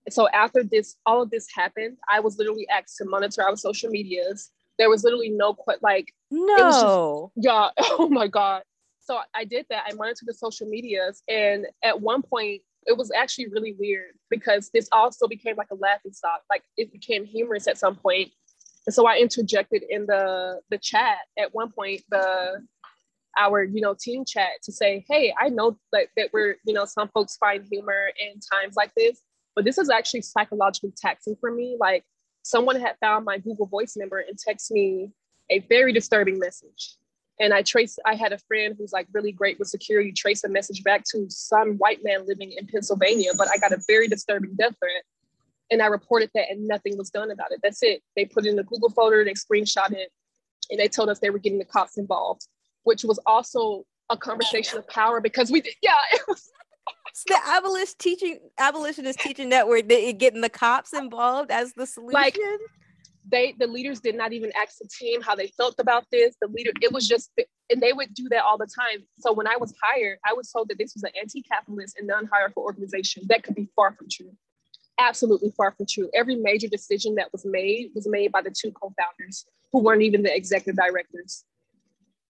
And 0.07 0.13
so 0.13 0.29
after 0.31 0.63
this, 0.63 0.97
all 1.07 1.23
of 1.23 1.31
this 1.31 1.49
happened, 1.55 1.97
I 2.09 2.21
was 2.21 2.39
literally 2.39 2.69
asked 2.69 2.97
to 2.99 3.05
monitor 3.05 3.43
our 3.43 3.57
social 3.57 3.91
medias. 3.91 4.51
There 4.79 4.89
was 4.89 5.05
literally 5.05 5.31
no 5.31 5.53
quit 5.53 5.83
like 5.83 6.13
no, 6.31 7.31
just, 7.37 7.47
yeah. 7.47 7.69
Oh 7.99 8.09
my 8.09 8.27
god. 8.27 8.63
So 9.01 9.19
I 9.35 9.45
did 9.45 9.67
that. 9.71 9.85
I 9.87 9.95
monitored 9.95 10.27
the 10.27 10.35
social 10.35 10.69
medias, 10.69 11.23
and 11.29 11.67
at 11.83 12.01
one 12.01 12.23
point, 12.23 12.63
it 12.87 12.97
was 12.97 13.11
actually 13.15 13.49
really 13.49 13.75
weird 13.79 14.13
because 14.31 14.71
this 14.73 14.89
also 14.93 15.27
became 15.27 15.57
like 15.57 15.71
a 15.71 15.75
laughing 15.75 16.13
stock. 16.13 16.43
Like 16.49 16.63
it 16.77 16.93
became 16.93 17.25
humorous 17.25 17.67
at 17.67 17.79
some 17.79 17.97
point. 17.97 18.31
And 18.87 18.95
so 18.95 19.07
I 19.07 19.19
interjected 19.19 19.83
in 19.89 20.07
the 20.07 20.61
the 20.71 20.79
chat 20.79 21.19
at 21.39 21.55
one 21.55 21.73
point. 21.73 22.03
The 22.11 22.65
our 23.39 23.63
you 23.63 23.81
know 23.81 23.95
team 23.99 24.25
chat 24.25 24.51
to 24.63 24.73
say 24.73 25.05
hey 25.09 25.35
i 25.41 25.49
know 25.49 25.77
that, 25.93 26.07
that 26.17 26.31
we're 26.33 26.57
you 26.65 26.73
know 26.73 26.85
some 26.85 27.09
folks 27.09 27.37
find 27.37 27.65
humor 27.71 28.11
in 28.19 28.41
times 28.53 28.77
like 28.77 28.93
this 28.97 29.23
but 29.55 29.65
this 29.65 29.79
is 29.79 29.91
actually 29.91 30.23
psychologically 30.23 30.93
taxing 30.97 31.37
for 31.41 31.51
me 31.51 31.77
like 31.79 32.05
someone 32.43 32.79
had 32.79 32.97
found 33.01 33.25
my 33.25 33.39
google 33.39 33.67
voice 33.67 33.97
number 33.97 34.19
and 34.19 34.39
text 34.39 34.71
me 34.71 35.11
a 35.51 35.61
very 35.69 35.93
disturbing 35.93 36.39
message 36.39 36.97
and 37.39 37.55
i 37.55 37.63
traced 37.63 38.01
i 38.07 38.15
had 38.15 38.33
a 38.33 38.39
friend 38.39 38.75
who's 38.79 38.93
like 38.93 39.07
really 39.13 39.33
great 39.33 39.59
with 39.59 39.69
security 39.69 40.13
trace 40.13 40.45
a 40.45 40.49
message 40.49 40.83
back 40.83 41.05
to 41.05 41.27
some 41.29 41.77
white 41.77 42.01
man 42.03 42.27
living 42.27 42.53
in 42.53 42.67
pennsylvania 42.67 43.31
but 43.39 43.49
i 43.53 43.59
got 43.59 43.73
a 43.73 43.81
very 43.87 44.09
disturbing 44.09 44.55
death 44.57 44.75
threat 44.79 45.05
And 45.71 45.81
I 45.81 45.87
reported 45.87 46.31
that 46.35 46.51
and 46.51 46.67
nothing 46.67 46.99
was 46.99 47.11
done 47.11 47.31
about 47.31 47.53
it. 47.53 47.61
That's 47.63 47.83
it. 47.83 48.03
They 48.17 48.25
put 48.25 48.45
it 48.45 48.51
in 48.51 48.57
the 48.57 48.65
Google 48.65 48.91
folder, 48.91 49.25
they 49.25 49.35
screenshot 49.35 49.93
it, 49.93 50.11
and 50.71 50.81
they 50.81 50.89
told 50.89 51.09
us 51.09 51.21
they 51.21 51.31
were 51.31 51.39
getting 51.39 51.61
the 51.61 51.65
cops 51.65 51.97
involved, 51.97 52.47
which 52.85 53.05
was 53.05 53.19
also 53.27 53.85
a 54.11 54.17
conversation 54.17 54.79
of 54.79 54.87
power 54.89 55.21
because 55.21 55.51
we 55.51 55.61
did, 55.61 55.75
yeah, 55.83 55.97
it 56.13 56.23
was 56.27 56.51
the 57.27 57.39
abolitionist 57.47 57.99
teaching 57.99 58.39
abolitionist 58.59 59.19
teaching 59.19 59.49
network 59.49 59.89
getting 59.89 60.41
the 60.41 60.49
cops 60.49 60.93
involved 60.93 61.51
as 61.51 61.73
the 61.75 61.87
solution. 61.87 62.15
Like, 62.15 62.39
they 63.31 63.55
the 63.59 63.67
leaders 63.67 64.01
did 64.01 64.17
not 64.17 64.33
even 64.33 64.51
ask 64.61 64.79
the 64.79 64.89
team 64.89 65.21
how 65.21 65.35
they 65.35 65.49
felt 65.49 65.75
about 65.79 66.05
this. 66.11 66.35
The 66.41 66.49
leader, 66.49 66.73
it 66.81 66.93
was 66.93 67.07
just 67.07 67.31
and 67.71 67.81
they 67.81 67.93
would 67.93 68.15
do 68.15 68.29
that 68.31 68.43
all 68.43 68.59
the 68.59 68.67
time. 68.67 69.05
So 69.19 69.33
when 69.33 69.47
I 69.47 69.57
was 69.57 69.75
hired, 69.83 70.19
I 70.29 70.33
was 70.33 70.51
told 70.51 70.69
that 70.71 70.79
this 70.79 70.95
was 70.95 71.03
an 71.05 71.11
anti-capitalist 71.21 71.99
and 71.99 72.07
non-hierarchical 72.07 72.63
organization. 72.63 73.25
That 73.29 73.43
could 73.43 73.55
be 73.55 73.69
far 73.77 73.93
from 73.93 74.09
true. 74.11 74.33
Absolutely 74.99 75.53
far 75.57 75.73
from 75.73 75.87
true. 75.87 76.11
Every 76.15 76.37
major 76.37 76.69
decision 76.69 77.15
that 77.17 77.31
was 77.33 77.45
made 77.45 77.91
was 77.95 78.09
made 78.09 78.33
by 78.33 78.43
the 78.43 78.51
two 78.51 78.73
co-founders 78.73 79.47
who 79.73 79.81
weren't 79.81 80.03
even 80.03 80.23
the 80.23 80.35
executive 80.35 80.77
directors. 80.77 81.45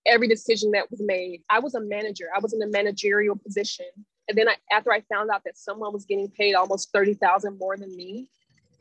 Every 0.07 0.28
decision 0.28 0.70
that 0.72 0.90
was 0.90 1.01
made, 1.03 1.42
I 1.51 1.59
was 1.59 1.74
a 1.74 1.80
manager. 1.80 2.26
I 2.34 2.40
was 2.40 2.53
in 2.53 2.62
a 2.62 2.66
managerial 2.66 3.36
position. 3.36 3.86
And 4.28 4.38
then 4.38 4.48
I, 4.48 4.57
after 4.72 4.92
I 4.92 5.03
found 5.12 5.30
out 5.30 5.42
that 5.44 5.59
someone 5.59 5.92
was 5.92 6.05
getting 6.05 6.28
paid 6.28 6.55
almost 6.55 6.90
30,000 6.92 7.59
more 7.59 7.76
than 7.76 7.94
me 7.96 8.28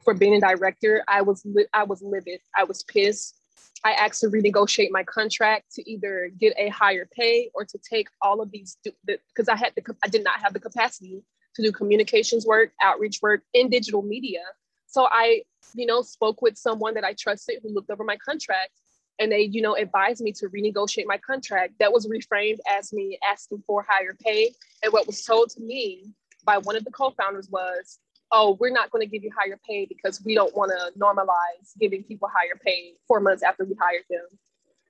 for 0.04 0.14
being 0.14 0.36
a 0.36 0.40
director, 0.40 1.04
I 1.08 1.22
was, 1.22 1.42
li- 1.46 1.68
I 1.74 1.84
was 1.84 2.02
livid. 2.02 2.40
I 2.58 2.64
was 2.64 2.84
pissed. 2.84 3.36
I 3.84 3.94
asked 3.94 4.22
to 4.22 4.28
renegotiate 4.28 4.90
my 4.92 5.04
contract 5.04 5.74
to 5.76 5.90
either 5.90 6.32
get 6.38 6.54
a 6.58 6.70
higher 6.70 7.08
pay 7.12 7.50
or 7.54 7.64
to 7.66 7.78
take 7.78 8.08
all 8.22 8.42
of 8.42 8.52
these 8.52 8.78
because 9.06 9.48
I 9.48 9.56
had 9.56 9.74
the 9.76 9.96
I 10.04 10.08
did 10.10 10.24
not 10.24 10.42
have 10.42 10.54
the 10.54 10.60
capacity 10.60 11.24
to 11.56 11.64
do 11.64 11.72
communications 11.72 12.46
work, 12.46 12.72
outreach 12.82 13.20
work 13.22 13.42
in 13.54 13.70
digital 13.70 14.02
media. 14.02 14.42
So 14.88 15.08
I, 15.10 15.44
you 15.74 15.86
know, 15.86 16.02
spoke 16.02 16.42
with 16.42 16.58
someone 16.58 16.94
that 16.96 17.04
I 17.04 17.14
trusted 17.14 17.60
who 17.64 17.74
looked 17.74 17.90
over 17.90 18.04
my 18.04 18.18
contract 18.18 18.72
and 19.20 19.32
they, 19.32 19.42
you 19.42 19.62
know, 19.62 19.76
advised 19.76 20.22
me 20.22 20.32
to 20.34 20.48
renegotiate 20.48 21.06
my 21.06 21.18
contract. 21.18 21.74
That 21.80 21.92
was 21.92 22.08
reframed 22.08 22.60
as 22.70 22.94
me 22.94 23.20
asking 23.30 23.64
for 23.68 23.86
higher 23.88 24.16
pay. 24.24 24.54
And 24.84 24.94
what 24.94 25.08
was 25.08 25.24
told 25.24 25.50
to 25.52 25.62
me 25.62 26.14
by 26.46 26.58
one 26.58 26.76
of 26.76 26.86
the 26.86 26.92
co-founders 26.92 27.50
was, 27.50 28.00
oh, 28.32 28.58
we're 28.60 28.72
not 28.72 28.92
going 28.92 29.06
to 29.06 29.12
give 29.12 29.24
you 29.24 29.32
higher 29.38 29.60
pay 29.68 29.86
because 29.86 30.24
we 30.24 30.36
don't 30.36 30.56
want 30.56 30.72
to 30.72 30.98
normalize 31.00 31.78
giving 31.80 32.04
people 32.04 32.30
higher 32.34 32.60
pay 32.66 32.94
four 33.08 33.20
months 33.20 33.44
after 33.44 33.66
we 33.66 33.76
hired 33.80 34.04
them. 34.10 34.26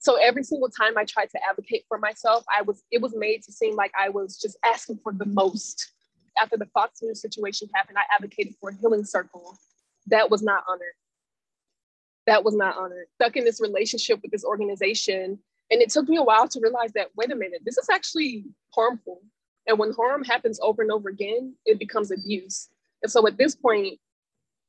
So 0.01 0.15
every 0.15 0.43
single 0.43 0.69
time 0.69 0.97
I 0.97 1.05
tried 1.05 1.29
to 1.31 1.39
advocate 1.49 1.83
for 1.87 1.97
myself, 1.97 2.45
I 2.55 2.61
was 2.61 2.83
it 2.91 3.01
was 3.01 3.13
made 3.15 3.43
to 3.43 3.51
seem 3.51 3.75
like 3.75 3.91
I 3.99 4.09
was 4.09 4.39
just 4.39 4.57
asking 4.65 4.99
for 5.03 5.11
the 5.11 5.25
most. 5.25 5.91
After 6.41 6.55
the 6.55 6.67
Fox 6.67 7.01
News 7.01 7.21
situation 7.21 7.67
happened, 7.75 7.97
I 7.97 8.03
advocated 8.15 8.55
for 8.61 8.69
a 8.69 8.75
healing 8.75 9.03
circle. 9.03 9.57
That 10.07 10.29
was 10.29 10.41
not 10.41 10.63
honored. 10.69 10.93
That 12.29 12.43
was 12.43 12.55
not 12.55 12.77
honored. 12.77 13.07
Stuck 13.15 13.37
in 13.37 13.43
this 13.43 13.59
relationship 13.59 14.19
with 14.21 14.29
this 14.29 14.45
organization. 14.45 15.39
And 15.71 15.81
it 15.81 15.89
took 15.89 16.07
me 16.07 16.17
a 16.17 16.23
while 16.23 16.47
to 16.47 16.59
realize 16.61 16.91
that, 16.93 17.07
wait 17.15 17.31
a 17.31 17.35
minute, 17.35 17.61
this 17.65 17.79
is 17.79 17.89
actually 17.89 18.45
harmful. 18.75 19.21
And 19.65 19.79
when 19.79 19.93
harm 19.93 20.23
happens 20.23 20.59
over 20.61 20.83
and 20.83 20.91
over 20.91 21.09
again, 21.09 21.55
it 21.65 21.79
becomes 21.79 22.11
abuse. 22.11 22.69
And 23.01 23.11
so 23.11 23.25
at 23.25 23.37
this 23.39 23.55
point, 23.55 23.97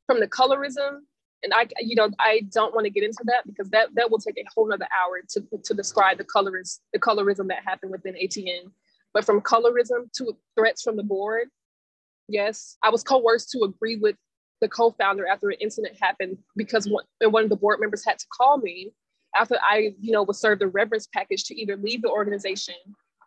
from 0.07 0.21
the 0.21 0.27
colorism, 0.27 1.01
and 1.43 1.53
I, 1.53 1.67
you 1.81 1.97
know, 1.97 2.09
I 2.19 2.43
don't 2.51 2.75
want 2.75 2.87
to 2.87 2.91
get 2.91 3.05
into 3.05 3.25
that 3.27 3.43
because 3.47 3.69
that 3.71 3.89
that 3.95 4.11
will 4.11 4.19
take 4.19 4.39
a 4.39 4.45
whole 4.55 4.67
nother 4.67 4.89
hour 4.99 5.21
to, 5.33 5.45
to 5.63 5.75
describe 5.75 6.17
the 6.17 6.25
colorist, 6.25 6.81
the 6.95 6.99
colorism 6.99 7.49
that 7.49 7.59
happened 7.63 7.93
within 7.93 8.15
ATN. 8.15 8.71
But 9.13 9.27
from 9.27 9.43
colorism 9.43 10.11
to 10.17 10.33
threats 10.57 10.83
from 10.83 10.97
the 10.97 11.03
board, 11.03 11.49
yes, 12.27 12.79
I 12.83 12.89
was 12.89 13.03
coerced 13.03 13.51
to 13.51 13.65
agree 13.65 13.97
with 13.97 14.17
the 14.61 14.69
co-founder 14.69 15.27
after 15.27 15.49
an 15.51 15.57
incident 15.61 15.97
happened 16.01 16.39
because 16.57 16.89
one, 16.89 17.05
one 17.31 17.45
of 17.45 17.51
the 17.51 17.57
board 17.57 17.81
members 17.81 18.05
had 18.05 18.19
to 18.19 18.27
call 18.37 18.59
me 18.59 18.93
after 19.35 19.57
I, 19.63 19.95
you 20.01 20.13
know, 20.13 20.23
was 20.23 20.41
served 20.41 20.63
a 20.63 20.67
reverence 20.67 21.09
package 21.13 21.45
to 21.45 21.55
either 21.61 21.77
leave 21.77 22.03
the 22.03 22.11
organization 22.11 22.75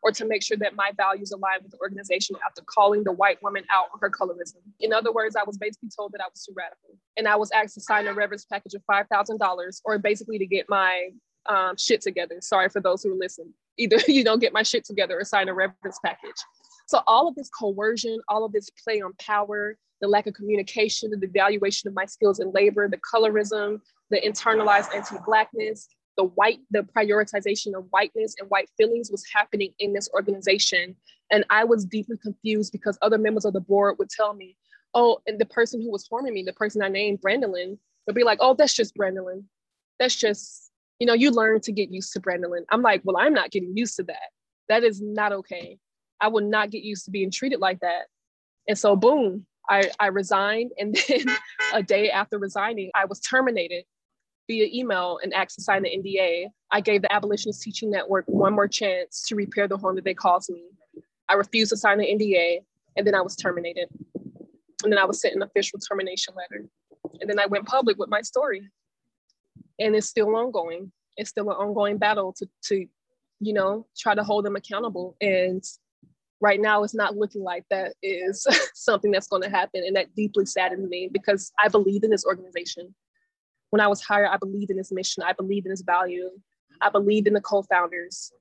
or 0.03 0.11
to 0.11 0.25
make 0.25 0.43
sure 0.43 0.57
that 0.57 0.75
my 0.75 0.91
values 0.97 1.31
align 1.31 1.59
with 1.63 1.71
the 1.71 1.77
organization 1.79 2.35
after 2.45 2.61
calling 2.65 3.03
the 3.05 3.11
white 3.11 3.41
woman 3.41 3.63
out 3.71 3.85
on 3.93 3.99
her 4.01 4.09
colorism. 4.09 4.57
In 4.81 4.91
other 4.91 5.13
words, 5.13 5.35
I 5.37 5.43
was 5.45 5.57
basically 5.57 5.89
told 5.95 6.11
that 6.11 6.21
I 6.21 6.27
was 6.29 6.43
too 6.43 6.53
radical. 6.55 6.97
And 7.15 7.27
I 7.27 7.37
was 7.37 7.51
asked 7.51 7.75
to 7.75 7.81
sign 7.81 8.07
a 8.07 8.13
reverence 8.13 8.45
package 8.45 8.73
of 8.73 8.83
$5,000 8.91 9.81
or 9.85 9.97
basically 9.99 10.37
to 10.39 10.45
get 10.45 10.67
my 10.67 11.09
um, 11.45 11.77
shit 11.77 12.01
together. 12.01 12.35
Sorry 12.41 12.67
for 12.67 12.81
those 12.81 13.01
who 13.01 13.17
listen. 13.17 13.53
Either, 13.77 13.97
you 14.07 14.25
know, 14.25 14.35
get 14.35 14.51
my 14.51 14.63
shit 14.63 14.83
together 14.83 15.17
or 15.19 15.23
sign 15.23 15.47
a 15.47 15.53
reverence 15.53 15.99
package. 16.05 16.31
So 16.87 17.01
all 17.07 17.29
of 17.29 17.35
this 17.35 17.49
coercion, 17.49 18.19
all 18.27 18.43
of 18.43 18.51
this 18.51 18.69
play 18.83 19.01
on 19.01 19.13
power, 19.19 19.77
the 20.03 20.09
lack 20.09 20.27
of 20.27 20.33
communication, 20.33 21.09
the 21.09 21.27
devaluation 21.27 21.85
of 21.85 21.93
my 21.93 22.03
skills 22.05 22.41
in 22.41 22.51
labor, 22.51 22.89
the 22.89 22.97
colorism, 22.97 23.79
the 24.09 24.19
internalized 24.19 24.93
anti-blackness, 24.93 25.87
the 26.17 26.25
white, 26.25 26.59
the 26.71 26.85
prioritization 26.95 27.73
of 27.73 27.85
whiteness 27.89 28.35
and 28.37 28.49
white 28.49 28.69
feelings 28.75 29.09
was 29.09 29.23
happening 29.33 29.73
in 29.79 29.93
this 29.93 30.09
organization. 30.13 30.93
And 31.31 31.45
I 31.49 31.63
was 31.63 31.85
deeply 31.85 32.17
confused 32.17 32.73
because 32.73 32.97
other 33.01 33.17
members 33.17 33.45
of 33.45 33.53
the 33.53 33.61
board 33.61 33.95
would 33.97 34.09
tell 34.09 34.33
me, 34.33 34.57
oh, 34.93 35.19
and 35.25 35.39
the 35.39 35.45
person 35.45 35.81
who 35.81 35.89
was 35.89 36.05
harming 36.11 36.33
me, 36.33 36.43
the 36.43 36.51
person 36.51 36.83
I 36.83 36.89
named 36.89 37.21
Brandelyn, 37.21 37.77
would 38.05 38.15
be 38.15 38.25
like, 38.25 38.39
oh, 38.41 38.55
that's 38.55 38.73
just 38.73 38.97
Brandelyn. 38.97 39.45
That's 39.99 40.17
just, 40.17 40.69
you 40.99 41.07
know, 41.07 41.13
you 41.13 41.31
learn 41.31 41.61
to 41.61 41.71
get 41.71 41.91
used 41.93 42.11
to 42.11 42.19
Brandelyn. 42.19 42.65
I'm 42.71 42.81
like, 42.81 43.03
well, 43.05 43.15
I'm 43.17 43.33
not 43.33 43.51
getting 43.51 43.77
used 43.77 43.95
to 43.95 44.03
that. 44.03 44.31
That 44.67 44.83
is 44.83 45.01
not 45.01 45.31
okay. 45.31 45.79
I 46.19 46.27
will 46.27 46.43
not 46.43 46.71
get 46.71 46.83
used 46.83 47.05
to 47.05 47.11
being 47.11 47.31
treated 47.31 47.61
like 47.61 47.79
that. 47.79 48.07
And 48.67 48.77
so, 48.77 48.97
boom, 48.97 49.45
I, 49.69 49.89
I 49.99 50.07
resigned. 50.07 50.71
And 50.77 50.97
then 51.07 51.25
a 51.73 51.83
day 51.83 52.11
after 52.11 52.37
resigning, 52.37 52.91
I 52.95 53.05
was 53.05 53.19
terminated 53.19 53.85
via 54.47 54.67
email 54.73 55.19
and 55.23 55.33
asked 55.33 55.55
to 55.55 55.61
sign 55.61 55.83
the 55.83 55.89
NDA. 55.89 56.47
I 56.71 56.81
gave 56.81 57.01
the 57.01 57.11
Abolitionist 57.11 57.61
Teaching 57.61 57.89
Network 57.89 58.25
one 58.27 58.53
more 58.53 58.67
chance 58.67 59.23
to 59.27 59.35
repair 59.35 59.67
the 59.67 59.77
harm 59.77 59.95
that 59.95 60.05
they 60.05 60.13
caused 60.13 60.49
me. 60.49 60.63
I 61.29 61.35
refused 61.35 61.69
to 61.69 61.77
sign 61.77 61.97
the 61.99 62.05
NDA, 62.05 62.59
and 62.97 63.07
then 63.07 63.15
I 63.15 63.21
was 63.21 63.35
terminated. 63.35 63.87
And 64.83 64.91
then 64.91 64.99
I 64.99 65.05
was 65.05 65.21
sent 65.21 65.35
an 65.35 65.41
official 65.41 65.79
termination 65.79 66.33
letter. 66.35 66.65
And 67.21 67.29
then 67.29 67.39
I 67.39 67.45
went 67.45 67.65
public 67.65 67.97
with 67.97 68.09
my 68.09 68.21
story. 68.21 68.69
And 69.79 69.95
it's 69.95 70.07
still 70.07 70.35
ongoing. 70.35 70.91
It's 71.15 71.29
still 71.29 71.49
an 71.49 71.55
ongoing 71.55 71.97
battle 71.97 72.33
to, 72.37 72.47
to 72.65 72.85
you 73.39 73.53
know, 73.53 73.87
try 73.97 74.13
to 74.13 74.23
hold 74.23 74.45
them 74.45 74.55
accountable. 74.55 75.15
And 75.21 75.63
right 76.43 76.59
now 76.59 76.83
it's 76.83 76.93
not 76.93 77.15
looking 77.15 77.41
like 77.41 77.63
that 77.69 77.93
is 78.03 78.45
something 78.75 79.11
that's 79.11 79.27
going 79.27 79.41
to 79.41 79.49
happen. 79.49 79.83
And 79.87 79.95
that 79.95 80.13
deeply 80.13 80.45
saddened 80.45 80.89
me 80.89 81.09
because 81.11 81.51
I 81.57 81.69
believe 81.69 82.03
in 82.03 82.11
this 82.11 82.25
organization 82.25 82.93
when 83.73 83.81
I 83.81 83.87
was 83.87 84.03
hired, 84.03 84.29
I 84.31 84.37
believed 84.37 84.69
in 84.69 84.77
this 84.77 84.91
mission. 84.91 85.23
I 85.23 85.33
believed 85.33 85.65
in 85.65 85.71
this 85.71 85.81
value. 85.81 86.29
I 86.79 86.89
believed 86.89 87.25
in 87.25 87.33
the 87.33 87.41
co-founders. 87.41 88.31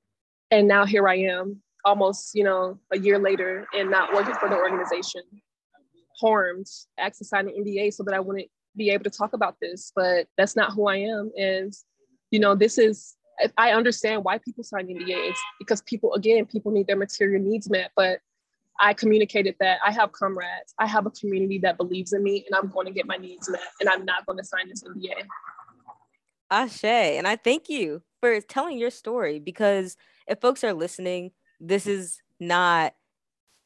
And 0.51 0.67
now 0.67 0.85
here 0.85 1.07
I 1.07 1.15
am, 1.15 1.63
almost, 1.83 2.35
you 2.35 2.43
know, 2.43 2.77
a 2.91 2.99
year 2.99 3.17
later 3.17 3.65
and 3.73 3.89
not 3.89 4.13
working 4.13 4.35
for 4.35 4.47
the 4.47 4.55
organization. 4.55 5.23
Harmed, 6.21 6.67
sign 6.67 7.47
an 7.47 7.55
NDA 7.57 7.91
so 7.93 8.03
that 8.03 8.13
I 8.13 8.19
wouldn't 8.19 8.47
be 8.77 8.91
able 8.91 9.05
to 9.05 9.09
talk 9.09 9.33
about 9.33 9.55
this, 9.59 9.91
but 9.95 10.27
that's 10.37 10.55
not 10.55 10.73
who 10.73 10.87
I 10.87 10.97
am. 10.97 11.31
And, 11.35 11.73
you 12.29 12.39
know, 12.39 12.53
this 12.53 12.77
is, 12.77 13.15
I 13.57 13.71
understand 13.71 14.23
why 14.23 14.37
people 14.37 14.63
sign 14.63 14.87
NDAs 14.87 15.35
because 15.59 15.81
people, 15.81 16.13
again, 16.13 16.45
people 16.45 16.71
need 16.71 16.87
their 16.87 16.95
material 16.95 17.41
needs 17.41 17.69
met, 17.69 17.91
but 17.95 18.19
I 18.79 18.93
communicated 18.93 19.55
that 19.59 19.79
I 19.85 19.91
have 19.91 20.11
comrades, 20.11 20.73
I 20.79 20.87
have 20.87 21.05
a 21.05 21.11
community 21.11 21.59
that 21.59 21.77
believes 21.77 22.13
in 22.13 22.23
me, 22.23 22.45
and 22.47 22.55
I'm 22.55 22.69
going 22.69 22.87
to 22.87 22.91
get 22.91 23.05
my 23.05 23.17
needs 23.17 23.49
met, 23.49 23.61
and 23.79 23.89
I'm 23.89 24.05
not 24.05 24.25
going 24.25 24.37
to 24.37 24.43
sign 24.43 24.69
this 24.69 24.83
NDA. 24.83 25.25
Ashe, 26.49 26.83
and 26.83 27.27
I 27.27 27.35
thank 27.35 27.69
you 27.69 28.01
for 28.19 28.39
telling 28.41 28.77
your 28.77 28.89
story 28.89 29.39
because 29.39 29.97
if 30.27 30.39
folks 30.39 30.63
are 30.63 30.73
listening, 30.73 31.31
this 31.59 31.87
is 31.87 32.21
not 32.39 32.93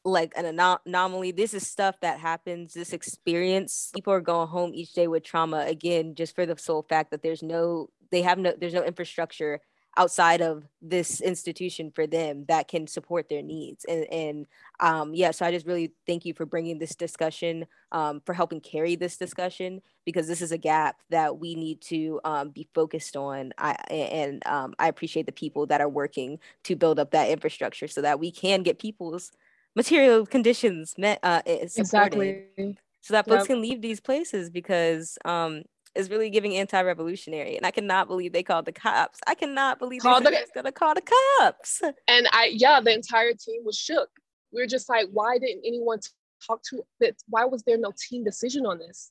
like 0.04 0.32
an 0.36 0.44
anom- 0.44 0.78
anomaly. 0.86 1.32
This 1.32 1.54
is 1.54 1.66
stuff 1.66 2.00
that 2.00 2.18
happens. 2.18 2.74
This 2.74 2.92
experience, 2.92 3.90
people 3.94 4.12
are 4.12 4.20
going 4.20 4.48
home 4.48 4.72
each 4.74 4.92
day 4.92 5.06
with 5.06 5.22
trauma 5.22 5.64
again, 5.66 6.14
just 6.14 6.34
for 6.34 6.46
the 6.46 6.56
sole 6.56 6.82
fact 6.88 7.10
that 7.10 7.22
there's 7.22 7.42
no, 7.42 7.90
they 8.10 8.22
have 8.22 8.38
no, 8.38 8.54
there's 8.58 8.74
no 8.74 8.84
infrastructure 8.84 9.60
outside 9.96 10.40
of 10.40 10.64
this 10.80 11.20
institution 11.20 11.90
for 11.90 12.06
them 12.06 12.44
that 12.46 12.68
can 12.68 12.86
support 12.86 13.28
their 13.28 13.42
needs. 13.42 13.84
And 13.86 14.04
and 14.12 14.46
um 14.80 15.12
yeah 15.12 15.32
so 15.32 15.44
i 15.44 15.50
just 15.50 15.66
really 15.66 15.92
thank 16.06 16.24
you 16.24 16.32
for 16.32 16.46
bringing 16.46 16.78
this 16.78 16.94
discussion 16.94 17.66
um, 17.90 18.22
for 18.24 18.32
helping 18.32 18.60
carry 18.60 18.94
this 18.94 19.16
discussion 19.16 19.82
because 20.04 20.28
this 20.28 20.40
is 20.40 20.52
a 20.52 20.58
gap 20.58 21.00
that 21.10 21.38
we 21.38 21.56
need 21.56 21.80
to 21.80 22.20
um, 22.24 22.50
be 22.50 22.68
focused 22.74 23.16
on. 23.16 23.52
I, 23.58 23.72
and 23.90 24.46
um, 24.46 24.74
i 24.78 24.88
appreciate 24.88 25.26
the 25.26 25.32
people 25.32 25.66
that 25.66 25.80
are 25.80 25.88
working 25.88 26.38
to 26.64 26.76
build 26.76 27.00
up 27.00 27.10
that 27.10 27.30
infrastructure 27.30 27.88
so 27.88 28.02
that 28.02 28.20
we 28.20 28.30
can 28.30 28.62
get 28.62 28.78
people's 28.78 29.32
material 29.74 30.26
conditions 30.26 30.94
met 30.96 31.18
uh, 31.22 31.42
supported. 31.66 31.76
Exactly. 31.80 32.78
So 33.00 33.14
that 33.14 33.26
folks 33.26 33.42
yep. 33.42 33.46
can 33.46 33.62
leave 33.62 33.80
these 33.80 34.00
places 34.00 34.50
because 34.50 35.18
um, 35.24 35.62
is 35.98 36.10
really 36.10 36.30
giving 36.30 36.56
anti-revolutionary 36.56 37.56
and 37.56 37.66
i 37.66 37.70
cannot 37.70 38.08
believe 38.08 38.32
they 38.32 38.42
called 38.42 38.64
the 38.64 38.72
cops 38.72 39.18
i 39.26 39.34
cannot 39.34 39.78
believe 39.78 40.02
they're 40.02 40.20
the, 40.20 40.46
gonna 40.54 40.72
call 40.72 40.94
the 40.94 41.02
cops 41.38 41.82
and 42.06 42.26
i 42.32 42.50
yeah 42.54 42.80
the 42.80 42.92
entire 42.92 43.32
team 43.34 43.60
was 43.64 43.76
shook 43.76 44.08
we 44.52 44.62
are 44.62 44.66
just 44.66 44.88
like 44.88 45.06
why 45.12 45.36
didn't 45.38 45.62
anyone 45.66 45.98
talk 46.46 46.62
to 46.62 46.82
that 47.00 47.14
why 47.28 47.44
was 47.44 47.62
there 47.64 47.76
no 47.76 47.92
team 48.08 48.24
decision 48.24 48.64
on 48.64 48.78
this 48.78 49.10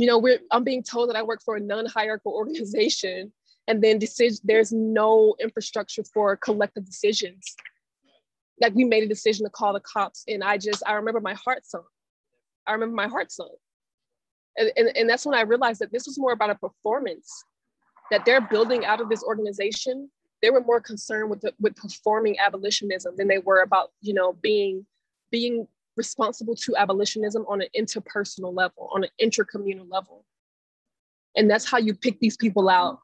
you 0.00 0.06
know, 0.06 0.16
we're 0.16 0.38
I'm 0.50 0.64
being 0.64 0.82
told 0.82 1.10
that 1.10 1.16
I 1.16 1.22
work 1.22 1.42
for 1.44 1.56
a 1.56 1.60
non-hierarchical 1.60 2.32
organization, 2.34 3.30
and 3.68 3.84
then 3.84 3.98
decision 3.98 4.38
there's 4.44 4.72
no 4.72 5.34
infrastructure 5.38 6.02
for 6.02 6.36
collective 6.38 6.86
decisions. 6.86 7.54
Like 8.62 8.74
we 8.74 8.84
made 8.84 9.02
a 9.02 9.08
decision 9.08 9.44
to 9.44 9.50
call 9.50 9.74
the 9.74 9.80
cops, 9.80 10.24
and 10.26 10.42
I 10.42 10.56
just 10.56 10.82
I 10.86 10.94
remember 10.94 11.20
my 11.20 11.34
heart 11.34 11.66
sunk. 11.66 11.84
I 12.66 12.72
remember 12.72 12.94
my 12.94 13.08
heart 13.08 13.30
sunk. 13.30 13.52
And, 14.56 14.70
and, 14.76 14.96
and 14.96 15.08
that's 15.08 15.24
when 15.24 15.34
I 15.34 15.42
realized 15.42 15.80
that 15.80 15.92
this 15.92 16.06
was 16.06 16.18
more 16.18 16.32
about 16.32 16.50
a 16.50 16.54
performance 16.54 17.44
that 18.10 18.24
they're 18.24 18.40
building 18.40 18.84
out 18.84 19.00
of 19.00 19.08
this 19.08 19.22
organization. 19.22 20.10
They 20.42 20.50
were 20.50 20.62
more 20.62 20.80
concerned 20.80 21.30
with 21.30 21.40
the, 21.42 21.54
with 21.60 21.76
performing 21.76 22.38
abolitionism 22.38 23.14
than 23.16 23.28
they 23.28 23.38
were 23.38 23.62
about 23.62 23.90
you 24.00 24.14
know 24.14 24.32
being 24.32 24.86
being 25.30 25.68
responsible 25.96 26.54
to 26.56 26.74
abolitionism 26.76 27.44
on 27.46 27.60
an 27.60 27.68
interpersonal 27.76 28.54
level, 28.54 28.88
on 28.92 29.04
an 29.04 29.10
intercommunal 29.22 29.86
level. 29.90 30.24
And 31.36 31.48
that's 31.48 31.70
how 31.70 31.78
you 31.78 31.94
pick 31.94 32.18
these 32.20 32.36
people 32.36 32.68
out. 32.68 32.98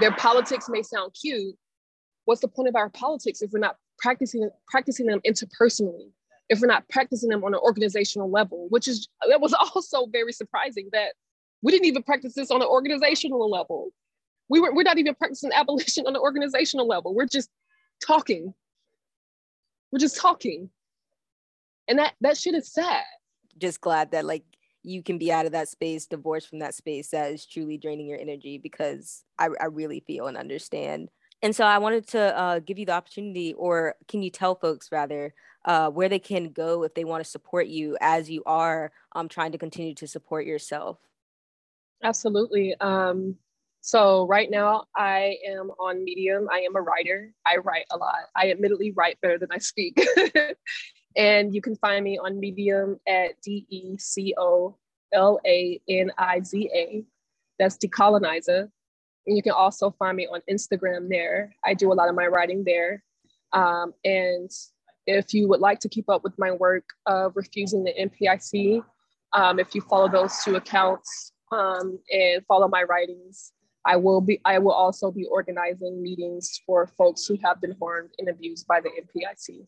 Their 0.00 0.12
politics 0.12 0.68
may 0.68 0.82
sound 0.82 1.14
cute. 1.20 1.56
What's 2.24 2.40
the 2.40 2.48
point 2.48 2.68
of 2.68 2.76
our 2.76 2.88
politics 2.88 3.42
if 3.42 3.50
we're 3.50 3.58
not 3.58 3.76
practicing 3.98 4.48
practicing 4.68 5.06
them 5.06 5.20
interpersonally? 5.26 6.10
If 6.52 6.60
we're 6.60 6.66
not 6.68 6.88
practicing 6.88 7.30
them 7.30 7.44
on 7.44 7.54
an 7.54 7.60
organizational 7.60 8.30
level, 8.30 8.66
which 8.70 8.86
is 8.86 9.08
that 9.28 9.40
was 9.40 9.52
also 9.74 10.06
very 10.06 10.32
surprising 10.32 10.88
that 10.92 11.14
we 11.62 11.72
didn't 11.72 11.86
even 11.86 12.02
practice 12.02 12.34
this 12.34 12.50
on 12.50 12.62
an 12.62 12.68
organizational 12.68 13.50
level. 13.50 13.92
We 14.48 14.60
were 14.60 14.72
we're 14.72 14.82
not 14.82 14.98
even 14.98 15.14
practicing 15.14 15.50
abolition 15.52 16.06
on 16.06 16.14
an 16.14 16.20
organizational 16.20 16.86
level. 16.86 17.14
We're 17.14 17.26
just 17.26 17.50
talking. 18.00 18.54
We're 19.90 19.98
just 19.98 20.16
talking 20.16 20.70
and 21.88 21.98
that 21.98 22.14
that 22.20 22.36
shit 22.36 22.54
is 22.54 22.72
sad 22.72 23.04
just 23.58 23.80
glad 23.80 24.10
that 24.12 24.24
like 24.24 24.44
you 24.82 25.02
can 25.02 25.18
be 25.18 25.30
out 25.30 25.46
of 25.46 25.52
that 25.52 25.68
space 25.68 26.06
divorced 26.06 26.48
from 26.48 26.58
that 26.58 26.74
space 26.74 27.10
that 27.10 27.30
is 27.30 27.46
truly 27.46 27.78
draining 27.78 28.06
your 28.06 28.18
energy 28.18 28.58
because 28.58 29.24
i, 29.38 29.48
I 29.60 29.66
really 29.66 30.02
feel 30.06 30.26
and 30.26 30.36
understand 30.36 31.10
and 31.42 31.54
so 31.54 31.64
i 31.64 31.78
wanted 31.78 32.06
to 32.08 32.38
uh, 32.38 32.58
give 32.60 32.78
you 32.78 32.86
the 32.86 32.92
opportunity 32.92 33.54
or 33.54 33.94
can 34.08 34.22
you 34.22 34.30
tell 34.30 34.54
folks 34.54 34.90
rather 34.90 35.34
uh, 35.64 35.90
where 35.90 36.08
they 36.08 36.18
can 36.18 36.50
go 36.50 36.82
if 36.82 36.94
they 36.94 37.04
want 37.04 37.22
to 37.24 37.30
support 37.30 37.66
you 37.66 37.96
as 38.00 38.30
you 38.30 38.42
are 38.46 38.92
um, 39.14 39.28
trying 39.28 39.52
to 39.52 39.58
continue 39.58 39.94
to 39.94 40.06
support 40.06 40.46
yourself 40.46 40.98
absolutely 42.02 42.74
um, 42.80 43.36
so 43.84 44.26
right 44.28 44.48
now 44.48 44.84
I 44.96 45.38
am 45.44 45.72
on 45.80 46.04
Medium. 46.04 46.46
I 46.52 46.60
am 46.60 46.76
a 46.76 46.80
writer. 46.80 47.34
I 47.44 47.56
write 47.56 47.86
a 47.90 47.96
lot. 47.96 48.14
I 48.36 48.52
admittedly 48.52 48.92
write 48.92 49.20
better 49.20 49.38
than 49.38 49.48
I 49.50 49.58
speak. 49.58 50.00
And 51.16 51.54
you 51.54 51.60
can 51.60 51.76
find 51.76 52.04
me 52.04 52.18
on 52.18 52.40
Medium 52.40 52.98
at 53.06 53.40
D 53.42 53.66
E 53.68 53.98
C 53.98 54.34
O 54.38 54.76
L 55.12 55.40
A 55.46 55.80
N 55.88 56.10
I 56.16 56.40
Z 56.40 56.70
A. 56.74 57.04
That's 57.58 57.76
decolonizer. 57.76 58.68
And 59.26 59.36
you 59.36 59.42
can 59.42 59.52
also 59.52 59.90
find 59.98 60.16
me 60.16 60.26
on 60.26 60.40
Instagram 60.50 61.08
there. 61.08 61.54
I 61.64 61.74
do 61.74 61.92
a 61.92 61.94
lot 61.94 62.08
of 62.08 62.14
my 62.14 62.26
writing 62.26 62.64
there. 62.64 63.02
Um, 63.52 63.92
and 64.04 64.50
if 65.06 65.34
you 65.34 65.48
would 65.48 65.60
like 65.60 65.80
to 65.80 65.88
keep 65.88 66.08
up 66.08 66.22
with 66.22 66.38
my 66.38 66.52
work 66.52 66.84
of 67.06 67.32
refusing 67.34 67.84
the 67.84 67.92
NPIC, 67.92 68.82
um, 69.32 69.58
if 69.58 69.74
you 69.74 69.80
follow 69.80 70.08
those 70.08 70.36
two 70.44 70.56
accounts 70.56 71.32
um, 71.50 71.98
and 72.12 72.44
follow 72.46 72.68
my 72.68 72.82
writings, 72.82 73.52
I 73.84 73.96
will 73.96 74.20
be. 74.20 74.40
I 74.44 74.58
will 74.58 74.72
also 74.72 75.10
be 75.10 75.26
organizing 75.26 76.00
meetings 76.00 76.60
for 76.64 76.86
folks 76.86 77.26
who 77.26 77.36
have 77.42 77.60
been 77.60 77.74
harmed 77.80 78.10
and 78.18 78.28
abused 78.28 78.66
by 78.68 78.80
the 78.80 78.90
NPIC. 78.90 79.66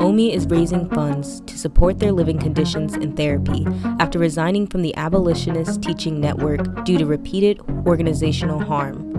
OMI 0.00 0.32
is 0.32 0.46
raising 0.46 0.88
funds 0.90 1.40
to 1.46 1.58
support 1.58 1.98
their 1.98 2.12
living 2.12 2.38
conditions 2.38 2.94
and 2.94 3.16
therapy 3.16 3.66
after 3.98 4.18
resigning 4.18 4.66
from 4.66 4.82
the 4.82 4.94
Abolitionist 4.96 5.82
Teaching 5.82 6.20
Network 6.20 6.84
due 6.84 6.98
to 6.98 7.06
repeated 7.06 7.60
organizational 7.86 8.60
harm. 8.60 9.17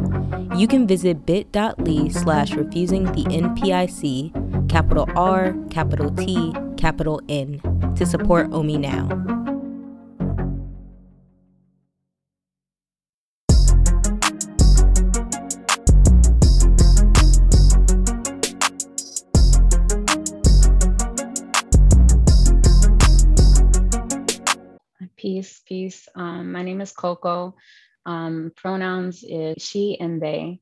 You 0.59 0.67
can 0.67 0.85
visit 0.85 1.25
bit.ly 1.25 2.09
slash 2.09 2.51
refusing 2.51 3.05
the 3.05 3.23
NPIC, 3.31 4.67
capital 4.67 5.07
R, 5.15 5.55
capital 5.69 6.11
T, 6.11 6.53
capital 6.75 7.21
N, 7.29 7.61
to 7.95 8.05
support 8.05 8.51
OMI 8.51 8.77
now. 8.77 9.07
Peace, 25.15 25.61
peace. 25.65 26.09
Um, 26.15 26.51
my 26.51 26.63
name 26.63 26.81
is 26.81 26.91
Coco. 26.91 27.55
Um, 28.05 28.51
pronouns 28.55 29.23
is 29.23 29.61
she 29.63 29.97
and 29.99 30.21
they. 30.21 30.59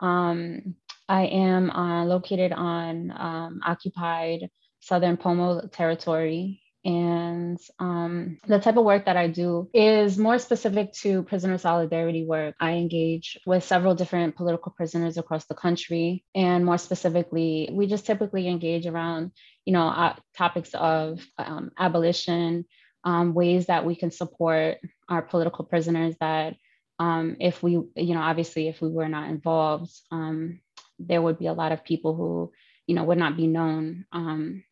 Um, 0.00 0.74
I 1.08 1.26
am 1.26 1.70
uh, 1.70 2.04
located 2.04 2.52
on 2.52 3.10
um, 3.10 3.60
occupied 3.66 4.48
Southern 4.80 5.16
Pomo 5.16 5.66
territory. 5.66 6.62
And 6.82 7.58
um, 7.78 8.38
the 8.46 8.58
type 8.58 8.78
of 8.78 8.84
work 8.84 9.04
that 9.04 9.16
I 9.16 9.26
do 9.26 9.68
is 9.74 10.16
more 10.16 10.38
specific 10.38 10.92
to 11.02 11.22
prisoner 11.24 11.58
solidarity 11.58 12.24
work. 12.24 12.54
I 12.58 12.72
engage 12.72 13.38
with 13.44 13.64
several 13.64 13.94
different 13.94 14.34
political 14.34 14.72
prisoners 14.72 15.18
across 15.18 15.44
the 15.44 15.54
country. 15.54 16.24
And 16.34 16.64
more 16.64 16.78
specifically, 16.78 17.68
we 17.70 17.86
just 17.86 18.06
typically 18.06 18.48
engage 18.48 18.86
around, 18.86 19.32
you 19.66 19.74
know, 19.74 19.88
uh, 19.88 20.14
topics 20.38 20.70
of 20.72 21.20
um, 21.36 21.70
abolition, 21.78 22.64
um, 23.04 23.34
ways 23.34 23.66
that 23.66 23.84
we 23.84 23.94
can 23.94 24.10
support 24.10 24.78
our 25.08 25.22
political 25.22 25.66
prisoners 25.66 26.14
that 26.20 26.54
um, 27.00 27.38
if 27.40 27.62
we, 27.62 27.72
you 27.72 28.14
know, 28.14 28.20
obviously 28.20 28.68
if 28.68 28.82
we 28.82 28.90
were 28.90 29.08
not 29.08 29.30
involved, 29.30 29.90
um, 30.10 30.60
there 30.98 31.22
would 31.22 31.38
be 31.38 31.46
a 31.46 31.54
lot 31.54 31.72
of 31.72 31.82
people 31.82 32.14
who, 32.14 32.52
you 32.86 32.94
know, 32.94 33.04
would 33.04 33.16
not 33.16 33.38
be 33.38 33.46
known, 33.46 34.04
um, 34.12 34.62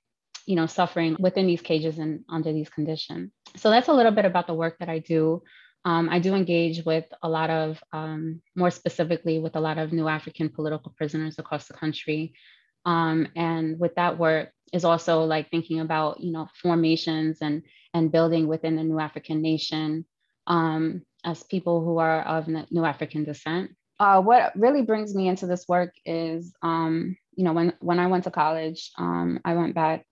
you 0.45 0.55
know, 0.55 0.67
suffering 0.67 1.17
within 1.19 1.47
these 1.47 1.63
cages 1.63 1.99
and 1.99 2.25
under 2.29 2.53
these 2.53 2.69
conditions. 2.69 3.33
So 3.57 3.71
that's 3.71 3.89
a 3.89 3.95
little 3.95 4.13
bit 4.13 4.27
about 4.27 4.47
the 4.47 4.53
work 4.53 4.79
that 4.79 4.91
I 4.91 4.99
do. 4.99 5.43
Um, 5.87 6.11
I 6.11 6.19
do 6.19 6.35
engage 6.35 6.85
with 6.85 7.07
a 7.23 7.29
lot 7.31 7.49
of, 7.49 7.83
um, 7.95 8.43
more 8.55 8.71
specifically, 8.71 9.39
with 9.39 9.57
a 9.57 9.61
lot 9.61 9.79
of 9.79 9.95
new 9.95 10.07
African 10.07 10.51
political 10.51 10.93
prisoners 10.99 11.39
across 11.39 11.67
the 11.67 11.75
country. 11.75 12.35
and 12.85 13.81
with 13.81 13.95
that 13.95 14.19
work 14.19 14.53
is 14.75 14.85
also 14.85 15.25
like 15.25 15.51
thinking 15.51 15.81
about, 15.81 16.21
you 16.21 16.33
know, 16.33 16.47
formations 16.61 17.39
and 17.41 17.63
and 17.95 18.13
building 18.13 18.49
within 18.49 18.77
the 18.77 18.85
New 18.85 18.99
African 18.99 19.41
nation 19.41 20.05
um, 20.49 21.03
as 21.25 21.43
people 21.43 21.85
who 21.85 21.99
are 21.99 22.23
of 22.23 22.49
New 22.49 22.85
African 22.85 23.25
descent. 23.25 23.71
Uh, 24.01 24.21
what 24.21 24.53
really 24.57 24.83
brings 24.83 25.15
me 25.15 25.29
into 25.29 25.47
this 25.47 25.67
work 25.69 25.93
is, 26.05 26.55
um, 26.63 27.17
you 27.35 27.45
know, 27.45 27.53
when, 27.53 27.73
when 27.81 27.99
I 27.99 28.07
went 28.07 28.25
to 28.25 28.31
college, 28.31 28.93
um, 28.97 29.41
I 29.45 29.55
went 29.55 29.75
back 29.75 30.07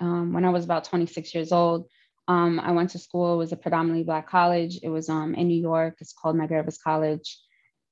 um, 0.00 0.32
when 0.32 0.44
I 0.44 0.50
was 0.50 0.64
about 0.64 0.84
26 0.84 1.34
years 1.34 1.52
old. 1.52 1.88
Um, 2.28 2.60
I 2.60 2.72
went 2.72 2.90
to 2.90 2.98
school, 2.98 3.34
it 3.34 3.38
was 3.38 3.52
a 3.52 3.56
predominantly 3.56 4.04
Black 4.04 4.28
college. 4.28 4.78
It 4.82 4.90
was 4.90 5.08
um, 5.08 5.34
in 5.34 5.48
New 5.48 5.60
York, 5.60 5.96
it's 6.00 6.12
called 6.12 6.36
Medgar 6.36 6.64
College. 6.82 7.38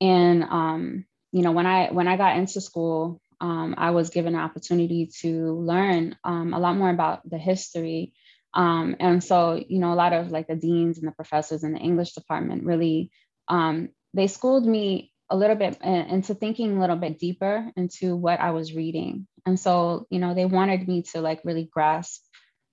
And, 0.00 1.04
you 1.32 1.42
know, 1.42 1.52
when 1.52 1.66
I, 1.66 1.90
when 1.90 2.08
I 2.08 2.16
got 2.16 2.36
into 2.36 2.60
school, 2.60 3.20
I 3.40 3.90
was 3.90 4.10
given 4.10 4.34
an 4.34 4.40
opportunity 4.40 5.10
to 5.22 5.58
learn 5.58 6.16
a 6.24 6.58
lot 6.58 6.76
more 6.76 6.90
about 6.90 7.28
the 7.28 7.38
history 7.38 8.12
um, 8.54 8.96
and 8.98 9.22
so, 9.22 9.62
you 9.68 9.78
know, 9.78 9.92
a 9.92 9.94
lot 9.94 10.12
of 10.12 10.30
like 10.30 10.46
the 10.46 10.56
deans 10.56 10.98
and 10.98 11.06
the 11.06 11.12
professors 11.12 11.64
in 11.64 11.72
the 11.72 11.78
English 11.78 12.12
department 12.12 12.64
really, 12.64 13.10
um, 13.48 13.90
they 14.14 14.26
schooled 14.26 14.66
me 14.66 15.12
a 15.30 15.36
little 15.36 15.56
bit 15.56 15.78
into 15.82 16.34
thinking 16.34 16.76
a 16.76 16.80
little 16.80 16.96
bit 16.96 17.18
deeper 17.18 17.70
into 17.76 18.16
what 18.16 18.40
I 18.40 18.52
was 18.52 18.74
reading. 18.74 19.26
And 19.44 19.60
so, 19.60 20.06
you 20.10 20.18
know, 20.18 20.34
they 20.34 20.46
wanted 20.46 20.88
me 20.88 21.02
to 21.12 21.20
like 21.20 21.42
really 21.44 21.68
grasp 21.70 22.22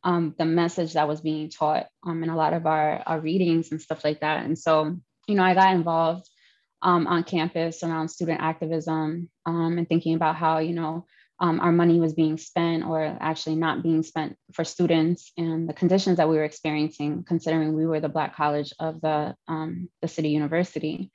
um, 0.04 0.36
the 0.38 0.46
message 0.46 0.94
that 0.94 1.08
was 1.08 1.22
being 1.22 1.50
taught 1.50 1.88
um, 2.06 2.24
in 2.24 2.30
a 2.30 2.36
lot 2.36 2.54
of 2.54 2.66
our, 2.66 3.02
our 3.06 3.20
readings 3.20 3.72
and 3.72 3.82
stuff 3.82 4.04
like 4.04 4.22
that. 4.22 4.46
And 4.46 4.58
so, 4.58 4.96
you 5.28 5.36
know, 5.36 5.44
I 5.44 5.54
got 5.54 5.74
involved 5.74 6.30
um, 6.82 7.08
on 7.08 7.24
campus 7.24 7.84
around 7.84 8.10
student 8.10 8.40
activism 8.40 9.30
um, 9.46 9.78
and 9.78 9.90
thinking 9.90 10.16
about 10.16 10.36
how, 10.36 10.60
you 10.60 10.74
know, 10.74 11.06
um, 11.40 11.60
our 11.60 11.72
money 11.72 12.00
was 12.00 12.14
being 12.14 12.38
spent 12.38 12.86
or 12.86 13.04
actually 13.20 13.56
not 13.56 13.84
being 13.84 14.04
spent 14.04 14.38
for 14.54 14.64
students 14.64 15.32
and 15.38 15.68
the 15.68 15.74
conditions 15.74 16.18
that 16.18 16.30
we 16.30 16.38
were 16.38 16.46
experiencing, 16.46 17.26
considering 17.28 17.74
we 17.74 17.86
were 17.86 18.00
the 18.00 18.10
Black 18.10 18.36
College 18.36 18.74
of 18.80 19.02
the, 19.02 19.36
um, 19.48 19.90
the 20.02 20.08
city 20.08 20.30
university. 20.30 21.12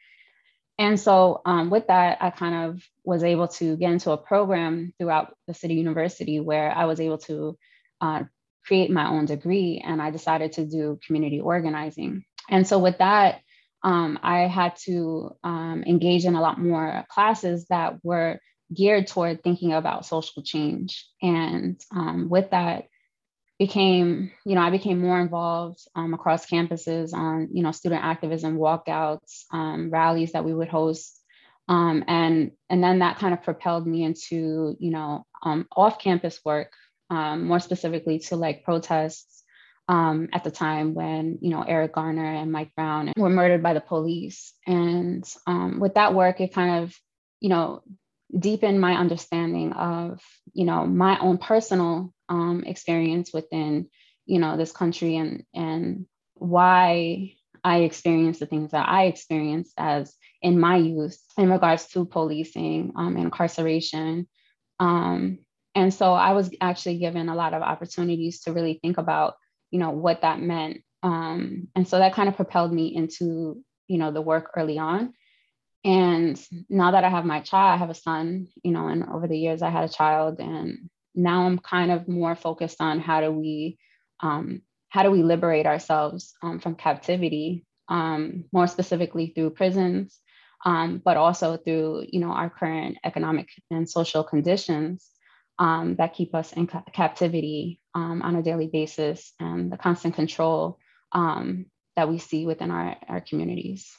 And 0.78 0.98
so 0.98 1.40
um, 1.44 1.70
with 1.70 1.86
that, 1.88 2.18
I 2.20 2.30
kind 2.30 2.70
of 2.70 2.82
was 3.04 3.22
able 3.22 3.48
to 3.48 3.76
get 3.76 3.92
into 3.92 4.12
a 4.12 4.16
program 4.18 4.92
throughout 4.98 5.34
the 5.46 5.54
city 5.54 5.74
university 5.74 6.40
where 6.40 6.70
I 6.70 6.84
was 6.84 7.00
able 7.00 7.18
to 7.18 7.58
uh, 8.00 8.24
create 8.66 8.90
my 8.90 9.08
own 9.08 9.26
degree 9.26 9.82
and 9.84 10.00
I 10.00 10.10
decided 10.10 10.52
to 10.52 10.66
do 10.66 10.98
community 11.06 11.40
organizing. 11.40 12.24
And 12.48 12.66
so 12.66 12.78
with 12.78 12.98
that, 12.98 13.40
um, 13.82 14.18
I 14.22 14.40
had 14.40 14.76
to 14.84 15.36
um, 15.42 15.84
engage 15.86 16.24
in 16.24 16.34
a 16.34 16.40
lot 16.40 16.58
more 16.58 17.04
classes 17.08 17.66
that 17.68 17.98
were 18.02 18.38
geared 18.72 19.06
toward 19.06 19.42
thinking 19.42 19.72
about 19.72 20.06
social 20.06 20.42
change. 20.42 21.08
And 21.20 21.80
um, 21.90 22.28
with 22.28 22.50
that, 22.50 22.84
became, 23.58 24.32
you 24.46 24.54
know, 24.54 24.62
I 24.62 24.70
became 24.70 25.00
more 25.00 25.20
involved 25.20 25.80
um, 25.94 26.14
across 26.14 26.46
campuses 26.46 27.12
on, 27.12 27.50
you 27.52 27.62
know, 27.62 27.72
student 27.72 28.02
activism, 28.02 28.56
walkouts, 28.56 29.44
um, 29.52 29.90
rallies 29.90 30.32
that 30.32 30.46
we 30.46 30.54
would 30.54 30.68
host. 30.68 31.20
Um, 31.68 32.02
and, 32.08 32.52
and 32.70 32.82
then 32.82 33.00
that 33.00 33.18
kind 33.18 33.34
of 33.34 33.42
propelled 33.42 33.86
me 33.86 34.02
into, 34.02 34.76
you 34.80 34.90
know, 34.90 35.26
um, 35.42 35.68
off-campus 35.76 36.40
work, 36.42 36.72
um, 37.10 37.44
more 37.44 37.60
specifically 37.60 38.20
to 38.20 38.36
like 38.36 38.64
protests 38.64 39.44
um, 39.88 40.28
at 40.32 40.42
the 40.42 40.50
time 40.50 40.94
when, 40.94 41.38
you 41.42 41.50
know, 41.50 41.62
Eric 41.62 41.92
Garner 41.92 42.34
and 42.34 42.50
Mike 42.50 42.74
Brown 42.74 43.12
were 43.14 43.28
murdered 43.28 43.62
by 43.62 43.74
the 43.74 43.80
police. 43.80 44.54
And 44.66 45.22
with 45.78 45.94
that 45.94 46.14
work, 46.14 46.40
it 46.40 46.54
kind 46.54 46.82
of, 46.82 46.98
you 47.40 47.50
know, 47.50 47.82
deepen 48.38 48.78
my 48.78 48.94
understanding 48.94 49.72
of 49.72 50.20
you 50.52 50.64
know 50.64 50.86
my 50.86 51.18
own 51.18 51.38
personal 51.38 52.12
um, 52.28 52.64
experience 52.64 53.32
within 53.32 53.88
you 54.26 54.38
know 54.38 54.56
this 54.56 54.72
country 54.72 55.16
and 55.16 55.44
and 55.54 56.06
why 56.34 57.34
I 57.62 57.78
experienced 57.80 58.40
the 58.40 58.46
things 58.46 58.72
that 58.72 58.88
I 58.88 59.04
experienced 59.04 59.74
as 59.76 60.14
in 60.42 60.58
my 60.58 60.76
youth 60.76 61.18
in 61.36 61.50
regards 61.50 61.86
to 61.88 62.04
policing 62.06 62.92
um, 62.96 63.16
incarceration. 63.16 64.26
Um, 64.78 65.40
and 65.74 65.92
so 65.92 66.12
I 66.14 66.32
was 66.32 66.50
actually 66.60 66.98
given 66.98 67.28
a 67.28 67.34
lot 67.34 67.54
of 67.54 67.62
opportunities 67.62 68.40
to 68.42 68.52
really 68.52 68.78
think 68.80 68.98
about, 68.98 69.34
you 69.70 69.78
know, 69.78 69.90
what 69.90 70.22
that 70.22 70.40
meant. 70.40 70.82
Um, 71.02 71.68
and 71.76 71.86
so 71.86 71.98
that 71.98 72.14
kind 72.14 72.28
of 72.28 72.36
propelled 72.36 72.72
me 72.72 72.94
into, 72.94 73.62
you 73.86 73.98
know, 73.98 74.10
the 74.10 74.22
work 74.22 74.52
early 74.56 74.78
on. 74.78 75.12
And 75.84 76.38
now 76.68 76.90
that 76.90 77.04
I 77.04 77.08
have 77.08 77.24
my 77.24 77.40
child, 77.40 77.74
I 77.74 77.76
have 77.78 77.90
a 77.90 77.94
son, 77.94 78.48
you 78.62 78.70
know, 78.70 78.88
and 78.88 79.04
over 79.04 79.26
the 79.26 79.38
years 79.38 79.62
I 79.62 79.70
had 79.70 79.84
a 79.84 79.92
child, 79.92 80.38
and 80.38 80.90
now 81.14 81.46
I'm 81.46 81.58
kind 81.58 81.90
of 81.90 82.06
more 82.06 82.36
focused 82.36 82.80
on 82.80 83.00
how 83.00 83.20
do 83.22 83.30
we, 83.30 83.78
um, 84.20 84.62
how 84.90 85.02
do 85.02 85.10
we 85.10 85.22
liberate 85.22 85.66
ourselves 85.66 86.34
um, 86.42 86.60
from 86.60 86.74
captivity, 86.74 87.64
um, 87.88 88.44
more 88.52 88.66
specifically 88.66 89.32
through 89.34 89.50
prisons, 89.50 90.18
um, 90.66 91.00
but 91.02 91.16
also 91.16 91.56
through, 91.56 92.04
you 92.10 92.20
know, 92.20 92.30
our 92.30 92.50
current 92.50 92.98
economic 93.02 93.48
and 93.70 93.88
social 93.88 94.22
conditions 94.22 95.08
um, 95.58 95.96
that 95.96 96.14
keep 96.14 96.34
us 96.34 96.52
in 96.52 96.66
ca- 96.66 96.84
captivity 96.92 97.80
um, 97.94 98.20
on 98.20 98.36
a 98.36 98.42
daily 98.42 98.66
basis, 98.66 99.32
and 99.40 99.72
the 99.72 99.78
constant 99.78 100.14
control 100.14 100.78
that 101.96 102.08
we 102.08 102.18
see 102.18 102.46
within 102.46 102.70
our, 102.70 102.96
our 103.08 103.20
communities. 103.20 103.90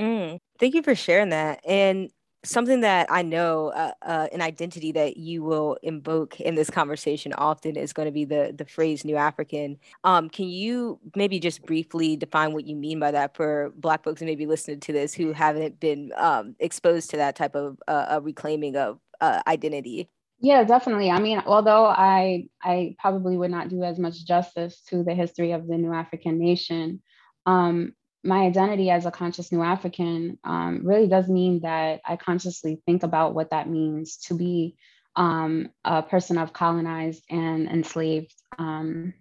Mm, 0.00 0.38
thank 0.58 0.74
you 0.74 0.82
for 0.82 0.94
sharing 0.94 1.30
that. 1.30 1.60
And 1.66 2.10
something 2.44 2.80
that 2.80 3.06
I 3.10 3.22
know, 3.22 3.68
uh, 3.68 3.92
uh, 4.02 4.28
an 4.32 4.42
identity 4.42 4.92
that 4.92 5.16
you 5.16 5.42
will 5.44 5.76
invoke 5.82 6.40
in 6.40 6.54
this 6.54 6.70
conversation 6.70 7.32
often 7.34 7.76
is 7.76 7.92
going 7.92 8.06
to 8.06 8.12
be 8.12 8.24
the 8.24 8.52
the 8.56 8.64
phrase 8.64 9.04
"New 9.04 9.16
African." 9.16 9.78
Um, 10.04 10.28
can 10.28 10.48
you 10.48 10.98
maybe 11.14 11.38
just 11.38 11.64
briefly 11.64 12.16
define 12.16 12.52
what 12.52 12.66
you 12.66 12.74
mean 12.76 12.98
by 12.98 13.10
that 13.12 13.36
for 13.36 13.72
Black 13.76 14.02
folks 14.04 14.20
and 14.20 14.28
maybe 14.28 14.46
listening 14.46 14.80
to 14.80 14.92
this 14.92 15.14
who 15.14 15.32
haven't 15.32 15.78
been 15.78 16.12
um, 16.16 16.56
exposed 16.58 17.10
to 17.10 17.16
that 17.18 17.36
type 17.36 17.54
of 17.54 17.78
uh, 17.86 18.20
reclaiming 18.22 18.76
of 18.76 18.98
uh, 19.20 19.42
identity? 19.46 20.08
Yeah, 20.40 20.64
definitely. 20.64 21.10
I 21.10 21.20
mean, 21.20 21.40
although 21.46 21.86
I 21.86 22.48
I 22.60 22.96
probably 22.98 23.36
would 23.36 23.52
not 23.52 23.68
do 23.68 23.84
as 23.84 23.98
much 23.98 24.26
justice 24.26 24.82
to 24.88 25.04
the 25.04 25.14
history 25.14 25.52
of 25.52 25.68
the 25.68 25.78
New 25.78 25.92
African 25.92 26.40
nation, 26.40 27.00
um, 27.46 27.92
my 28.24 28.44
identity 28.44 28.90
as 28.90 29.04
a 29.04 29.10
conscious 29.10 29.50
new 29.50 29.62
African 29.62 30.38
um, 30.44 30.82
really 30.84 31.08
does 31.08 31.28
mean 31.28 31.60
that 31.60 32.00
I 32.06 32.16
consciously 32.16 32.80
think 32.86 33.02
about 33.02 33.34
what 33.34 33.50
that 33.50 33.68
means 33.68 34.18
to 34.28 34.34
be 34.34 34.76
um, 35.16 35.70
a 35.84 36.02
person 36.02 36.38
of 36.38 36.52
colonized 36.52 37.24
and 37.28 37.68
enslaved. 37.68 38.34
Um, 38.58 39.14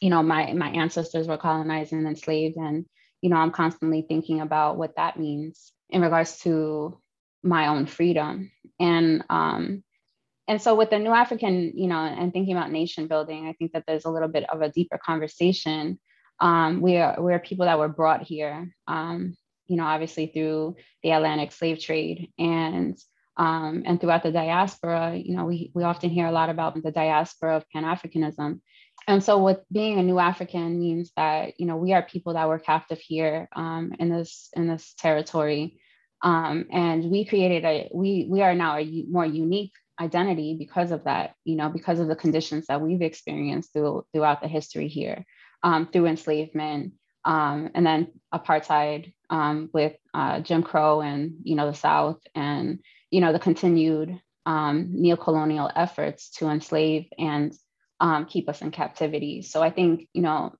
you 0.00 0.10
know, 0.10 0.22
my 0.22 0.52
my 0.52 0.70
ancestors 0.70 1.26
were 1.26 1.38
colonized 1.38 1.92
and 1.92 2.06
enslaved, 2.06 2.56
and 2.56 2.84
you 3.20 3.30
know, 3.30 3.36
I'm 3.36 3.52
constantly 3.52 4.02
thinking 4.02 4.40
about 4.40 4.76
what 4.76 4.96
that 4.96 5.18
means 5.18 5.72
in 5.90 6.02
regards 6.02 6.38
to 6.40 6.98
my 7.42 7.68
own 7.68 7.86
freedom. 7.86 8.50
And 8.80 9.24
um, 9.30 9.84
and 10.48 10.60
so 10.60 10.74
with 10.74 10.90
the 10.90 10.98
new 10.98 11.12
African, 11.12 11.72
you 11.76 11.88
know, 11.88 11.98
and 11.98 12.32
thinking 12.32 12.56
about 12.56 12.72
nation 12.72 13.06
building, 13.06 13.46
I 13.46 13.52
think 13.52 13.72
that 13.72 13.84
there's 13.86 14.04
a 14.04 14.10
little 14.10 14.28
bit 14.28 14.48
of 14.50 14.62
a 14.62 14.70
deeper 14.70 14.98
conversation 14.98 15.98
um, 16.40 16.80
we 16.80 16.96
are 16.96 17.16
we're 17.18 17.38
people 17.38 17.66
that 17.66 17.78
were 17.78 17.88
brought 17.88 18.22
here, 18.22 18.74
um, 18.86 19.36
you 19.66 19.76
know, 19.76 19.84
obviously 19.84 20.28
through 20.28 20.76
the 21.02 21.10
Atlantic 21.10 21.52
slave 21.52 21.80
trade 21.80 22.32
and 22.38 22.96
um, 23.36 23.84
and 23.86 24.00
throughout 24.00 24.24
the 24.24 24.32
diaspora, 24.32 25.16
you 25.16 25.36
know, 25.36 25.44
we 25.44 25.70
we 25.74 25.84
often 25.84 26.10
hear 26.10 26.26
a 26.26 26.32
lot 26.32 26.50
about 26.50 26.80
the 26.82 26.90
diaspora 26.90 27.56
of 27.56 27.68
Pan 27.70 27.84
Africanism. 27.84 28.60
And 29.06 29.22
so, 29.22 29.38
with 29.38 29.58
being 29.70 29.98
a 29.98 30.02
new 30.02 30.18
African 30.18 30.78
means 30.78 31.12
that 31.16 31.58
you 31.58 31.66
know 31.66 31.76
we 31.76 31.92
are 31.92 32.02
people 32.02 32.34
that 32.34 32.48
were 32.48 32.58
captive 32.58 32.98
here 32.98 33.48
um, 33.54 33.92
in 33.98 34.08
this 34.08 34.48
in 34.54 34.66
this 34.66 34.94
territory, 34.94 35.80
um, 36.22 36.66
and 36.72 37.10
we 37.10 37.24
created 37.24 37.64
a 37.64 37.90
we 37.94 38.26
we 38.28 38.42
are 38.42 38.54
now 38.54 38.76
a 38.76 39.04
more 39.08 39.26
unique 39.26 39.72
identity 40.00 40.56
because 40.58 40.90
of 40.90 41.04
that. 41.04 41.34
You 41.44 41.56
know, 41.56 41.68
because 41.68 42.00
of 42.00 42.08
the 42.08 42.16
conditions 42.16 42.66
that 42.66 42.80
we've 42.80 43.02
experienced 43.02 43.72
through, 43.72 44.04
throughout 44.12 44.42
the 44.42 44.48
history 44.48 44.88
here 44.88 45.24
um, 45.62 45.86
through 45.86 46.06
enslavement 46.06 46.94
um, 47.24 47.70
and 47.74 47.84
then 47.84 48.08
apartheid 48.32 49.12
um, 49.30 49.68
with 49.72 49.94
uh, 50.14 50.40
Jim 50.40 50.62
Crow 50.62 51.00
and 51.00 51.34
you 51.42 51.54
know 51.56 51.70
the 51.70 51.76
South 51.76 52.20
and 52.34 52.80
you 53.10 53.20
know 53.20 53.32
the 53.32 53.38
continued 53.38 54.20
um, 54.46 54.94
neocolonial 54.96 55.70
efforts 55.74 56.30
to 56.38 56.48
enslave 56.48 57.06
and 57.18 57.52
um, 58.00 58.26
keep 58.26 58.48
us 58.48 58.62
in 58.62 58.70
captivity. 58.70 59.42
So 59.42 59.62
I 59.62 59.70
think 59.70 60.08
you 60.12 60.22
know 60.22 60.54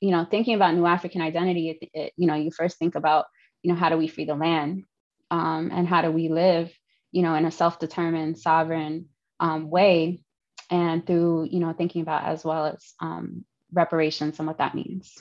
you 0.00 0.10
know 0.10 0.26
thinking 0.30 0.54
about 0.54 0.74
New 0.74 0.86
African 0.86 1.20
identity, 1.20 1.70
it, 1.70 1.88
it, 1.92 2.12
you 2.16 2.26
know 2.26 2.34
you 2.34 2.50
first 2.50 2.78
think 2.78 2.94
about 2.94 3.26
you 3.62 3.72
know 3.72 3.78
how 3.78 3.88
do 3.88 3.96
we 3.96 4.06
free 4.06 4.24
the 4.24 4.34
land 4.34 4.84
um, 5.30 5.70
and 5.72 5.88
how 5.88 6.02
do 6.02 6.10
we 6.10 6.28
live 6.28 6.72
you 7.10 7.22
know 7.22 7.34
in 7.34 7.44
a 7.44 7.50
self-determined 7.50 8.38
sovereign 8.38 9.06
way 9.40 10.22
and 10.70 11.06
through 11.06 11.48
you 11.50 11.58
know 11.58 11.72
thinking 11.72 12.02
about 12.02 12.24
as 12.24 12.44
well 12.44 12.66
as 12.66 12.94
um, 13.00 13.44
reparations 13.72 14.38
and 14.38 14.46
what 14.46 14.58
that 14.58 14.74
means. 14.74 15.16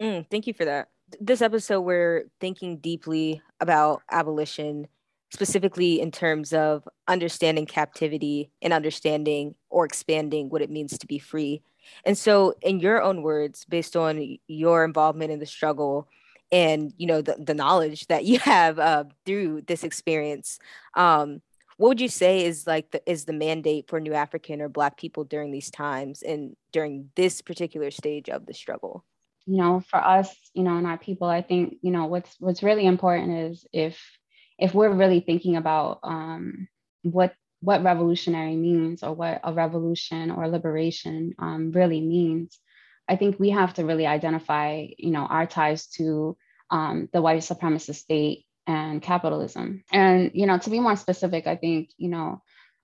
Mm, 0.00 0.28
thank 0.30 0.46
you 0.46 0.54
for 0.54 0.64
that. 0.64 0.88
This 1.20 1.42
episode, 1.42 1.82
we're 1.82 2.24
thinking 2.40 2.78
deeply 2.78 3.42
about 3.60 4.02
abolition, 4.10 4.88
specifically 5.32 6.00
in 6.00 6.10
terms 6.10 6.52
of 6.52 6.88
understanding 7.08 7.66
captivity 7.66 8.50
and 8.62 8.72
understanding 8.72 9.54
or 9.70 9.84
expanding 9.84 10.48
what 10.48 10.62
it 10.62 10.70
means 10.70 10.98
to 10.98 11.06
be 11.06 11.18
free. 11.18 11.62
And 12.04 12.16
so, 12.16 12.54
in 12.62 12.80
your 12.80 13.02
own 13.02 13.22
words, 13.22 13.64
based 13.68 13.96
on 13.96 14.38
your 14.46 14.84
involvement 14.84 15.30
in 15.30 15.38
the 15.38 15.46
struggle 15.46 16.08
and 16.52 16.92
you 16.98 17.06
know 17.06 17.20
the, 17.20 17.36
the 17.38 17.54
knowledge 17.54 18.06
that 18.06 18.24
you 18.24 18.38
have 18.40 18.78
uh, 18.78 19.04
through 19.26 19.62
this 19.66 19.84
experience, 19.84 20.58
um, 20.94 21.42
what 21.76 21.88
would 21.88 22.00
you 22.00 22.08
say 22.08 22.44
is 22.44 22.66
like 22.66 22.90
the 22.90 23.02
is 23.10 23.24
the 23.24 23.32
mandate 23.32 23.88
for 23.88 24.00
new 24.00 24.14
african 24.14 24.60
or 24.60 24.68
black 24.68 24.96
people 24.96 25.24
during 25.24 25.50
these 25.50 25.70
times 25.70 26.22
and 26.22 26.56
during 26.72 27.10
this 27.16 27.42
particular 27.42 27.90
stage 27.90 28.28
of 28.28 28.46
the 28.46 28.54
struggle? 28.54 29.04
You 29.46 29.58
know 29.58 29.82
for 29.88 29.98
us 29.98 30.34
you 30.54 30.62
know 30.62 30.76
and 30.76 30.86
our 30.86 30.98
people 30.98 31.28
i 31.28 31.42
think 31.42 31.76
you 31.82 31.90
know 31.90 32.06
what's 32.06 32.34
what's 32.38 32.62
really 32.62 32.86
important 32.86 33.52
is 33.52 33.66
if 33.72 34.00
if 34.58 34.72
we're 34.72 34.92
really 34.92 35.20
thinking 35.20 35.56
about 35.56 35.98
um, 36.02 36.68
what 37.02 37.34
what 37.60 37.82
revolutionary 37.82 38.56
means 38.56 39.02
or 39.02 39.12
what 39.12 39.40
a 39.42 39.52
revolution 39.52 40.30
or 40.30 40.48
liberation 40.48 41.34
um, 41.38 41.72
really 41.72 42.00
means 42.00 42.58
i 43.08 43.16
think 43.16 43.38
we 43.38 43.50
have 43.50 43.74
to 43.74 43.84
really 43.84 44.06
identify 44.06 44.86
you 44.98 45.10
know 45.10 45.26
our 45.26 45.46
ties 45.46 45.88
to 45.88 46.36
um, 46.70 47.08
the 47.12 47.20
white 47.20 47.42
supremacist 47.42 47.96
state 47.96 48.43
and 48.66 49.02
capitalism. 49.02 49.84
And 49.92 50.30
you 50.34 50.46
know, 50.46 50.58
to 50.58 50.70
be 50.70 50.80
more 50.80 50.96
specific, 50.96 51.46
I 51.46 51.56
think 51.56 51.90
you 51.96 52.08
know, 52.08 52.42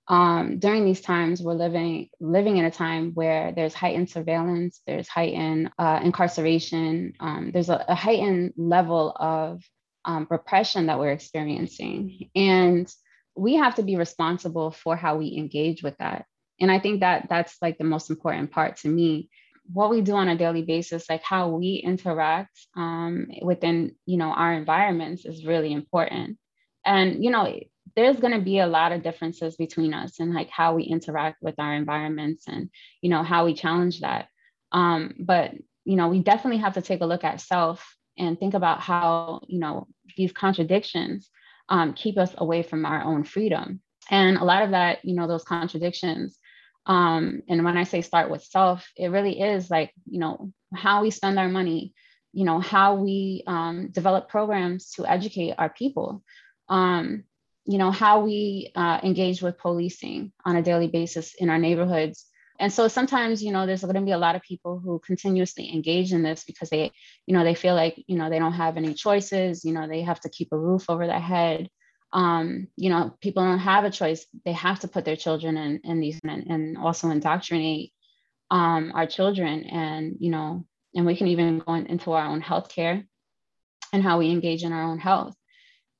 um, 0.09 0.59
during 0.59 0.85
these 0.85 1.01
times, 1.01 1.41
we're 1.41 1.55
living 1.55 2.09
living 2.19 2.57
in 2.57 2.65
a 2.65 2.71
time 2.71 3.13
where 3.15 3.53
there's 3.53 3.75
heightened 3.75 4.11
surveillance, 4.11 4.81
there's 4.87 5.09
heightened 5.09 5.71
uh, 5.79 6.01
incarceration, 6.03 7.15
um, 7.21 7.51
there's 7.53 7.69
a, 7.69 7.85
a, 7.89 7.95
heightened 7.95 8.53
level 8.57 9.15
of 9.15 9.63
um, 10.05 10.27
repression 10.31 10.87
that 10.87 10.99
we're 10.99 11.13
experiencing, 11.13 12.29
and 12.35 12.93
we 13.37 13.55
have 13.55 13.77
to 13.77 13.83
be 13.83 13.97
responsible 13.97 14.73
for 14.73 14.97
how 14.97 15.17
we 15.17 15.37
engage 15.37 15.83
with 15.83 15.97
that. 15.99 16.27
And 16.61 16.71
I 16.71 16.79
think 16.79 17.01
that 17.01 17.27
that's 17.29 17.57
like 17.63 17.79
the 17.79 17.85
most 17.85 18.11
important 18.11 18.51
part 18.51 18.79
to 18.79 18.89
me 18.89 19.31
what 19.73 19.91
we 19.91 20.01
do 20.01 20.15
on 20.15 20.29
a 20.29 20.37
daily 20.37 20.63
basis, 20.63 21.09
like 21.09 21.23
how 21.23 21.49
we 21.49 21.75
interact 21.75 22.59
um, 22.77 23.27
within, 23.43 23.95
you 24.07 24.17
know, 24.17 24.33
our 24.33 24.53
environments 24.53 25.25
is 25.25 25.47
really 25.47 25.73
important. 25.73 26.39
And, 26.85 27.23
you 27.25 27.31
know, 27.31 27.59
there's 27.97 28.21
going 28.21 28.33
to 28.33 28.45
be 28.45 28.59
a 28.59 28.67
lot 28.67 28.93
of 28.93 29.03
differences 29.03 29.57
between 29.57 29.95
us 29.95 30.21
and 30.21 30.35
like 30.35 30.49
how 30.51 30.75
we 30.75 30.85
interact 30.85 31.43
with 31.43 31.55
our 31.59 31.75
environments 31.75 32.45
and, 32.49 32.71
you 33.03 33.11
know, 33.11 33.23
how 33.23 33.45
we 33.45 33.55
challenge 33.55 34.01
that. 34.01 34.29
Um, 34.73 35.15
but, 35.19 35.53
you 35.85 35.97
know, 35.97 36.09
we 36.09 36.21
definitely 36.21 36.61
have 36.61 36.75
to 36.75 36.83
take 36.83 37.01
a 37.01 37.07
look 37.07 37.25
at 37.25 37.41
self 37.41 37.97
and 38.19 38.39
think 38.39 38.55
about 38.55 38.81
how, 38.81 39.41
you 39.47 39.59
know, 39.59 39.87
these 40.17 40.33
contradictions 40.33 41.31
um, 41.69 41.95
keep 41.95 42.19
us 42.19 42.35
away 42.39 42.63
from 42.63 42.85
our 42.85 43.03
own 43.03 43.25
freedom. 43.25 43.81
And 44.11 44.37
a 44.37 44.45
lot 44.45 44.63
of 44.63 44.71
that, 44.73 45.05
you 45.05 45.15
know, 45.15 45.29
those 45.29 45.45
contradictions 45.45 46.39
Um, 46.91 47.43
and 47.49 47.65
when 47.65 47.77
I 47.77 47.85
say 47.85 48.01
start 48.01 48.33
with 48.33 48.43
self, 48.43 48.85
it 48.97 49.13
really 49.13 49.41
is 49.41 49.71
like, 49.71 49.93
you 50.11 50.19
know, 50.19 50.53
how 50.75 51.03
we 51.03 51.13
spend 51.13 51.39
our 51.39 51.49
money, 51.49 51.95
you 52.33 52.45
know, 52.45 52.59
how 52.59 52.97
we 52.97 53.45
um, 53.47 53.91
develop 53.93 54.29
programs 54.29 54.91
to 54.95 55.07
educate 55.07 55.55
our 55.57 55.71
people, 55.71 56.25
um, 56.69 57.23
you 57.65 57.79
know, 57.79 57.93
how 57.93 58.25
we 58.25 58.73
uh, 58.75 58.99
engage 59.05 59.41
with 59.41 59.57
policing 59.57 60.33
on 60.45 60.57
a 60.57 60.63
daily 60.63 60.89
basis 60.89 61.35
in 61.35 61.49
our 61.49 61.59
neighborhoods. 61.59 62.27
And 62.59 62.73
so 62.73 62.89
sometimes, 62.89 63.41
you 63.41 63.53
know, 63.53 63.67
there's 63.67 63.83
going 63.83 63.95
to 63.95 64.01
be 64.01 64.11
a 64.11 64.19
lot 64.19 64.35
of 64.35 64.43
people 64.43 64.81
who 64.81 64.99
continuously 64.99 65.73
engage 65.73 66.13
in 66.13 66.25
this 66.25 66.43
because 66.43 66.71
they, 66.71 66.91
you 67.25 67.35
know, 67.37 67.45
they 67.45 67.55
feel 67.55 67.77
like, 67.77 68.03
you 68.09 68.17
know, 68.17 68.31
they 68.31 68.41
don't 68.41 68.61
have 68.65 68.77
any 68.77 68.95
choices, 68.95 69.65
you 69.65 69.73
know, 69.73 69.87
they 69.87 70.03
have 70.03 70.19
to 70.23 70.29
keep 70.29 70.49
a 70.51 70.59
roof 70.59 70.91
over 70.91 71.07
their 71.07 71.21
head. 71.21 71.71
Um, 72.13 72.69
you 72.77 72.91
know, 72.91 73.15
people 73.21 73.45
don't 73.45 73.59
have 73.59 73.85
a 73.85 73.91
choice. 73.91 74.27
They 74.45 74.53
have 74.53 74.81
to 74.81 74.89
put 74.89 75.05
their 75.05 75.17
children 75.17 75.57
in, 75.57 75.81
in 75.85 76.01
these 76.01 76.19
and, 76.25 76.47
and 76.49 76.79
also 76.79 77.09
indoctrinate 77.11 77.93
um, 78.51 78.93
our 78.95 79.07
children. 79.07 79.65
And, 79.65 80.17
you 80.19 80.31
know, 80.31 80.65
and 80.95 81.07
we 81.07 81.17
can 81.17 81.29
even 81.29 81.61
go 81.61 81.75
into 81.75 82.13
our 82.13 82.27
own 82.27 82.43
healthcare 82.43 83.07
and 83.93 84.03
how 84.03 84.19
we 84.19 84.31
engage 84.31 84.65
in 84.65 84.73
our 84.73 84.83
own 84.83 84.99
health. 84.99 85.35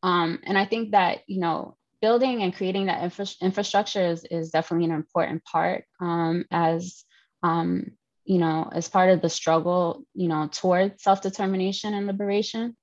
Um, 0.03 0.41
and 0.45 0.59
I 0.59 0.65
think 0.65 0.93
that, 0.93 1.21
you 1.27 1.41
know, 1.41 1.77
building 2.01 2.43
and 2.43 2.57
creating 2.57 2.87
that 2.87 3.03
infra- 3.03 3.27
infrastructure 3.41 4.07
is, 4.07 4.25
is 4.31 4.51
definitely 4.51 4.87
an 4.87 4.95
important 4.95 5.45
part 5.45 5.85
um, 6.01 6.45
as, 6.51 7.05
um, 7.43 7.93
you 8.25 8.39
know, 8.39 8.69
as 8.73 8.89
part 8.89 9.11
of 9.11 9.23
the 9.23 9.29
struggle, 9.29 10.05
you 10.15 10.29
know, 10.29 10.49
toward 10.51 11.01
self-determination 11.01 11.95
and 11.95 12.07
liberation. 12.07 12.77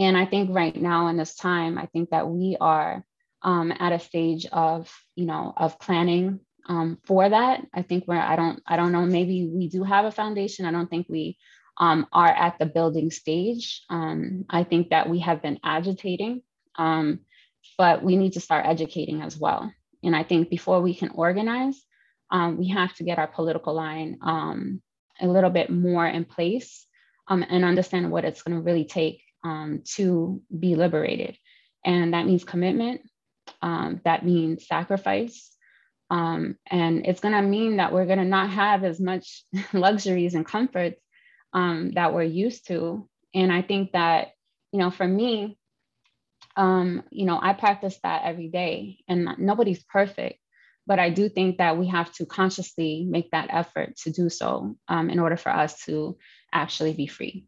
And 0.00 0.16
I 0.16 0.24
think 0.24 0.48
right 0.50 0.74
now 0.74 1.08
in 1.08 1.18
this 1.18 1.36
time, 1.36 1.76
I 1.76 1.84
think 1.84 2.08
that 2.08 2.26
we 2.26 2.56
are 2.58 3.04
um, 3.42 3.70
at 3.78 3.92
a 3.92 3.98
stage 3.98 4.46
of, 4.46 4.90
you 5.14 5.26
know, 5.26 5.52
of 5.54 5.78
planning 5.78 6.40
um, 6.66 6.96
for 7.04 7.28
that. 7.28 7.66
I 7.74 7.82
think 7.82 8.04
we're, 8.06 8.16
I 8.16 8.34
don't, 8.34 8.62
I 8.66 8.76
don't 8.76 8.92
know, 8.92 9.04
maybe 9.04 9.46
we 9.52 9.68
do 9.68 9.84
have 9.84 10.06
a 10.06 10.10
foundation. 10.10 10.64
I 10.64 10.72
don't 10.72 10.88
think 10.88 11.06
we 11.10 11.36
um, 11.76 12.06
are 12.14 12.28
at 12.28 12.58
the 12.58 12.64
building 12.64 13.10
stage. 13.10 13.82
Um, 13.90 14.46
I 14.48 14.64
think 14.64 14.88
that 14.88 15.10
we 15.10 15.18
have 15.18 15.42
been 15.42 15.60
agitating, 15.62 16.42
um, 16.76 17.20
but 17.76 18.02
we 18.02 18.16
need 18.16 18.32
to 18.34 18.40
start 18.40 18.64
educating 18.64 19.20
as 19.20 19.36
well. 19.36 19.70
And 20.02 20.16
I 20.16 20.22
think 20.22 20.48
before 20.48 20.80
we 20.80 20.94
can 20.94 21.10
organize, 21.10 21.78
um, 22.30 22.56
we 22.56 22.68
have 22.68 22.94
to 22.96 23.04
get 23.04 23.18
our 23.18 23.26
political 23.26 23.74
line 23.74 24.18
a 25.20 25.26
little 25.26 25.50
bit 25.50 25.68
more 25.68 26.06
in 26.06 26.24
place 26.24 26.86
and 27.28 27.64
understand 27.64 28.10
what 28.10 28.24
it's 28.24 28.42
going 28.42 28.56
to 28.56 28.62
really 28.62 28.86
take 28.86 29.22
to 29.44 30.42
be 30.56 30.74
liberated. 30.74 31.36
And 31.84 32.14
that 32.14 32.26
means 32.26 32.44
commitment, 32.44 33.02
um, 33.62 34.00
that 34.04 34.24
means 34.24 34.66
sacrifice, 34.66 35.50
um, 36.10 36.56
and 36.66 37.06
it's 37.06 37.20
going 37.20 37.34
to 37.34 37.42
mean 37.42 37.76
that 37.76 37.92
we're 37.92 38.06
going 38.06 38.18
to 38.18 38.24
not 38.24 38.50
have 38.50 38.82
as 38.82 39.00
much 39.00 39.44
luxuries 39.72 40.34
and 40.34 40.44
comforts 40.44 41.00
um, 41.52 41.92
that 41.92 42.12
we're 42.12 42.22
used 42.22 42.66
to. 42.66 43.08
And 43.32 43.52
I 43.52 43.62
think 43.62 43.92
that, 43.92 44.32
you 44.72 44.80
know, 44.80 44.90
for 44.90 45.06
me, 45.06 45.56
um, 46.56 47.04
you 47.10 47.26
know, 47.26 47.38
I 47.40 47.52
practice 47.52 47.98
that 48.02 48.22
every 48.24 48.48
day 48.48 48.98
and 49.08 49.28
nobody's 49.38 49.84
perfect, 49.84 50.40
but 50.84 50.98
I 50.98 51.10
do 51.10 51.28
think 51.28 51.58
that 51.58 51.78
we 51.78 51.86
have 51.86 52.12
to 52.14 52.26
consciously 52.26 53.06
make 53.08 53.30
that 53.30 53.48
effort 53.50 53.96
to 53.98 54.10
do 54.10 54.28
so 54.28 54.76
um, 54.88 55.10
in 55.10 55.20
order 55.20 55.36
for 55.36 55.50
us 55.50 55.80
to 55.84 56.18
actually 56.52 56.92
be 56.92 57.06
free. 57.06 57.46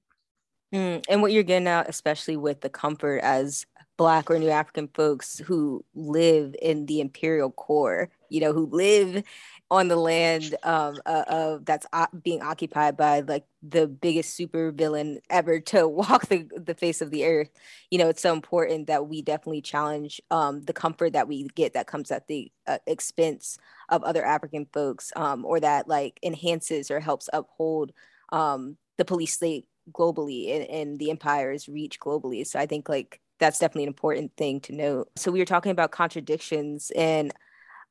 Mm, 0.72 1.04
and 1.08 1.20
what 1.22 1.32
you're 1.32 1.42
getting 1.42 1.68
out, 1.68 1.88
especially 1.88 2.36
with 2.36 2.62
the 2.62 2.70
comfort 2.70 3.18
as 3.22 3.66
Black 3.98 4.30
or 4.30 4.38
New 4.38 4.48
African 4.48 4.88
folks 4.88 5.38
who 5.38 5.84
live 5.94 6.56
in 6.62 6.86
the 6.86 7.00
imperial 7.00 7.50
core, 7.50 8.08
you 8.30 8.40
know, 8.40 8.52
who 8.54 8.66
live 8.66 9.22
on 9.70 9.88
the 9.88 9.96
land 9.96 10.54
um, 10.62 10.96
uh, 11.04 11.24
of 11.28 11.64
that's 11.66 11.86
uh, 11.92 12.06
being 12.22 12.42
occupied 12.42 12.96
by 12.96 13.20
like 13.20 13.44
the 13.62 13.86
biggest 13.86 14.34
super 14.34 14.70
villain 14.72 15.20
ever 15.28 15.60
to 15.60 15.86
walk 15.88 16.26
the, 16.28 16.48
the 16.56 16.74
face 16.74 17.02
of 17.02 17.10
the 17.10 17.26
earth. 17.26 17.50
You 17.90 17.98
know, 17.98 18.08
it's 18.08 18.22
so 18.22 18.32
important 18.32 18.86
that 18.86 19.08
we 19.08 19.20
definitely 19.20 19.60
challenge 19.60 20.22
um, 20.30 20.62
the 20.62 20.72
comfort 20.72 21.12
that 21.12 21.28
we 21.28 21.48
get 21.54 21.74
that 21.74 21.86
comes 21.86 22.10
at 22.10 22.28
the 22.28 22.50
uh, 22.66 22.78
expense 22.86 23.58
of 23.90 24.02
other 24.04 24.24
African 24.24 24.66
folks, 24.72 25.12
um, 25.16 25.44
or 25.44 25.60
that 25.60 25.86
like 25.86 26.18
enhances 26.22 26.90
or 26.90 26.98
helps 27.00 27.28
uphold 27.32 27.92
um, 28.32 28.78
the 28.96 29.04
police 29.04 29.34
state 29.34 29.66
globally 29.92 30.54
and, 30.54 30.68
and 30.70 30.98
the 30.98 31.10
empire's 31.10 31.68
reach 31.68 32.00
globally. 32.00 32.46
So 32.46 32.58
I 32.58 32.66
think 32.66 32.88
like 32.88 33.20
that's 33.38 33.58
definitely 33.58 33.84
an 33.84 33.88
important 33.88 34.32
thing 34.36 34.60
to 34.60 34.72
note. 34.72 35.10
So 35.16 35.30
we 35.30 35.38
were 35.38 35.44
talking 35.44 35.72
about 35.72 35.90
contradictions 35.90 36.92
and 36.96 37.32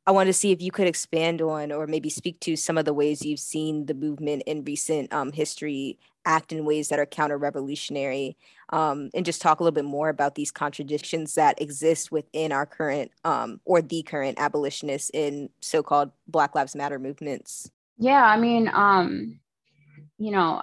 I 0.08 0.12
wanted 0.12 0.30
to 0.30 0.34
see 0.34 0.52
if 0.52 0.62
you 0.62 0.72
could 0.72 0.88
expand 0.88 1.42
on 1.42 1.72
or 1.72 1.86
maybe 1.86 2.10
speak 2.10 2.40
to 2.42 2.56
some 2.56 2.78
of 2.78 2.86
the 2.86 2.94
ways 2.94 3.24
you've 3.24 3.40
seen 3.40 3.86
the 3.86 3.94
movement 3.94 4.44
in 4.48 4.64
recent 4.64 5.14
um, 5.14 5.32
history 5.32 6.00
act 6.26 6.52
in 6.52 6.66
ways 6.66 6.90
that 6.90 7.00
are 7.00 7.06
counter 7.06 7.38
revolutionary 7.38 8.38
um, 8.70 9.10
and 9.14 9.26
just 9.26 9.42
talk 9.42 9.60
a 9.60 9.64
little 9.64 9.74
bit 9.74 9.86
more 9.86 10.10
about 10.10 10.36
these 10.36 10.52
contradictions 10.52 11.36
that 11.36 11.62
exist 11.62 12.12
within 12.12 12.52
our 12.52 12.66
current 12.66 13.12
um, 13.26 13.60
or 13.66 13.82
the 13.82 14.02
current 14.04 14.40
abolitionists 14.40 15.12
in 15.14 15.50
so 15.60 15.84
called 15.84 16.12
Black 16.28 16.56
Lives 16.56 16.76
Matter 16.76 17.00
movements. 17.00 17.70
Yeah, 17.98 18.24
I 18.24 18.38
mean, 18.38 18.70
um, 18.74 19.40
you 20.18 20.32
know, 20.32 20.62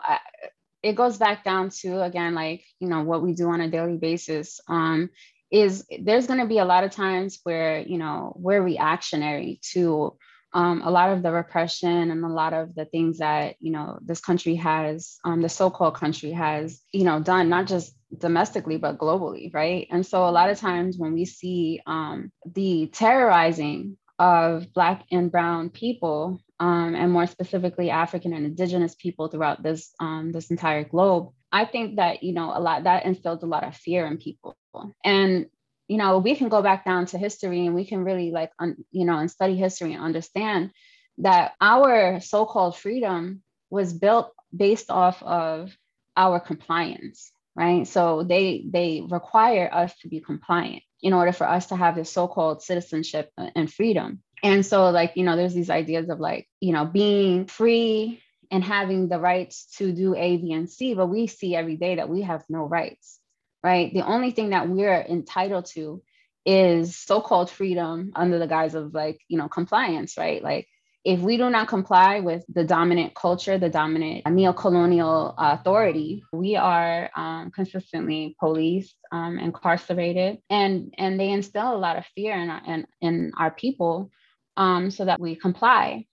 it 0.82 0.94
goes 0.94 1.18
back 1.18 1.44
down 1.44 1.70
to 1.70 2.02
again 2.02 2.34
like 2.34 2.64
you 2.80 2.88
know 2.88 3.02
what 3.02 3.22
we 3.22 3.32
do 3.32 3.48
on 3.48 3.60
a 3.60 3.70
daily 3.70 3.96
basis 3.96 4.60
um, 4.68 5.10
is 5.50 5.86
there's 6.00 6.26
going 6.26 6.40
to 6.40 6.46
be 6.46 6.58
a 6.58 6.64
lot 6.64 6.84
of 6.84 6.90
times 6.90 7.40
where 7.42 7.80
you 7.80 7.98
know 7.98 8.32
we're 8.36 8.62
reactionary 8.62 9.60
to 9.72 10.16
um, 10.54 10.80
a 10.82 10.90
lot 10.90 11.10
of 11.10 11.22
the 11.22 11.30
repression 11.30 12.10
and 12.10 12.24
a 12.24 12.28
lot 12.28 12.54
of 12.54 12.74
the 12.74 12.86
things 12.86 13.18
that 13.18 13.56
you 13.60 13.70
know 13.70 13.98
this 14.02 14.20
country 14.20 14.54
has 14.54 15.18
um, 15.24 15.42
the 15.42 15.48
so-called 15.48 15.94
country 15.94 16.32
has 16.32 16.80
you 16.92 17.04
know 17.04 17.20
done 17.20 17.48
not 17.48 17.66
just 17.66 17.94
domestically 18.16 18.78
but 18.78 18.98
globally 18.98 19.52
right? 19.52 19.86
And 19.90 20.04
so 20.06 20.26
a 20.26 20.30
lot 20.30 20.50
of 20.50 20.58
times 20.58 20.96
when 20.96 21.12
we 21.12 21.24
see 21.24 21.80
um, 21.86 22.32
the 22.46 22.86
terrorizing 22.86 23.98
of 24.18 24.72
black 24.72 25.04
and 25.10 25.30
brown 25.30 25.70
people 25.70 26.40
um, 26.60 26.94
and 26.94 27.12
more 27.12 27.26
specifically 27.26 27.90
African 27.90 28.32
and 28.32 28.44
Indigenous 28.44 28.94
people 28.94 29.28
throughout 29.28 29.62
this 29.62 29.92
um, 30.00 30.32
this 30.32 30.50
entire 30.50 30.84
globe. 30.84 31.30
I 31.52 31.64
think 31.64 31.96
that 31.96 32.22
you 32.22 32.32
know 32.32 32.52
a 32.54 32.60
lot 32.60 32.84
that 32.84 33.06
instilled 33.06 33.42
a 33.42 33.46
lot 33.46 33.64
of 33.64 33.76
fear 33.76 34.06
in 34.06 34.18
people, 34.18 34.56
and 35.04 35.46
you 35.88 35.96
know 35.96 36.18
we 36.18 36.36
can 36.36 36.48
go 36.48 36.62
back 36.62 36.84
down 36.84 37.06
to 37.06 37.18
history 37.18 37.66
and 37.66 37.74
we 37.74 37.84
can 37.84 38.04
really 38.04 38.30
like 38.30 38.52
un, 38.58 38.76
you 38.90 39.04
know 39.04 39.18
and 39.18 39.30
study 39.30 39.56
history 39.56 39.94
and 39.94 40.04
understand 40.04 40.70
that 41.18 41.52
our 41.60 42.20
so-called 42.20 42.76
freedom 42.76 43.42
was 43.70 43.92
built 43.92 44.32
based 44.54 44.90
off 44.90 45.22
of 45.22 45.76
our 46.16 46.38
compliance 46.38 47.32
right 47.56 47.86
so 47.86 48.22
they 48.22 48.64
they 48.70 49.02
require 49.08 49.68
us 49.72 49.96
to 49.98 50.08
be 50.08 50.20
compliant 50.20 50.82
in 51.02 51.12
order 51.12 51.32
for 51.32 51.48
us 51.48 51.66
to 51.66 51.76
have 51.76 51.94
this 51.94 52.10
so-called 52.10 52.62
citizenship 52.62 53.30
and 53.36 53.72
freedom 53.72 54.22
and 54.42 54.64
so, 54.64 54.90
like, 54.90 55.12
you 55.16 55.24
know, 55.24 55.36
there's 55.36 55.54
these 55.54 55.70
ideas 55.70 56.08
of 56.08 56.20
like, 56.20 56.48
you 56.60 56.72
know, 56.72 56.84
being 56.84 57.46
free 57.46 58.22
and 58.50 58.62
having 58.62 59.08
the 59.08 59.18
rights 59.18 59.66
to 59.76 59.92
do 59.92 60.14
A, 60.14 60.36
B, 60.36 60.52
and 60.52 60.70
C, 60.70 60.94
but 60.94 61.06
we 61.06 61.26
see 61.26 61.54
every 61.54 61.76
day 61.76 61.96
that 61.96 62.08
we 62.08 62.22
have 62.22 62.44
no 62.48 62.64
rights, 62.64 63.18
right? 63.62 63.92
The 63.92 64.06
only 64.06 64.30
thing 64.30 64.50
that 64.50 64.68
we're 64.68 65.00
entitled 65.00 65.66
to 65.74 66.02
is 66.46 66.96
so 66.96 67.20
called 67.20 67.50
freedom 67.50 68.12
under 68.14 68.38
the 68.38 68.46
guise 68.46 68.74
of 68.74 68.94
like, 68.94 69.20
you 69.28 69.36
know, 69.38 69.48
compliance, 69.48 70.16
right? 70.16 70.42
Like, 70.42 70.68
if 71.08 71.20
we 71.20 71.38
do 71.38 71.48
not 71.48 71.68
comply 71.68 72.20
with 72.20 72.44
the 72.52 72.64
dominant 72.64 73.14
culture, 73.14 73.56
the 73.56 73.70
dominant 73.70 74.28
neo-colonial 74.28 75.34
authority, 75.38 76.22
we 76.34 76.54
are 76.54 77.08
um, 77.16 77.50
consistently 77.50 78.36
policed, 78.38 78.94
um, 79.10 79.38
incarcerated, 79.38 80.36
and 80.50 80.94
and 80.98 81.18
they 81.18 81.30
instill 81.30 81.74
a 81.74 81.80
lot 81.80 81.96
of 81.96 82.04
fear 82.14 82.34
in 82.34 82.50
our, 82.50 82.62
in, 82.66 82.86
in 83.00 83.32
our 83.38 83.50
people 83.50 84.10
um, 84.58 84.90
so 84.90 85.06
that 85.06 85.18
we 85.18 85.34
comply. 85.34 86.04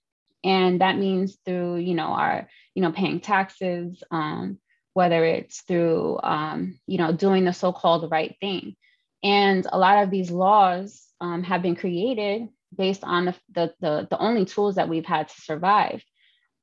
And 0.45 0.79
that 0.79 0.97
means 0.97 1.37
through, 1.43 1.79
you 1.79 1.93
know, 1.93 2.11
our, 2.13 2.47
you 2.73 2.81
know, 2.81 2.93
paying 2.93 3.19
taxes, 3.19 4.01
um, 4.11 4.59
whether 4.93 5.25
it's 5.25 5.59
through, 5.63 6.21
um, 6.23 6.79
you 6.87 6.99
know, 6.99 7.11
doing 7.11 7.43
the 7.43 7.51
so-called 7.51 8.09
right 8.09 8.33
thing. 8.39 8.77
And 9.21 9.67
a 9.69 9.77
lot 9.77 10.03
of 10.03 10.09
these 10.09 10.31
laws 10.31 11.03
um, 11.19 11.43
have 11.43 11.61
been 11.61 11.75
created 11.75 12.47
based 12.77 13.03
on 13.03 13.25
the, 13.25 13.35
the, 13.53 13.73
the, 13.79 14.07
the, 14.09 14.17
only 14.17 14.45
tools 14.45 14.75
that 14.75 14.89
we've 14.89 15.05
had 15.05 15.29
to 15.29 15.41
survive. 15.41 16.03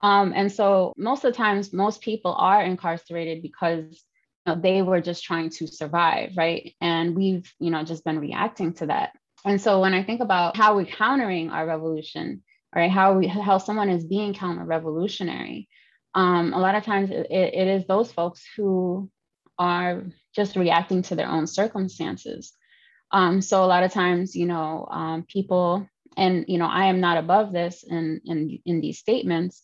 Um, 0.00 0.32
and 0.34 0.50
so 0.50 0.92
most 0.96 1.24
of 1.24 1.32
the 1.32 1.36
times, 1.36 1.72
most 1.72 2.00
people 2.00 2.34
are 2.34 2.62
incarcerated 2.62 3.42
because 3.42 4.04
you 4.46 4.54
know, 4.54 4.60
they 4.60 4.82
were 4.82 5.00
just 5.00 5.24
trying 5.24 5.50
to 5.50 5.66
survive, 5.66 6.32
right? 6.36 6.74
And 6.80 7.16
we've, 7.16 7.52
you 7.58 7.70
know, 7.70 7.84
just 7.84 8.04
been 8.04 8.18
reacting 8.18 8.72
to 8.74 8.86
that. 8.86 9.12
And 9.44 9.60
so 9.60 9.80
when 9.80 9.94
I 9.94 10.02
think 10.02 10.20
about 10.20 10.56
how 10.56 10.76
we're 10.76 10.86
countering 10.86 11.50
our 11.50 11.66
revolution, 11.66 12.42
right, 12.74 12.90
how 12.90 13.14
we 13.14 13.26
how 13.26 13.58
someone 13.58 13.88
is 13.88 14.04
being 14.04 14.34
counter 14.34 14.64
revolutionary, 14.64 15.68
um, 16.14 16.52
a 16.52 16.58
lot 16.58 16.74
of 16.74 16.84
times 16.84 17.10
it, 17.10 17.26
it 17.30 17.68
is 17.68 17.86
those 17.86 18.12
folks 18.12 18.44
who 18.56 19.10
are 19.58 20.04
just 20.34 20.56
reacting 20.56 21.02
to 21.02 21.14
their 21.14 21.28
own 21.28 21.46
circumstances. 21.46 22.52
Um, 23.10 23.42
so 23.42 23.62
a 23.62 23.66
lot 23.66 23.82
of 23.82 23.92
times, 23.92 24.34
you 24.34 24.46
know, 24.46 24.88
um, 24.90 25.24
people 25.28 25.86
and 26.16 26.44
you 26.48 26.58
know 26.58 26.66
i 26.66 26.86
am 26.86 27.00
not 27.00 27.18
above 27.18 27.52
this 27.52 27.82
in 27.82 28.20
in 28.24 28.58
in 28.64 28.80
these 28.80 28.98
statements 28.98 29.62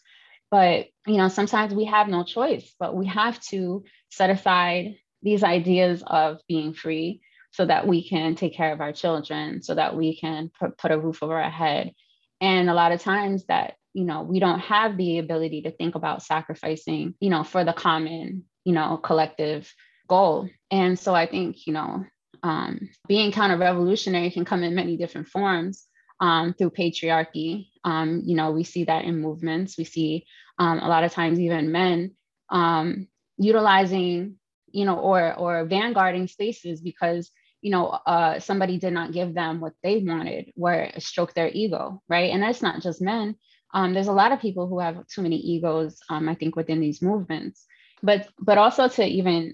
but 0.50 0.86
you 1.06 1.16
know 1.16 1.28
sometimes 1.28 1.74
we 1.74 1.84
have 1.84 2.08
no 2.08 2.24
choice 2.24 2.74
but 2.78 2.94
we 2.94 3.06
have 3.06 3.38
to 3.40 3.84
set 4.10 4.30
aside 4.30 4.96
these 5.22 5.42
ideas 5.42 6.02
of 6.06 6.40
being 6.48 6.72
free 6.72 7.20
so 7.50 7.64
that 7.66 7.86
we 7.86 8.06
can 8.08 8.34
take 8.34 8.54
care 8.54 8.72
of 8.72 8.80
our 8.80 8.92
children 8.92 9.62
so 9.62 9.74
that 9.74 9.96
we 9.96 10.16
can 10.16 10.50
put, 10.58 10.76
put 10.78 10.90
a 10.90 10.98
roof 10.98 11.22
over 11.22 11.40
our 11.40 11.50
head. 11.50 11.92
And 12.40 12.70
a 12.70 12.74
lot 12.74 12.92
of 12.92 13.00
times 13.00 13.44
that 13.46 13.74
you 13.94 14.04
know 14.04 14.22
we 14.22 14.38
don't 14.38 14.60
have 14.60 14.96
the 14.96 15.18
ability 15.18 15.62
to 15.62 15.72
think 15.72 15.94
about 15.94 16.22
sacrificing 16.22 17.14
you 17.20 17.30
know 17.30 17.42
for 17.42 17.64
the 17.64 17.72
common 17.72 18.44
you 18.64 18.72
know 18.72 18.96
collective 18.98 19.72
goal. 20.08 20.48
And 20.70 20.98
so 20.98 21.14
i 21.14 21.26
think 21.26 21.66
you 21.66 21.72
know 21.72 22.04
um, 22.44 22.90
being 23.08 23.32
counter 23.32 23.56
revolutionary 23.56 24.30
can 24.30 24.44
come 24.44 24.62
in 24.62 24.76
many 24.76 24.96
different 24.96 25.26
forms 25.26 25.87
um, 26.20 26.54
through 26.54 26.70
patriarchy. 26.70 27.68
Um, 27.84 28.22
you 28.24 28.36
know, 28.36 28.50
we 28.50 28.64
see 28.64 28.84
that 28.84 29.04
in 29.04 29.20
movements. 29.20 29.78
We 29.78 29.84
see 29.84 30.26
um, 30.58 30.78
a 30.78 30.88
lot 30.88 31.04
of 31.04 31.12
times 31.12 31.38
even 31.40 31.72
men 31.72 32.12
um, 32.50 33.08
utilizing, 33.36 34.36
you 34.70 34.84
know, 34.84 34.98
or 34.98 35.34
or 35.34 35.66
vanguarding 35.66 36.28
spaces 36.28 36.80
because 36.80 37.30
you 37.60 37.70
know 37.70 37.86
uh, 37.86 38.40
somebody 38.40 38.78
did 38.78 38.92
not 38.92 39.12
give 39.12 39.34
them 39.34 39.60
what 39.60 39.74
they 39.82 39.98
wanted, 39.98 40.52
where 40.54 40.92
stroke 40.98 41.34
their 41.34 41.50
ego, 41.52 42.02
right? 42.08 42.30
And 42.32 42.42
that's 42.42 42.62
not 42.62 42.82
just 42.82 43.00
men. 43.00 43.36
Um, 43.74 43.92
there's 43.92 44.08
a 44.08 44.12
lot 44.12 44.32
of 44.32 44.40
people 44.40 44.66
who 44.66 44.80
have 44.80 45.06
too 45.08 45.22
many 45.22 45.36
egos. 45.36 45.98
I 46.10 46.34
think 46.34 46.56
within 46.56 46.80
these 46.80 47.02
movements, 47.02 47.66
but 48.02 48.28
but 48.38 48.58
also 48.58 48.88
to 48.88 49.04
even 49.04 49.52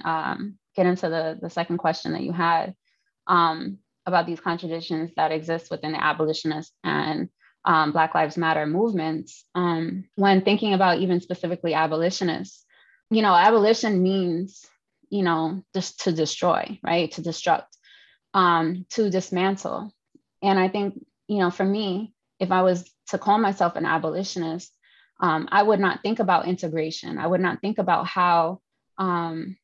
get 0.76 0.86
into 0.86 1.08
the 1.08 1.38
the 1.40 1.50
second 1.50 1.78
question 1.78 2.12
that 2.12 2.22
you 2.22 2.32
had. 2.32 2.74
Um, 3.26 3.78
about 4.06 4.26
these 4.26 4.40
contradictions 4.40 5.10
that 5.16 5.32
exist 5.32 5.70
within 5.70 5.92
the 5.92 6.02
abolitionist 6.02 6.72
and 6.82 7.28
um, 7.64 7.92
Black 7.92 8.14
Lives 8.14 8.36
Matter 8.36 8.66
movements. 8.66 9.44
Um, 9.54 10.04
when 10.16 10.42
thinking 10.42 10.74
about 10.74 10.98
even 10.98 11.20
specifically 11.20 11.74
abolitionists, 11.74 12.64
you 13.10 13.22
know, 13.22 13.34
abolition 13.34 14.02
means, 14.02 14.66
you 15.08 15.22
know, 15.22 15.62
just 15.74 16.00
to 16.04 16.12
destroy, 16.12 16.78
right? 16.82 17.10
To 17.12 17.22
destruct, 17.22 17.66
um, 18.34 18.86
to 18.90 19.10
dismantle. 19.10 19.92
And 20.42 20.58
I 20.58 20.68
think, 20.68 21.02
you 21.26 21.38
know, 21.38 21.50
for 21.50 21.64
me, 21.64 22.12
if 22.38 22.50
I 22.50 22.62
was 22.62 22.90
to 23.08 23.18
call 23.18 23.38
myself 23.38 23.76
an 23.76 23.86
abolitionist, 23.86 24.72
um, 25.20 25.48
I 25.50 25.62
would 25.62 25.80
not 25.80 26.02
think 26.02 26.18
about 26.18 26.48
integration. 26.48 27.18
I 27.18 27.26
would 27.26 27.40
not 27.40 27.60
think 27.60 27.78
about 27.78 28.06
how 28.06 28.60
um, 28.98 29.56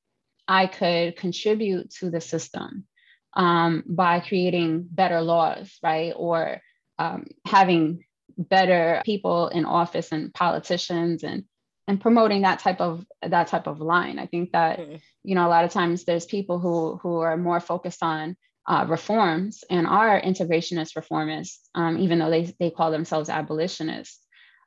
I 0.46 0.66
could 0.66 1.16
contribute 1.16 1.90
to 1.96 2.10
the 2.10 2.20
system 2.20 2.86
um, 3.34 3.84
by 3.86 4.20
creating 4.20 4.86
better 4.90 5.20
laws, 5.20 5.78
right? 5.82 6.12
Or 6.16 6.60
um, 6.98 7.26
having 7.46 8.04
better 8.36 9.02
people 9.04 9.48
in 9.48 9.64
office 9.64 10.12
and 10.12 10.32
politicians 10.32 11.22
and 11.22 11.44
and 11.88 12.00
promoting 12.00 12.42
that 12.42 12.60
type 12.60 12.80
of 12.80 13.04
that 13.22 13.48
type 13.48 13.66
of 13.66 13.80
line. 13.80 14.18
I 14.18 14.26
think 14.26 14.52
that 14.52 14.78
mm-hmm. 14.78 14.96
you 15.24 15.34
know 15.34 15.46
a 15.46 15.50
lot 15.50 15.64
of 15.64 15.72
times 15.72 16.04
there's 16.04 16.26
people 16.26 16.58
who 16.58 16.98
who 17.02 17.18
are 17.18 17.36
more 17.36 17.60
focused 17.60 18.02
on 18.02 18.36
uh, 18.68 18.86
reforms 18.88 19.64
and 19.68 19.86
are 19.86 20.20
integrationist 20.20 20.94
reformists, 20.94 21.58
um, 21.74 21.98
even 21.98 22.18
though 22.18 22.30
they 22.30 22.54
they 22.58 22.70
call 22.70 22.90
themselves 22.90 23.28
abolitionists. 23.28 24.20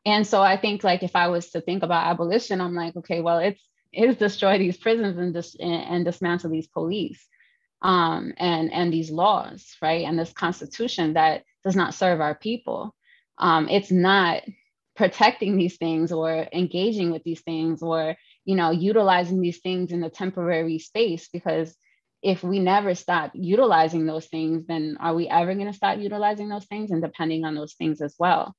And 0.05 0.27
so 0.27 0.41
I 0.41 0.57
think 0.57 0.83
like 0.83 1.01
if 1.01 1.15
I 1.15 1.27
was 1.29 1.51
to 1.51 1.61
think 1.61 1.83
about 1.83 2.07
abolition, 2.07 2.59
I'm 2.59 2.75
like, 2.75 2.95
okay, 2.97 3.21
well, 3.21 3.39
it's 3.39 3.61
it's 3.93 4.19
destroy 4.19 4.57
these 4.57 4.77
prisons 4.77 5.17
and 5.17 5.33
dis- 5.33 5.55
and, 5.59 5.73
and 5.73 6.05
dismantle 6.05 6.49
these 6.49 6.67
police 6.67 7.25
um, 7.83 8.33
and 8.37 8.71
and 8.71 8.91
these 8.91 9.11
laws, 9.11 9.75
right, 9.81 10.05
and 10.05 10.17
this 10.17 10.33
constitution 10.33 11.13
that 11.13 11.43
does 11.63 11.75
not 11.75 11.93
serve 11.93 12.21
our 12.21 12.35
people. 12.35 12.95
Um, 13.37 13.67
it's 13.69 13.91
not 13.91 14.43
protecting 14.95 15.57
these 15.57 15.77
things 15.77 16.11
or 16.11 16.47
engaging 16.53 17.11
with 17.11 17.23
these 17.23 17.41
things 17.41 17.81
or 17.81 18.15
you 18.45 18.55
know 18.55 18.71
utilizing 18.71 19.41
these 19.41 19.59
things 19.59 19.91
in 19.91 20.03
a 20.03 20.09
temporary 20.09 20.79
space 20.79 21.27
because 21.33 21.75
if 22.21 22.43
we 22.43 22.59
never 22.59 22.95
stop 22.95 23.31
utilizing 23.33 24.05
those 24.05 24.27
things 24.27 24.65
then 24.67 24.95
are 24.99 25.15
we 25.15 25.27
ever 25.27 25.55
going 25.55 25.67
to 25.67 25.73
stop 25.73 25.97
utilizing 25.97 26.47
those 26.47 26.65
things 26.65 26.91
and 26.91 27.01
depending 27.01 27.43
on 27.43 27.55
those 27.55 27.73
things 27.73 28.01
as 28.01 28.15
well? 28.19 28.55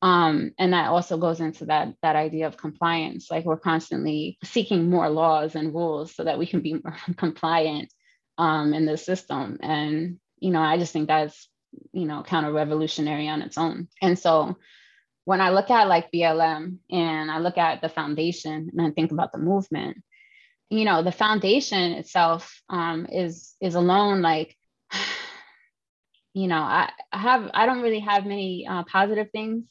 Um, 0.00 0.52
and 0.58 0.72
that 0.72 0.88
also 0.88 1.16
goes 1.16 1.40
into 1.40 1.66
that 1.66 1.94
that 2.02 2.16
idea 2.16 2.46
of 2.46 2.56
compliance. 2.56 3.30
Like 3.30 3.44
we're 3.44 3.58
constantly 3.58 4.38
seeking 4.42 4.90
more 4.90 5.08
laws 5.08 5.54
and 5.54 5.72
rules 5.74 6.14
so 6.14 6.24
that 6.24 6.38
we 6.38 6.46
can 6.46 6.60
be 6.60 6.74
more 6.74 6.96
compliant 7.16 7.92
um, 8.38 8.74
in 8.74 8.86
the 8.86 8.96
system. 8.96 9.58
And, 9.62 10.18
you 10.38 10.50
know, 10.50 10.60
I 10.60 10.78
just 10.78 10.92
think 10.92 11.08
that's, 11.08 11.48
you 11.92 12.06
know, 12.06 12.22
counter 12.22 12.52
revolutionary 12.52 13.28
on 13.28 13.42
its 13.42 13.58
own. 13.58 13.88
And 14.00 14.18
so 14.18 14.56
when 15.24 15.40
I 15.40 15.50
look 15.50 15.70
at 15.70 15.88
like 15.88 16.12
BLM 16.12 16.78
and 16.90 17.30
I 17.30 17.38
look 17.38 17.58
at 17.58 17.80
the 17.80 17.88
foundation 17.88 18.70
and 18.72 18.86
I 18.86 18.90
think 18.90 19.10
about 19.10 19.32
the 19.32 19.38
movement, 19.38 20.02
you 20.70 20.84
know, 20.84 21.02
the 21.02 21.12
foundation 21.12 21.92
itself 21.92 22.62
um, 22.68 23.06
is 23.10 23.54
is 23.60 23.74
alone 23.74 24.22
like, 24.22 24.56
you 26.34 26.46
know, 26.46 26.60
I, 26.60 26.90
I 27.12 27.18
have 27.18 27.50
I 27.54 27.66
don't 27.66 27.82
really 27.82 28.00
have 28.00 28.26
many 28.26 28.66
uh, 28.68 28.84
positive 28.84 29.30
things 29.30 29.64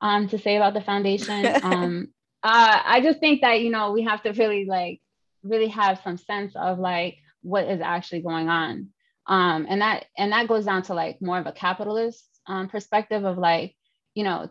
um, 0.00 0.28
to 0.28 0.38
say 0.38 0.56
about 0.56 0.74
the 0.74 0.80
foundation. 0.80 1.46
um, 1.62 2.08
uh, 2.42 2.80
I 2.84 3.00
just 3.02 3.20
think 3.20 3.40
that 3.40 3.60
you 3.60 3.70
know 3.70 3.92
we 3.92 4.02
have 4.02 4.22
to 4.22 4.32
really 4.32 4.64
like 4.66 5.00
really 5.42 5.68
have 5.68 6.00
some 6.04 6.18
sense 6.18 6.54
of 6.54 6.78
like 6.78 7.16
what 7.42 7.66
is 7.68 7.80
actually 7.80 8.22
going 8.22 8.48
on. 8.48 8.88
Um, 9.26 9.66
and 9.68 9.80
that 9.82 10.06
and 10.18 10.32
that 10.32 10.48
goes 10.48 10.64
down 10.64 10.82
to 10.84 10.94
like 10.94 11.22
more 11.22 11.38
of 11.38 11.46
a 11.46 11.52
capitalist 11.52 12.28
um, 12.46 12.68
perspective 12.68 13.24
of 13.24 13.38
like 13.38 13.76
you 14.14 14.24
know 14.24 14.50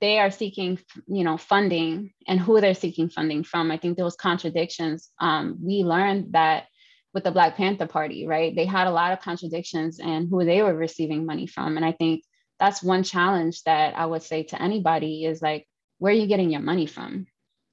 they 0.00 0.18
are 0.18 0.30
seeking 0.30 0.78
you 1.06 1.24
know 1.24 1.36
funding 1.36 2.12
and 2.28 2.38
who 2.38 2.60
they're 2.60 2.74
seeking 2.74 3.08
funding 3.08 3.42
from. 3.42 3.70
I 3.70 3.76
think 3.78 3.96
those 3.96 4.16
contradictions 4.16 5.10
um, 5.20 5.58
we 5.60 5.82
learned 5.82 6.32
that 6.32 6.66
with 7.12 7.24
the 7.24 7.30
black 7.30 7.56
panther 7.56 7.86
party 7.86 8.26
right? 8.26 8.54
They 8.54 8.66
had 8.66 8.86
a 8.86 8.92
lot 8.92 9.12
of 9.12 9.20
contradictions 9.20 10.00
and 10.00 10.28
who 10.28 10.44
they 10.44 10.62
were 10.62 10.74
receiving 10.74 11.26
money 11.26 11.46
from. 11.46 11.76
And 11.76 11.84
i 11.86 11.92
think 11.92 12.22
that's 12.60 12.82
one 12.82 13.02
challenge 13.02 13.62
that 13.64 13.96
i 13.96 14.06
would 14.06 14.22
say 14.22 14.44
to 14.44 14.62
anybody 14.62 15.24
is 15.24 15.42
like 15.42 15.66
where 15.98 16.12
are 16.12 16.16
you 16.16 16.26
getting 16.26 16.50
your 16.50 16.60
money 16.60 16.86
from? 16.86 17.26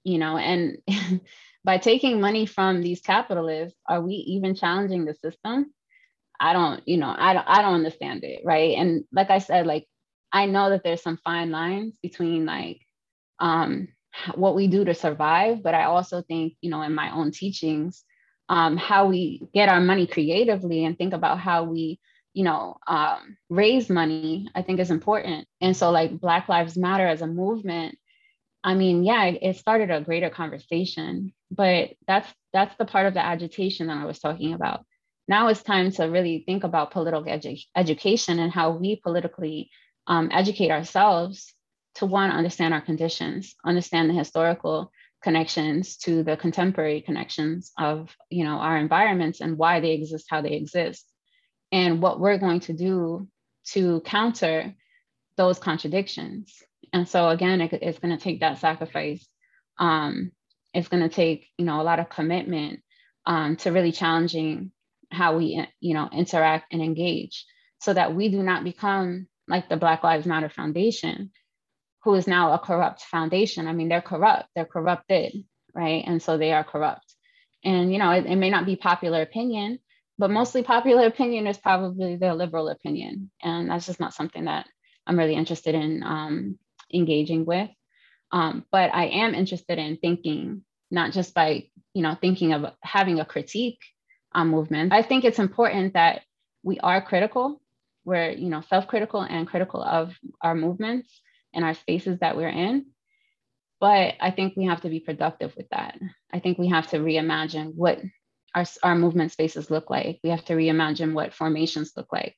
You 0.04 0.18
know 0.18 0.38
and 0.38 0.78
by 1.64 1.78
taking 1.78 2.20
money 2.20 2.46
from 2.46 2.82
these 2.82 3.02
capitalists, 3.02 3.80
are 3.88 4.02
we 4.02 4.14
even 4.14 4.56
challenging 4.56 5.06
the 5.06 5.14
system? 5.14 5.74
I 6.40 6.54
don't, 6.54 6.82
you 6.88 6.98
know, 6.98 7.14
I 7.16 7.34
don't, 7.34 7.48
I 7.48 7.62
don't 7.62 7.76
understand 7.76 8.24
it, 8.24 8.42
right? 8.44 8.76
And 8.78 9.04
like 9.12 9.30
I 9.30 9.38
said, 9.38 9.68
like 9.68 9.88
I 10.34 10.48
know 10.48 10.72
that 10.72 10.84
there's 10.84 11.04
some 11.04 11.18
fine 11.24 11.52
lines 11.52 11.98
between 12.02 12.46
like 12.46 12.82
um, 13.40 13.90
what 14.36 14.56
we 14.56 14.68
do 14.68 14.84
to 14.86 14.94
survive, 14.94 15.62
but 15.62 15.76
I 15.76 15.84
also 15.84 16.24
think, 16.24 16.54
you 16.62 16.72
know, 16.72 16.82
in 16.82 16.96
my 16.96 17.12
own 17.14 17.32
teachings, 17.32 18.04
um, 18.50 18.76
how 18.76 19.08
we 19.08 19.44
get 19.54 19.70
our 19.70 19.80
money 19.80 20.08
creatively 20.08 20.84
and 20.84 20.98
think 20.98 21.14
about 21.14 21.40
how 21.40 21.64
we, 21.64 22.00
you 22.34 22.44
know, 22.44 22.78
um, 22.88 23.38
raise 23.50 23.90
money, 23.90 24.48
I 24.56 24.62
think 24.62 24.80
is 24.80 24.92
important. 24.92 25.48
And 25.62 25.76
so, 25.76 25.92
like 25.92 26.20
Black 26.20 26.50
Lives 26.50 26.78
Matter 26.78 27.06
as 27.06 27.22
a 27.22 27.28
movement 27.28 27.98
I 28.64 28.76
mean, 28.76 29.04
yeah, 29.04 29.26
it 29.26 29.58
started 29.58 29.90
a 29.90 30.02
greater 30.02 30.30
conversation, 30.30 31.34
but 31.50 31.92
that's 32.08 32.32
that's 32.54 32.76
the 32.78 32.86
part 32.86 33.08
of 33.08 33.14
the 33.14 33.26
agitation 33.26 33.88
that 33.88 33.98
I 33.98 34.06
was 34.06 34.20
talking 34.20 34.54
about. 34.54 34.86
Now 35.28 35.48
it's 35.48 35.64
time 35.64 35.92
to 35.92 36.06
really 36.06 36.44
think 36.46 36.64
about 36.64 36.92
political 36.92 37.24
edu- 37.24 37.66
education 37.76 38.40
and 38.40 38.52
how 38.52 38.72
we 38.72 38.98
politically 38.98 39.72
um, 40.08 40.30
educate 40.32 40.72
ourselves 40.72 41.54
to 41.96 42.08
to 42.08 42.16
understand 42.16 42.74
our 42.74 42.82
conditions, 42.82 43.56
understand 43.66 44.10
the 44.10 44.14
historical 44.14 44.92
connections 45.24 45.98
to 45.98 46.24
the 46.24 46.38
contemporary 46.38 47.02
connections 47.02 47.72
of 47.78 48.16
you 48.30 48.44
know 48.44 48.56
our 48.56 48.78
environments 48.78 49.42
and 49.42 49.58
why 49.58 49.80
they 49.80 49.92
exist 49.92 50.26
how 50.30 50.42
they 50.42 50.54
exist 50.54 51.06
and 51.72 52.02
what 52.02 52.20
we're 52.20 52.38
going 52.38 52.60
to 52.60 52.74
do 52.74 53.28
to 53.66 54.02
counter 54.02 54.74
those 55.38 55.60
contradictions 55.60 56.64
and 56.94 57.08
so 57.08 57.30
again 57.30 57.62
it, 57.62 57.74
it's 57.74 58.00
going 58.00 58.16
to 58.16 58.24
take 58.24 58.42
that 58.42 58.60
sacrifice. 58.60 59.28
Um, 59.78 60.32
it's 60.74 60.88
going 60.88 61.04
to 61.04 61.10
take 61.10 61.48
you 61.58 61.66
know 61.66 61.82
a 61.82 61.84
lot 61.84 62.00
of 62.00 62.10
commitment 62.10 62.82
um, 63.26 63.56
to 63.58 63.72
really 63.72 63.92
challenging 63.92 64.72
how 65.12 65.38
we 65.38 65.66
you 65.80 65.94
know 65.94 66.10
interact 66.12 66.74
and 66.74 66.82
engage 66.82 67.46
so 67.80 67.94
that 67.94 68.16
we 68.16 68.30
do 68.30 68.44
not 68.44 68.64
become 68.64 69.28
like 69.48 69.70
the 69.70 69.78
black 69.78 70.04
lives 70.04 70.26
matter 70.26 70.50
foundation 70.50 71.32
who 72.04 72.16
is 72.16 72.28
now 72.28 72.54
a 72.54 72.60
corrupt 72.60 73.02
foundation. 73.02 73.68
I 73.68 73.74
mean 73.74 73.90
they're 73.90 74.02
corrupt. 74.02 74.50
They're 74.56 74.66
corrupted 74.66 75.44
right? 75.74 76.04
And 76.06 76.22
so 76.22 76.38
they 76.38 76.52
are 76.52 76.66
corrupt. 76.66 77.16
And 77.64 77.92
you 77.92 78.00
know 78.00 78.12
it, 78.12 78.26
it 78.26 78.36
may 78.36 78.50
not 78.50 78.66
be 78.66 78.76
popular 78.76 79.22
opinion 79.22 79.80
but 80.18 80.30
mostly 80.30 80.62
popular 80.62 81.08
opinion 81.08 81.48
is 81.48 81.58
probably 81.58 82.16
the 82.16 82.36
liberal 82.36 82.70
opinion. 82.70 83.32
And 83.42 83.72
that's 83.72 83.88
just 83.88 84.00
not 84.00 84.14
something 84.14 84.46
that 84.46 84.68
i'm 85.08 85.18
really 85.18 85.36
interested 85.36 85.76
in 85.76 86.04
um, 86.04 86.60
engaging 86.94 87.46
with. 87.46 87.70
Um, 88.32 88.66
but 88.72 88.94
I 88.94 89.06
am 89.08 89.36
interested 89.36 89.78
in 89.78 89.98
thinking, 89.98 90.64
not 90.90 91.12
just 91.12 91.34
by, 91.34 91.68
you 91.94 92.02
know, 92.02 92.16
thinking 92.20 92.54
of 92.54 92.74
having 92.82 93.20
a 93.20 93.26
critique 93.26 93.80
on 94.34 94.50
movement. 94.50 94.94
I 94.94 95.02
think 95.02 95.26
it's 95.26 95.40
important 95.40 95.94
that 95.94 96.22
we 96.64 96.80
are 96.80 97.02
critical. 97.02 97.62
We're 98.06 98.32
you 98.32 98.50
know 98.50 98.62
self-critical 98.62 99.22
and 99.22 99.48
critical 99.48 99.84
of 99.84 100.14
our 100.42 100.56
movements 100.56 101.22
and 101.54 101.64
our 101.66 101.74
spaces 101.74 102.20
that 102.20 102.38
we're 102.38 102.50
in. 102.50 102.88
But 103.80 104.14
i 104.22 104.30
think 104.30 104.56
we 104.56 104.66
have 104.66 104.82
to 104.82 104.90
be 104.90 105.00
productive 105.00 105.56
with 105.56 105.70
that. 105.70 106.00
I 106.32 106.40
think 106.40 106.58
we 106.58 106.68
have 106.70 106.88
to 106.90 107.00
reimagine 107.00 107.74
what 107.76 108.00
our, 108.54 108.66
our 108.84 108.96
movement 108.96 109.32
spaces 109.32 109.72
look 109.72 109.90
like. 109.90 110.20
We 110.24 110.30
have 110.30 110.46
to 110.46 110.54
reimagine 110.54 111.14
what 111.14 111.34
formations 111.34 111.94
look 111.96 112.12
like. 112.12 112.36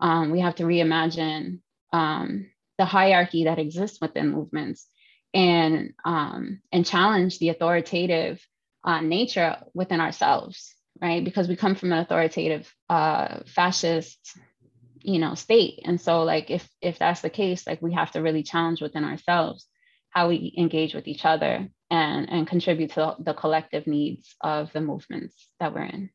Um, 0.00 0.30
we 0.30 0.40
have 0.40 0.56
to 0.56 0.64
reimagine 0.64 1.60
um, 1.92 2.50
the 2.78 2.84
hierarchy 2.84 3.44
that 3.44 3.58
exists 3.58 4.00
within 4.00 4.30
movements 4.30 4.86
and 5.32 5.94
um, 6.04 6.60
and 6.72 6.86
challenge 6.86 7.38
the 7.38 7.48
authoritative 7.50 8.44
uh, 8.84 9.00
nature 9.00 9.56
within 9.74 10.00
ourselves 10.00 10.74
right? 11.00 11.24
Because 11.24 11.48
we 11.48 11.56
come 11.56 11.74
from 11.74 11.92
an 11.92 11.98
authoritative 11.98 12.72
uh, 12.88 13.40
fascist 13.46 14.38
you 15.04 15.18
know 15.18 15.34
state. 15.34 15.80
And 15.84 16.00
so 16.00 16.22
like 16.22 16.50
if 16.50 16.66
if 16.80 16.98
that's 16.98 17.20
the 17.20 17.30
case 17.30 17.66
like 17.66 17.82
we 17.82 17.92
have 17.92 18.10
to 18.12 18.22
really 18.22 18.42
challenge 18.42 18.80
within 18.80 19.04
ourselves 19.04 19.66
how 20.10 20.28
we 20.28 20.54
engage 20.56 20.94
with 20.94 21.06
each 21.06 21.24
other 21.24 21.68
and 21.90 22.30
and 22.30 22.46
contribute 22.46 22.92
to 22.92 23.16
the 23.18 23.34
collective 23.34 23.86
needs 23.86 24.34
of 24.40 24.72
the 24.72 24.80
movements 24.80 25.48
that 25.60 25.74
we're 25.74 25.84
in. 25.84 26.10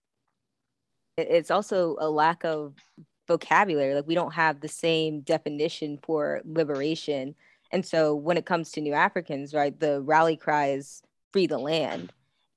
It's 1.17 1.51
also 1.51 1.97
a 1.99 2.09
lack 2.09 2.43
of 2.45 2.75
vocabulary 3.29 3.95
like 3.95 4.07
we 4.07 4.15
don't 4.15 4.33
have 4.33 4.59
the 4.59 4.67
same 4.67 5.21
definition 5.21 5.97
for 6.03 6.41
liberation. 6.43 7.35
And 7.71 7.85
so 7.85 8.15
when 8.15 8.35
it 8.35 8.45
comes 8.45 8.71
to 8.71 8.81
new 8.81 8.93
africans 8.93 9.53
right 9.53 9.79
the 9.79 10.01
rally 10.01 10.35
cry 10.35 10.71
is 10.71 11.01
free 11.31 11.47
the 11.47 11.57
land. 11.59 12.11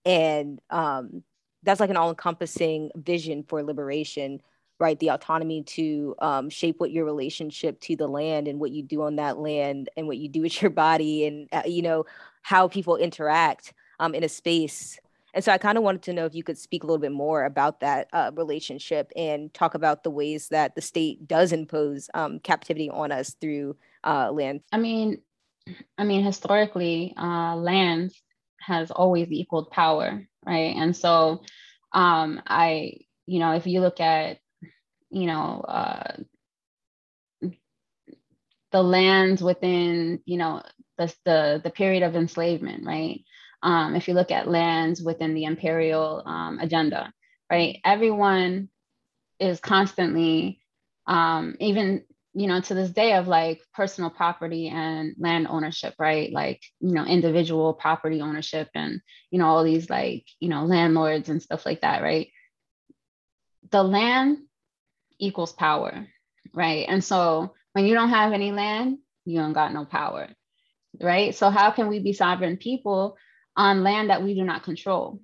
And 0.04 0.60
um, 0.70 1.22
that's 1.62 1.78
like 1.78 1.90
an 1.90 1.96
all-encompassing 1.96 2.90
vision 2.96 3.44
for 3.46 3.62
liberation 3.62 4.40
right? 4.82 4.98
The 4.98 5.10
autonomy 5.10 5.62
to 5.62 6.16
um, 6.18 6.50
shape 6.50 6.80
what 6.80 6.90
your 6.90 7.04
relationship 7.04 7.78
to 7.82 7.94
the 7.94 8.08
land 8.08 8.48
and 8.48 8.58
what 8.58 8.72
you 8.72 8.82
do 8.82 9.02
on 9.02 9.14
that 9.14 9.38
land 9.38 9.88
and 9.96 10.08
what 10.08 10.18
you 10.18 10.28
do 10.28 10.42
with 10.42 10.60
your 10.60 10.72
body 10.72 11.24
and 11.24 11.48
uh, 11.52 11.62
you 11.64 11.82
know 11.82 12.04
how 12.42 12.66
people 12.66 12.96
interact 12.96 13.74
um, 14.00 14.12
in 14.12 14.24
a 14.24 14.28
space 14.28 14.98
and 15.34 15.44
so 15.44 15.52
i 15.52 15.58
kind 15.58 15.78
of 15.78 15.84
wanted 15.84 16.02
to 16.02 16.12
know 16.12 16.24
if 16.24 16.34
you 16.34 16.42
could 16.42 16.58
speak 16.58 16.82
a 16.82 16.86
little 16.86 17.00
bit 17.00 17.12
more 17.12 17.44
about 17.44 17.80
that 17.80 18.08
uh, 18.12 18.30
relationship 18.34 19.10
and 19.16 19.52
talk 19.54 19.74
about 19.74 20.02
the 20.02 20.10
ways 20.10 20.48
that 20.48 20.74
the 20.74 20.80
state 20.80 21.26
does 21.26 21.52
impose 21.52 22.08
um, 22.14 22.38
captivity 22.40 22.90
on 22.90 23.12
us 23.12 23.34
through 23.40 23.76
uh, 24.04 24.30
land 24.30 24.60
i 24.72 24.78
mean 24.78 25.18
i 25.98 26.04
mean 26.04 26.24
historically 26.24 27.14
uh, 27.16 27.56
land 27.56 28.12
has 28.60 28.90
always 28.90 29.30
equaled 29.30 29.70
power 29.70 30.26
right 30.46 30.76
and 30.76 30.96
so 30.96 31.42
um, 31.92 32.40
i 32.46 32.92
you 33.26 33.38
know 33.38 33.52
if 33.52 33.66
you 33.66 33.80
look 33.80 34.00
at 34.00 34.38
you 35.12 35.26
know, 35.26 35.60
uh, 35.68 36.16
the 38.72 38.82
lands 38.82 39.42
within, 39.42 40.20
you 40.24 40.38
know, 40.38 40.62
the, 40.96 41.14
the, 41.24 41.60
the 41.62 41.70
period 41.70 42.02
of 42.02 42.16
enslavement, 42.16 42.84
right? 42.86 43.22
Um, 43.62 43.94
if 43.94 44.08
you 44.08 44.14
look 44.14 44.30
at 44.30 44.48
lands 44.48 45.00
within 45.02 45.34
the 45.34 45.44
imperial 45.44 46.22
um, 46.26 46.58
agenda, 46.58 47.12
right? 47.50 47.78
Everyone 47.84 48.68
is 49.38 49.60
constantly, 49.60 50.60
um, 51.06 51.56
even 51.60 52.04
you 52.34 52.46
know, 52.46 52.60
to 52.60 52.74
this 52.74 52.90
day 52.90 53.14
of 53.14 53.28
like 53.28 53.60
personal 53.74 54.08
property 54.08 54.68
and 54.68 55.14
land 55.18 55.46
ownership, 55.48 55.94
right? 55.98 56.32
Like, 56.32 56.62
you 56.80 56.92
know, 56.92 57.04
individual 57.04 57.74
property 57.74 58.22
ownership 58.22 58.70
and, 58.74 59.00
you 59.30 59.38
know, 59.38 59.46
all 59.46 59.64
these 59.64 59.90
like, 59.90 60.24
you 60.40 60.48
know, 60.48 60.64
landlords 60.64 61.28
and 61.28 61.42
stuff 61.42 61.66
like 61.66 61.82
that, 61.82 62.02
right? 62.02 62.28
The 63.70 63.82
land 63.82 64.38
equals 65.18 65.52
power, 65.52 66.06
right? 66.54 66.86
And 66.88 67.04
so 67.04 67.54
when 67.74 67.84
you 67.84 67.94
don't 67.94 68.08
have 68.10 68.32
any 68.32 68.50
land, 68.50 68.98
you 69.26 69.38
don't 69.38 69.52
got 69.52 69.74
no 69.74 69.84
power, 69.84 70.28
right? 71.00 71.34
So 71.34 71.50
how 71.50 71.70
can 71.70 71.88
we 71.88 71.98
be 71.98 72.14
sovereign 72.14 72.56
people 72.56 73.16
on 73.56 73.82
land 73.82 74.10
that 74.10 74.22
we 74.22 74.34
do 74.34 74.44
not 74.44 74.62
control? 74.62 75.20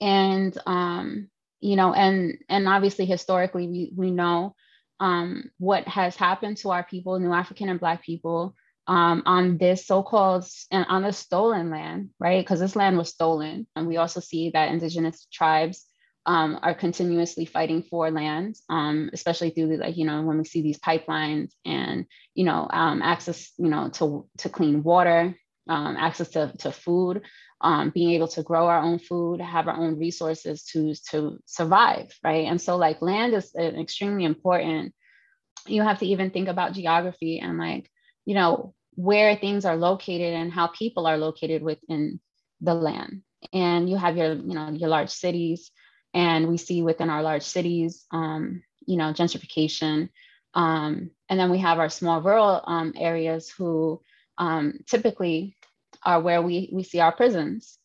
And 0.00 0.56
um, 0.66 1.28
you 1.60 1.76
know, 1.76 1.92
and 1.92 2.38
and 2.48 2.68
obviously 2.68 3.04
historically 3.04 3.68
we 3.68 3.92
we 3.94 4.10
know 4.10 4.54
um, 4.98 5.50
what 5.58 5.86
has 5.88 6.16
happened 6.16 6.58
to 6.58 6.70
our 6.70 6.84
people, 6.84 7.18
New 7.18 7.32
African 7.32 7.68
and 7.68 7.80
Black 7.80 8.02
people, 8.02 8.54
um, 8.86 9.22
on 9.26 9.56
this 9.56 9.86
so-called 9.86 10.46
and 10.70 10.84
on 10.88 11.02
the 11.02 11.12
stolen 11.12 11.70
land, 11.70 12.10
right? 12.18 12.42
Because 12.42 12.60
this 12.60 12.76
land 12.76 12.98
was 12.98 13.08
stolen, 13.08 13.66
and 13.76 13.86
we 13.86 13.96
also 13.96 14.20
see 14.20 14.50
that 14.50 14.70
indigenous 14.70 15.26
tribes 15.32 15.86
um, 16.26 16.58
are 16.62 16.74
continuously 16.74 17.46
fighting 17.46 17.82
for 17.82 18.10
land, 18.10 18.56
um, 18.68 19.10
especially 19.12 19.50
through 19.50 19.68
the, 19.68 19.76
like 19.78 19.96
you 19.96 20.04
know 20.04 20.22
when 20.22 20.38
we 20.38 20.44
see 20.44 20.62
these 20.62 20.78
pipelines 20.78 21.52
and 21.64 22.06
you 22.34 22.44
know 22.44 22.68
um, 22.70 23.02
access 23.02 23.52
you 23.56 23.68
know 23.68 23.88
to 23.90 24.26
to 24.38 24.48
clean 24.48 24.82
water, 24.82 25.34
um, 25.70 25.96
access 25.96 26.28
to 26.30 26.52
to 26.58 26.72
food, 26.72 27.22
um, 27.60 27.90
being 27.90 28.10
able 28.10 28.28
to 28.28 28.42
grow 28.42 28.66
our 28.66 28.80
own 28.80 28.98
food, 28.98 29.40
have 29.40 29.68
our 29.68 29.76
own 29.76 29.98
resources 29.98 30.64
to 30.72 30.94
to 31.10 31.38
survive, 31.46 32.12
right? 32.24 32.46
And 32.46 32.60
so 32.60 32.76
like 32.76 33.00
land 33.00 33.34
is 33.34 33.54
extremely 33.54 34.24
important. 34.24 34.94
You 35.66 35.82
have 35.82 36.00
to 36.00 36.06
even 36.06 36.30
think 36.30 36.48
about 36.48 36.74
geography 36.74 37.38
and 37.38 37.58
like 37.58 37.90
you 38.26 38.34
know 38.34 38.74
where 38.94 39.36
things 39.36 39.64
are 39.64 39.76
located 39.76 40.34
and 40.34 40.52
how 40.52 40.66
people 40.66 41.06
are 41.06 41.16
located 41.16 41.62
within 41.62 42.20
the 42.60 42.74
land. 42.74 43.22
And 43.52 43.88
you 43.88 43.96
have 43.96 44.16
your 44.16 44.34
you 44.34 44.54
know 44.54 44.70
your 44.70 44.88
large 44.88 45.10
cities 45.10 45.70
and 46.12 46.48
we 46.48 46.56
see 46.56 46.82
within 46.82 47.10
our 47.10 47.22
large 47.22 47.42
cities, 47.44 48.04
um, 48.10 48.62
you 48.86 48.96
know, 48.96 49.12
gentrification. 49.12 50.08
Um, 50.54 51.10
and 51.28 51.38
then 51.38 51.50
we 51.50 51.58
have 51.58 51.78
our 51.78 51.88
small 51.88 52.20
rural 52.20 52.62
um, 52.66 52.92
areas 52.96 53.48
who 53.50 54.02
um, 54.38 54.80
typically 54.86 55.56
are 56.04 56.20
where 56.20 56.42
we, 56.42 56.70
we 56.72 56.82
see 56.82 57.00
our 57.00 57.12
prisons. 57.12 57.78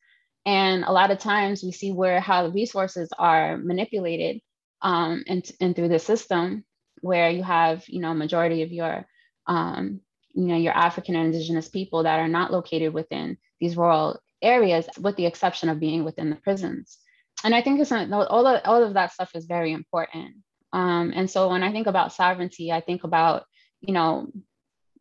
And 0.45 0.83
a 0.83 0.91
lot 0.91 1.11
of 1.11 1.19
times 1.19 1.63
we 1.63 1.71
see 1.71 1.91
where 1.91 2.19
how 2.19 2.43
the 2.43 2.51
resources 2.51 3.09
are 3.17 3.57
manipulated 3.57 4.41
um, 4.81 5.23
and, 5.27 5.49
and 5.59 5.75
through 5.75 5.89
the 5.89 5.99
system 5.99 6.63
where 7.01 7.29
you 7.29 7.43
have, 7.43 7.83
you 7.87 7.99
know, 7.99 8.13
majority 8.13 8.61
of 8.61 8.71
your, 8.71 9.05
um, 9.47 10.01
you 10.33 10.45
know, 10.45 10.57
your 10.57 10.73
African 10.73 11.15
and 11.15 11.33
indigenous 11.33 11.69
people 11.69 12.03
that 12.03 12.19
are 12.19 12.27
not 12.27 12.51
located 12.51 12.93
within 12.93 13.37
these 13.59 13.75
rural 13.75 14.19
areas, 14.41 14.87
with 14.99 15.15
the 15.15 15.25
exception 15.25 15.69
of 15.69 15.79
being 15.79 16.03
within 16.03 16.29
the 16.29 16.35
prisons 16.35 16.99
and 17.43 17.53
I 17.53 17.61
think 17.61 17.79
it's 17.79 17.91
all 17.91 18.47
of, 18.47 18.61
all 18.65 18.83
of 18.83 18.93
that 18.93 19.13
stuff 19.13 19.31
is 19.35 19.45
very 19.45 19.73
important. 19.73 20.35
Um, 20.73 21.11
and 21.15 21.29
so 21.29 21.49
when 21.49 21.63
I 21.63 21.71
think 21.71 21.87
about 21.87 22.13
sovereignty, 22.13 22.71
I 22.71 22.81
think 22.81 23.03
about 23.03 23.43
you 23.81 23.93
know 23.93 24.27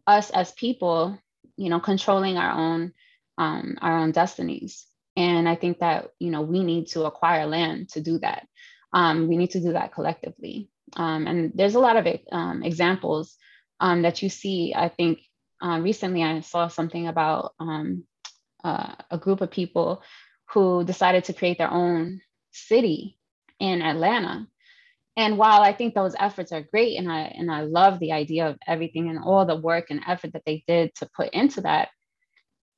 us 0.06 0.30
as 0.30 0.52
people, 0.52 1.18
you 1.56 1.70
know, 1.70 1.80
controlling 1.80 2.36
our 2.36 2.52
own 2.52 2.92
um, 3.36 3.78
our 3.80 3.98
own 3.98 4.12
destinies. 4.12 4.86
And 5.16 5.48
I 5.48 5.54
think 5.54 5.80
that 5.80 6.10
you 6.18 6.30
know 6.30 6.42
we 6.42 6.62
need 6.62 6.88
to 6.88 7.04
acquire 7.04 7.46
land 7.46 7.90
to 7.90 8.00
do 8.00 8.18
that. 8.18 8.46
Um, 8.92 9.28
we 9.28 9.36
need 9.36 9.50
to 9.50 9.60
do 9.60 9.72
that 9.72 9.92
collectively. 9.92 10.68
Um, 10.96 11.26
and 11.26 11.52
there's 11.54 11.74
a 11.74 11.80
lot 11.80 11.96
of 11.96 12.06
um, 12.30 12.62
examples 12.62 13.36
um, 13.80 14.02
that 14.02 14.22
you 14.22 14.28
see. 14.28 14.74
I 14.76 14.88
think 14.88 15.20
uh, 15.62 15.80
recently 15.80 16.22
I 16.22 16.40
saw 16.40 16.68
something 16.68 17.08
about 17.08 17.54
um, 17.58 18.04
uh, 18.62 18.94
a 19.10 19.18
group 19.18 19.40
of 19.40 19.50
people 19.50 20.02
who 20.50 20.84
decided 20.84 21.24
to 21.24 21.32
create 21.32 21.58
their 21.58 21.70
own 21.70 22.20
city 22.52 23.18
in 23.58 23.82
Atlanta. 23.82 24.46
And 25.16 25.38
while 25.38 25.62
I 25.62 25.72
think 25.72 25.94
those 25.94 26.16
efforts 26.18 26.50
are 26.50 26.60
great 26.60 26.98
and 26.98 27.10
I 27.10 27.20
and 27.36 27.50
I 27.50 27.62
love 27.62 28.00
the 28.00 28.12
idea 28.12 28.48
of 28.48 28.58
everything 28.66 29.08
and 29.08 29.18
all 29.18 29.46
the 29.46 29.56
work 29.56 29.86
and 29.90 30.00
effort 30.06 30.32
that 30.32 30.42
they 30.44 30.64
did 30.66 30.94
to 30.96 31.08
put 31.16 31.32
into 31.32 31.60
that, 31.60 31.88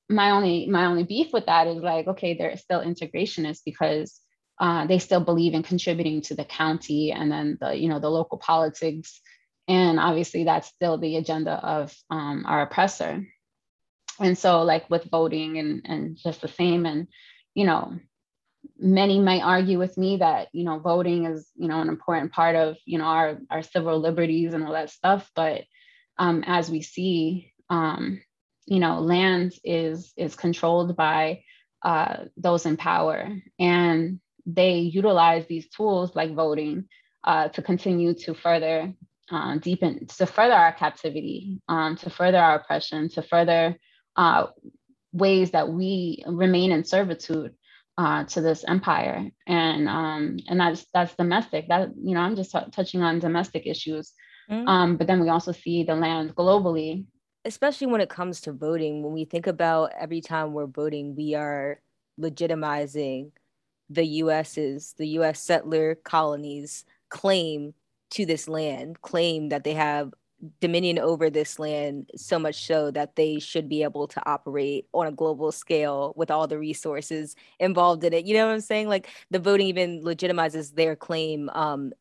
my 0.08 0.30
only 0.30 0.66
my 0.66 0.86
only 0.86 1.04
beef 1.04 1.32
with 1.32 1.46
that 1.46 1.66
is 1.66 1.78
like, 1.78 2.06
okay, 2.06 2.34
they're 2.34 2.56
still 2.56 2.80
integrationists 2.80 3.62
because 3.64 4.20
uh, 4.58 4.86
they 4.86 4.98
still 4.98 5.20
believe 5.20 5.54
in 5.54 5.62
contributing 5.62 6.22
to 6.22 6.34
the 6.34 6.44
county 6.44 7.12
and 7.12 7.30
then 7.30 7.58
the 7.60 7.74
you 7.74 7.88
know 7.88 8.00
the 8.00 8.10
local 8.10 8.38
politics, 8.38 9.20
and 9.66 9.98
obviously 9.98 10.44
that's 10.44 10.68
still 10.68 10.98
the 10.98 11.16
agenda 11.16 11.52
of 11.52 11.94
um, 12.10 12.44
our 12.46 12.62
oppressor. 12.62 13.26
And 14.18 14.36
so, 14.38 14.62
like 14.62 14.88
with 14.90 15.10
voting 15.10 15.58
and 15.58 15.82
and 15.86 16.16
just 16.16 16.40
the 16.40 16.48
same, 16.48 16.86
and 16.86 17.08
you 17.54 17.66
know, 17.66 17.98
many 18.78 19.18
might 19.20 19.42
argue 19.42 19.78
with 19.78 19.96
me 19.96 20.18
that 20.18 20.48
you 20.52 20.64
know 20.64 20.78
voting 20.78 21.26
is 21.26 21.48
you 21.56 21.68
know 21.68 21.80
an 21.80 21.88
important 21.88 22.32
part 22.32 22.56
of 22.56 22.76
you 22.84 22.98
know 22.98 23.04
our 23.04 23.38
our 23.50 23.62
civil 23.62 23.98
liberties 23.98 24.54
and 24.54 24.64
all 24.64 24.72
that 24.72 24.90
stuff. 24.90 25.30
But 25.34 25.62
um, 26.18 26.44
as 26.46 26.70
we 26.70 26.82
see 26.82 27.52
um, 27.70 28.22
you 28.66 28.80
know 28.80 29.00
land 29.00 29.54
is 29.64 30.12
is 30.16 30.36
controlled 30.36 30.96
by 30.96 31.42
uh, 31.82 32.24
those 32.36 32.66
in 32.66 32.76
power. 32.76 33.28
And 33.58 34.20
they 34.44 34.78
utilize 34.78 35.46
these 35.46 35.68
tools 35.68 36.14
like 36.14 36.34
voting 36.34 36.88
uh, 37.24 37.48
to 37.48 37.62
continue 37.62 38.14
to 38.14 38.34
further 38.34 38.92
uh, 39.30 39.56
deepen 39.58 40.06
to 40.06 40.26
further 40.26 40.54
our 40.54 40.72
captivity 40.72 41.60
um, 41.68 41.96
to 41.96 42.10
further 42.10 42.38
our 42.38 42.56
oppression 42.56 43.08
to 43.08 43.22
further 43.22 43.76
uh, 44.16 44.46
ways 45.12 45.50
that 45.50 45.68
we 45.68 46.22
remain 46.26 46.70
in 46.70 46.84
servitude 46.84 47.52
uh, 47.98 48.24
to 48.24 48.40
this 48.40 48.64
empire, 48.66 49.30
and 49.46 49.88
um, 49.88 50.38
and 50.48 50.60
that's 50.60 50.86
that's 50.92 51.14
domestic. 51.14 51.68
That 51.68 51.90
you 51.96 52.14
know, 52.14 52.20
I'm 52.20 52.36
just 52.36 52.52
t- 52.52 52.70
touching 52.72 53.02
on 53.02 53.18
domestic 53.18 53.66
issues. 53.66 54.12
Mm-hmm. 54.50 54.68
Um, 54.68 54.96
but 54.96 55.06
then 55.06 55.20
we 55.20 55.28
also 55.28 55.52
see 55.52 55.82
the 55.82 55.94
land 55.94 56.34
globally. 56.34 57.06
Especially 57.44 57.86
when 57.86 58.00
it 58.00 58.08
comes 58.08 58.40
to 58.42 58.52
voting, 58.52 59.02
when 59.02 59.12
we 59.12 59.24
think 59.24 59.46
about 59.46 59.92
every 59.98 60.20
time 60.20 60.52
we're 60.52 60.66
voting, 60.66 61.14
we 61.16 61.34
are 61.34 61.80
legitimizing 62.20 63.30
the 63.88 64.04
US's, 64.04 64.94
the 64.98 65.06
US 65.20 65.40
settler 65.40 65.94
colonies 65.94 66.84
claim 67.08 67.74
to 68.10 68.26
this 68.26 68.48
land, 68.48 69.00
claim 69.00 69.48
that 69.50 69.64
they 69.64 69.74
have 69.74 70.12
dominion 70.60 70.98
over 70.98 71.30
this 71.30 71.58
land 71.58 72.10
so 72.14 72.38
much 72.38 72.66
so 72.66 72.90
that 72.90 73.16
they 73.16 73.38
should 73.38 73.68
be 73.68 73.82
able 73.82 74.06
to 74.06 74.22
operate 74.28 74.86
on 74.92 75.06
a 75.06 75.12
global 75.12 75.50
scale 75.50 76.12
with 76.16 76.30
all 76.30 76.46
the 76.46 76.58
resources 76.58 77.34
involved 77.58 78.04
in 78.04 78.12
it. 78.12 78.26
You 78.26 78.34
know 78.34 78.46
what 78.46 78.54
I'm 78.54 78.60
saying? 78.60 78.88
Like 78.88 79.08
the 79.30 79.38
voting 79.38 79.66
even 79.68 80.02
legitimizes 80.02 80.74
their 80.74 80.94
claim 80.94 81.48
um, 81.50 81.92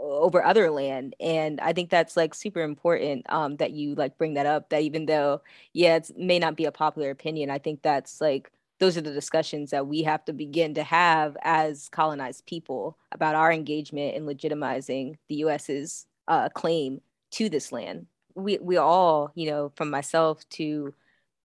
over 0.00 0.44
other 0.44 0.70
land 0.70 1.14
and 1.18 1.60
i 1.60 1.72
think 1.72 1.88
that's 1.88 2.16
like 2.16 2.34
super 2.34 2.60
important 2.60 3.24
um, 3.30 3.56
that 3.56 3.70
you 3.70 3.94
like 3.94 4.18
bring 4.18 4.34
that 4.34 4.44
up 4.44 4.68
that 4.68 4.82
even 4.82 5.06
though 5.06 5.40
yeah 5.72 5.96
it 5.96 6.10
may 6.16 6.38
not 6.38 6.56
be 6.56 6.66
a 6.66 6.72
popular 6.72 7.10
opinion 7.10 7.48
i 7.48 7.58
think 7.58 7.80
that's 7.82 8.20
like 8.20 8.50
those 8.80 8.98
are 8.98 9.02
the 9.02 9.12
discussions 9.12 9.70
that 9.70 9.86
we 9.86 10.02
have 10.02 10.24
to 10.24 10.32
begin 10.32 10.74
to 10.74 10.82
have 10.82 11.36
as 11.42 11.88
colonized 11.88 12.44
people 12.44 12.98
about 13.12 13.34
our 13.34 13.50
engagement 13.50 14.14
in 14.14 14.26
legitimizing 14.26 15.16
the 15.28 15.36
us's 15.36 16.06
uh, 16.28 16.48
claim 16.50 17.00
to 17.34 17.48
this 17.48 17.72
land 17.72 18.06
we 18.34 18.58
we 18.60 18.76
all 18.76 19.30
you 19.34 19.50
know 19.50 19.70
from 19.76 19.90
myself 19.90 20.48
to 20.48 20.94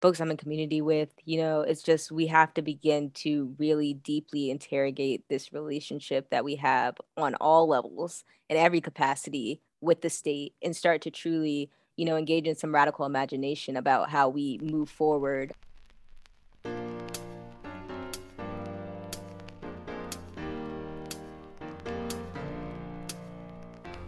folks 0.06 0.20
I'm 0.20 0.30
in 0.30 0.38
community 0.38 0.82
with, 0.82 1.10
you 1.24 1.40
know, 1.40 1.62
it's 1.62 1.82
just 1.82 2.12
we 2.12 2.28
have 2.28 2.54
to 2.54 2.62
begin 2.62 3.10
to 3.16 3.56
really 3.58 3.96
deeply 3.96 4.52
interrogate 4.52 5.28
this 5.30 5.52
relationship 5.52 6.30
that 6.30 6.44
we 6.44 6.58
have 6.58 6.96
on 7.18 7.34
all 7.42 7.68
levels 7.68 8.24
in 8.48 8.56
every 8.56 8.82
capacity 8.82 9.62
with 9.82 10.02
the 10.02 10.10
state 10.12 10.54
and 10.62 10.76
start 10.76 11.02
to 11.02 11.10
truly, 11.10 11.72
you 11.98 12.06
know, 12.06 12.18
engage 12.18 12.46
in 12.46 12.56
some 12.56 12.72
radical 12.72 13.08
imagination 13.08 13.76
about 13.76 14.12
how 14.12 14.30
we 14.30 14.60
move 14.62 14.90
forward. 14.90 15.54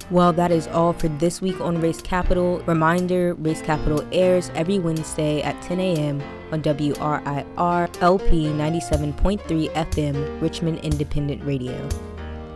Well, 0.09 0.31
that 0.33 0.51
is 0.51 0.67
all 0.67 0.93
for 0.93 1.09
this 1.09 1.41
week 1.41 1.59
on 1.59 1.81
Race 1.81 2.01
Capital. 2.01 2.59
Reminder 2.65 3.33
Race 3.33 3.61
Capital 3.61 4.07
airs 4.13 4.49
every 4.55 4.79
Wednesday 4.79 5.41
at 5.41 5.61
10 5.61 5.81
a.m. 5.81 6.23
on 6.53 6.61
WRIR 6.61 7.89
LP 8.01 8.45
97.3 8.45 9.69
FM, 9.73 10.41
Richmond 10.41 10.79
Independent 10.79 11.43
Radio. 11.43 11.89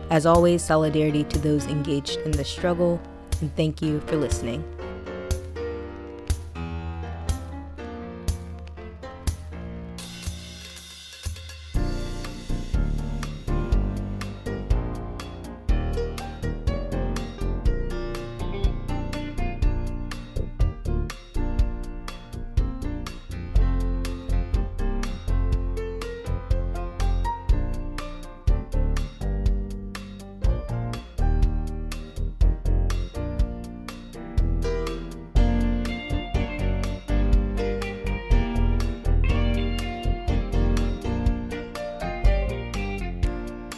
As 0.08 0.24
always, 0.24 0.62
solidarity 0.62 1.24
to 1.24 1.38
those 1.38 1.66
engaged 1.66 2.16
in 2.20 2.30
the 2.30 2.44
struggle, 2.44 2.98
and 3.42 3.54
thank 3.54 3.82
you 3.82 4.00
for 4.00 4.16
listening. 4.16 4.64